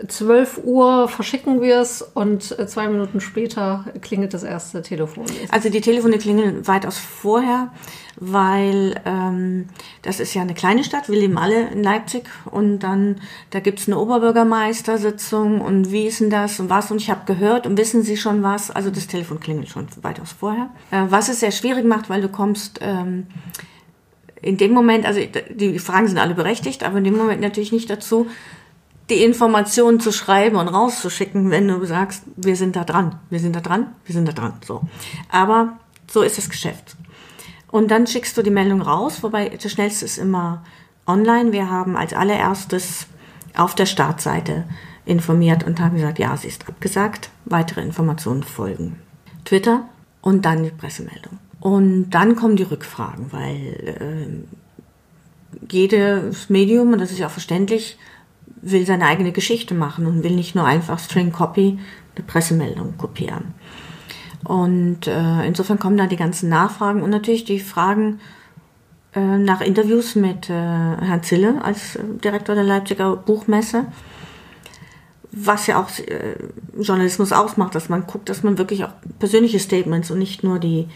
12 0.06 0.60
Uhr 0.64 1.08
verschicken 1.08 1.60
wir 1.60 1.80
es 1.80 2.02
und 2.02 2.42
zwei 2.42 2.88
Minuten 2.88 3.20
später 3.20 3.84
klingelt 4.00 4.34
das 4.34 4.42
erste 4.42 4.82
Telefon. 4.82 5.24
Also 5.50 5.70
die 5.70 5.80
Telefone 5.80 6.18
klingeln 6.18 6.66
weitaus 6.66 6.98
vorher, 6.98 7.70
weil 8.16 9.00
ähm, 9.04 9.68
das 10.02 10.20
ist 10.20 10.34
ja 10.34 10.42
eine 10.42 10.54
kleine 10.54 10.84
Stadt, 10.84 11.08
wir 11.08 11.18
leben 11.18 11.38
alle 11.38 11.68
in 11.68 11.82
Leipzig 11.82 12.28
und 12.44 12.80
dann, 12.80 13.20
da 13.50 13.60
gibt's 13.60 13.88
eine 13.88 13.98
Oberbürgermeistersitzung 13.98 15.60
und 15.60 15.90
wie 15.90 16.06
ist 16.06 16.20
denn 16.20 16.30
das 16.30 16.60
und 16.60 16.70
was 16.70 16.90
und 16.90 17.00
ich 17.00 17.10
habe 17.10 17.22
gehört 17.26 17.66
und 17.66 17.76
wissen 17.78 18.02
Sie 18.02 18.16
schon 18.16 18.42
was, 18.42 18.70
also 18.70 18.90
das 18.90 19.06
Telefon 19.06 19.40
klingelt 19.40 19.68
schon 19.68 19.86
weitaus 20.02 20.32
vorher. 20.32 20.70
Äh, 20.90 21.06
was 21.08 21.28
es 21.28 21.40
sehr 21.40 21.52
schwierig 21.52 21.84
macht, 21.84 22.10
weil 22.10 22.22
du 22.22 22.28
kommst... 22.28 22.78
Ähm, 22.82 23.26
in 24.42 24.56
dem 24.56 24.72
Moment, 24.72 25.06
also 25.06 25.20
die 25.50 25.78
Fragen 25.78 26.08
sind 26.08 26.18
alle 26.18 26.34
berechtigt, 26.34 26.82
aber 26.82 26.98
in 26.98 27.04
dem 27.04 27.16
Moment 27.16 27.40
natürlich 27.40 27.70
nicht 27.70 27.88
dazu, 27.88 28.26
die 29.08 29.22
Informationen 29.22 30.00
zu 30.00 30.12
schreiben 30.12 30.56
und 30.56 30.68
rauszuschicken, 30.68 31.50
wenn 31.50 31.68
du 31.68 31.84
sagst, 31.84 32.24
wir 32.36 32.56
sind 32.56 32.76
da 32.76 32.84
dran, 32.84 33.18
wir 33.30 33.40
sind 33.40 33.54
da 33.54 33.60
dran, 33.60 33.94
wir 34.04 34.14
sind 34.14 34.26
da 34.26 34.32
dran. 34.32 34.54
So. 34.66 34.82
Aber 35.30 35.78
so 36.10 36.22
ist 36.22 36.38
das 36.38 36.48
Geschäft. 36.48 36.96
Und 37.72 37.90
dann 37.90 38.06
schickst 38.06 38.36
du 38.36 38.42
die 38.42 38.50
Meldung 38.50 38.82
raus, 38.82 39.22
wobei 39.22 39.48
das 39.48 39.72
schnellste 39.72 40.04
ist 40.04 40.18
immer 40.18 40.62
online. 41.06 41.52
Wir 41.52 41.70
haben 41.70 41.96
als 41.96 42.12
allererstes 42.12 43.06
auf 43.56 43.74
der 43.74 43.86
Startseite 43.86 44.64
informiert 45.06 45.64
und 45.64 45.80
haben 45.80 45.96
gesagt, 45.96 46.18
ja, 46.18 46.36
sie 46.36 46.48
ist 46.48 46.68
abgesagt, 46.68 47.30
weitere 47.46 47.80
Informationen 47.80 48.42
folgen. 48.42 48.98
Twitter 49.46 49.88
und 50.20 50.44
dann 50.44 50.62
die 50.62 50.70
Pressemeldung. 50.70 51.38
Und 51.60 52.10
dann 52.10 52.36
kommen 52.36 52.56
die 52.56 52.62
Rückfragen, 52.62 53.32
weil 53.32 53.56
äh, 53.86 55.66
jedes 55.70 56.50
Medium, 56.50 56.92
und 56.92 57.00
das 57.00 57.10
ist 57.10 57.20
ja 57.20 57.28
auch 57.28 57.32
verständlich, 57.32 57.96
will 58.60 58.84
seine 58.84 59.06
eigene 59.06 59.32
Geschichte 59.32 59.74
machen 59.74 60.06
und 60.06 60.22
will 60.22 60.34
nicht 60.34 60.54
nur 60.54 60.66
einfach 60.66 60.98
String 60.98 61.32
Copy 61.32 61.78
eine 62.16 62.26
Pressemeldung 62.26 62.98
kopieren. 62.98 63.54
Und 64.52 65.06
äh, 65.06 65.46
insofern 65.46 65.78
kommen 65.78 65.96
da 65.96 66.06
die 66.06 66.18
ganzen 66.18 66.50
Nachfragen 66.50 67.00
und 67.00 67.08
natürlich 67.08 67.46
die 67.46 67.58
Fragen 67.58 68.20
äh, 69.14 69.38
nach 69.38 69.62
Interviews 69.62 70.14
mit 70.14 70.50
äh, 70.50 70.52
Herrn 70.52 71.22
Zille 71.22 71.64
als 71.64 71.96
äh, 71.96 72.02
Direktor 72.22 72.54
der 72.54 72.64
Leipziger 72.64 73.16
Buchmesse, 73.16 73.86
was 75.30 75.66
ja 75.68 75.80
auch 75.80 75.88
äh, 76.00 76.34
Journalismus 76.78 77.32
ausmacht, 77.32 77.74
dass 77.74 77.88
man 77.88 78.06
guckt, 78.06 78.28
dass 78.28 78.42
man 78.42 78.58
wirklich 78.58 78.84
auch 78.84 78.92
persönliche 79.18 79.58
Statements 79.58 80.10
und 80.10 80.18
nicht 80.18 80.44
nur 80.44 80.58
die, 80.58 80.86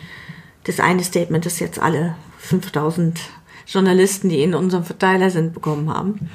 das 0.64 0.78
eine 0.78 1.02
Statement, 1.02 1.46
das 1.46 1.58
jetzt 1.58 1.78
alle 1.78 2.14
5000 2.40 3.18
Journalisten, 3.66 4.28
die 4.28 4.42
in 4.42 4.54
unserem 4.54 4.84
Verteiler 4.84 5.30
sind, 5.30 5.54
bekommen 5.54 5.88
haben. 5.88 6.28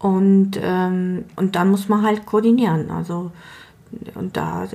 Und, 0.00 0.58
ähm, 0.60 1.24
und 1.36 1.54
dann 1.54 1.70
muss 1.70 1.88
man 1.88 2.02
halt 2.02 2.26
koordinieren. 2.26 2.90
Also, 2.90 3.30
und 4.14 4.36
da 4.36 4.64
äh, 4.64 4.68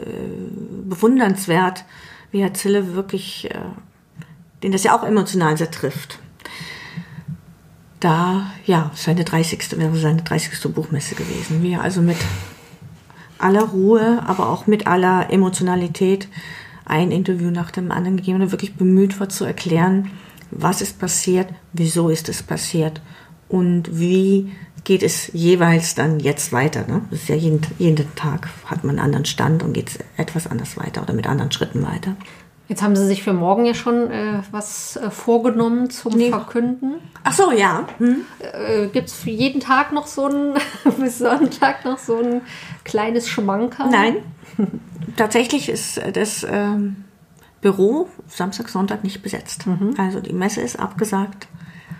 bewundernswert, 0.86 1.86
wie 2.32 2.42
Herr 2.42 2.54
Zille 2.54 2.96
wirklich, 2.96 3.50
äh, 3.52 3.60
den 4.64 4.72
das 4.72 4.84
ja 4.84 4.98
auch 4.98 5.04
emotional 5.04 5.58
sehr 5.58 5.72
trifft. 5.72 6.20
Da, 8.00 8.52
ja, 8.66 8.92
seine 8.94 9.24
30. 9.24 9.78
wäre 9.80 9.96
seine 9.98 10.22
30. 10.22 10.72
Buchmesse 10.74 11.16
gewesen. 11.16 11.64
Wie 11.64 11.74
er 11.74 11.82
also 11.82 12.02
mit 12.02 12.18
aller 13.40 13.64
Ruhe, 13.64 14.24
aber 14.26 14.50
auch 14.50 14.68
mit 14.68 14.88
aller 14.88 15.32
Emotionalität 15.32 16.28
ein 16.86 17.12
Interview 17.12 17.50
nach 17.50 17.72
dem 17.72 17.92
anderen 17.92 18.18
gegeben 18.18 18.42
und 18.42 18.52
wirklich 18.52 18.76
bemüht 18.76 19.20
war 19.20 19.30
zu 19.30 19.46
erklären, 19.46 20.12
was 20.52 20.82
ist 20.82 21.00
passiert, 21.00 21.50
wieso 21.74 22.10
ist 22.10 22.30
es 22.30 22.42
passiert 22.42 23.02
und 23.50 24.00
wie 24.00 24.52
geht 24.88 25.04
es 25.04 25.30
jeweils 25.34 25.96
dann 25.96 26.22
jetzt 26.22 26.54
weiter. 26.54 26.86
Ne? 26.88 27.02
Das 27.12 27.24
ist 27.24 27.28
ja 27.28 27.36
jeden, 27.36 27.60
jeden 27.78 28.16
Tag 28.16 28.48
hat 28.68 28.86
man 28.86 28.92
einen 28.92 29.06
anderen 29.06 29.26
Stand 29.26 29.62
und 29.62 29.74
geht 29.74 29.90
es 29.90 30.00
etwas 30.16 30.48
anders 30.48 30.78
weiter 30.78 31.02
oder 31.02 31.14
mit 31.14 31.28
anderen 31.28 31.52
Schritten 31.52 31.84
weiter. 31.84 32.16
Jetzt 32.70 32.82
haben 32.82 32.96
Sie 32.96 33.06
sich 33.06 33.22
für 33.22 33.34
morgen 33.34 33.66
ja 33.66 33.74
schon 33.74 34.10
äh, 34.10 34.40
was 34.52 34.96
äh, 34.96 35.12
vorgenommen 35.12 35.90
zum 35.90 36.14
nee. 36.14 36.30
Verkünden. 36.30 37.02
Ach 37.26 37.34
so, 37.34 37.52
ja. 37.52 37.86
Hm. 37.98 38.22
Äh, 38.40 38.88
Gibt 38.88 39.10
es 39.10 39.16
für 39.16 39.30
jeden 39.30 39.60
Tag 39.60 39.92
noch 39.92 40.08
so 40.08 40.30
ein, 40.30 40.54
bis 40.98 41.18
Sonntag 41.18 41.84
noch 41.84 41.98
so 41.98 42.20
ein 42.20 42.40
kleines 42.86 43.28
Schmankerl? 43.28 43.90
Nein. 43.90 44.16
Tatsächlich 45.18 45.68
ist 45.68 46.00
das 46.14 46.48
ähm, 46.50 47.04
Büro 47.60 48.08
Samstag, 48.30 48.70
Sonntag 48.70 49.04
nicht 49.04 49.22
besetzt. 49.22 49.68
Mhm. 49.68 49.96
Also 49.98 50.22
die 50.22 50.34
Messe 50.34 50.62
ist 50.62 50.80
abgesagt. 50.80 51.50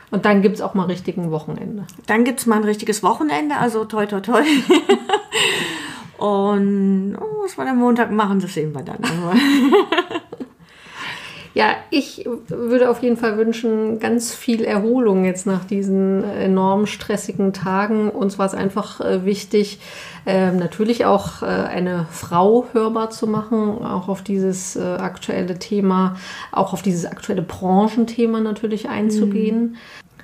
Und 0.10 0.26
dann 0.26 0.42
gibt 0.42 0.56
es 0.56 0.62
auch 0.62 0.74
mal 0.74 0.86
richtig 0.86 1.18
ein 1.18 1.32
Wochenende. 1.32 1.86
Dann 2.06 2.24
gibt 2.24 2.40
es 2.40 2.46
mal 2.46 2.58
ein 2.58 2.64
richtiges 2.64 3.04
Wochenende, 3.04 3.58
also 3.58 3.86
toi 3.86 4.06
toi 4.06 4.22
toi. 4.22 4.42
Und 6.18 7.16
oh, 7.20 7.44
was 7.44 7.58
wir 7.58 7.70
am 7.70 7.78
Montag 7.78 8.12
machen, 8.12 8.40
das 8.40 8.54
sehen 8.54 8.74
wir 8.74 8.84
dann. 8.84 9.00
Ja, 11.58 11.76
ich 11.90 12.24
würde 12.50 12.88
auf 12.88 13.02
jeden 13.02 13.18
Fall 13.18 13.36
wünschen, 13.36 13.98
ganz 13.98 14.32
viel 14.32 14.64
Erholung 14.64 15.26
jetzt 15.26 15.48
nach 15.48 15.66
diesen 15.66 16.24
enorm 16.24 16.86
stressigen 16.86 17.52
Tagen. 17.52 18.12
Uns 18.12 18.38
war 18.38 18.46
es 18.46 18.54
einfach 18.54 19.02
äh, 19.02 19.26
wichtig, 19.26 19.80
äh, 20.28 20.52
natürlich 20.52 21.06
auch 21.06 21.42
äh, 21.42 21.48
eine 21.48 22.06
Frau 22.12 22.68
hörbar 22.74 23.10
zu 23.10 23.26
machen, 23.26 23.84
auch 23.84 24.08
auf 24.08 24.22
dieses 24.22 24.76
äh, 24.76 24.84
aktuelle 24.84 25.58
Thema, 25.58 26.18
auch 26.52 26.74
auf 26.74 26.84
dieses 26.84 27.08
aktuelle 27.08 27.42
Branchenthema 27.42 28.40
natürlich 28.40 28.90
einzugehen. 28.90 29.62
Mhm. 29.62 29.76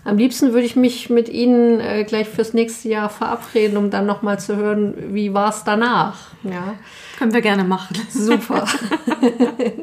Am 0.05 0.17
liebsten 0.17 0.53
würde 0.53 0.65
ich 0.65 0.75
mich 0.75 1.09
mit 1.09 1.29
Ihnen 1.29 1.79
äh, 1.79 2.03
gleich 2.03 2.27
fürs 2.27 2.53
nächste 2.53 2.89
Jahr 2.89 3.09
verabreden, 3.09 3.77
um 3.77 3.89
dann 3.89 4.05
nochmal 4.05 4.39
zu 4.39 4.57
hören, 4.57 5.13
wie 5.13 5.33
war 5.33 5.49
es 5.49 5.63
danach. 5.63 6.17
Ja. 6.43 6.75
Können 7.17 7.33
wir 7.33 7.41
gerne 7.41 7.63
machen. 7.63 7.95
Super. 8.09 8.65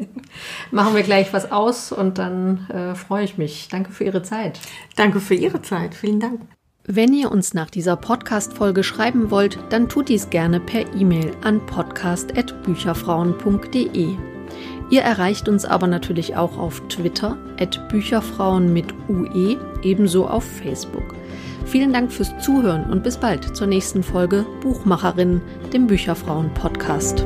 machen 0.71 0.95
wir 0.95 1.03
gleich 1.03 1.33
was 1.33 1.51
aus 1.51 1.91
und 1.93 2.19
dann 2.19 2.69
äh, 2.69 2.95
freue 2.95 3.25
ich 3.25 3.39
mich. 3.39 3.69
Danke 3.71 3.93
für 3.93 4.05
Ihre 4.05 4.23
Zeit. 4.23 4.61
Danke 4.97 5.21
für 5.21 5.35
Ihre 5.35 5.63
Zeit. 5.63 5.95
Vielen 5.95 6.21
Dank. 6.21 6.43
Wenn 6.85 7.13
ihr 7.13 7.31
uns 7.31 7.53
nach 7.55 7.71
dieser 7.71 7.97
Podcast-Folge 7.97 8.83
schreiben 8.83 9.31
wollt, 9.31 9.59
dann 9.69 9.89
tut 9.89 10.09
dies 10.09 10.29
gerne 10.31 10.59
per 10.61 10.93
E-Mail 10.95 11.33
an 11.43 11.65
podcast.bücherfrauen.de. 11.67 14.40
Ihr 14.91 15.03
erreicht 15.03 15.49
uns 15.49 15.65
aber 15.65 15.87
natürlich 15.87 16.37
auch 16.37 16.59
auf 16.59 16.83
Twitter, 16.89 17.39
at 17.61 17.89
Bücherfrauen 17.89 18.73
mit 18.73 18.87
UE, 19.09 19.57
ebenso 19.83 20.27
auf 20.27 20.45
Facebook. 20.45 21.15
Vielen 21.65 21.93
Dank 21.93 22.13
fürs 22.13 22.37
Zuhören 22.41 22.91
und 22.91 23.05
bis 23.05 23.17
bald 23.17 23.57
zur 23.57 23.69
nächsten 23.69 24.03
Folge 24.03 24.45
Buchmacherin, 24.61 25.41
dem 25.73 25.87
Bücherfrauen-Podcast. 25.87 27.25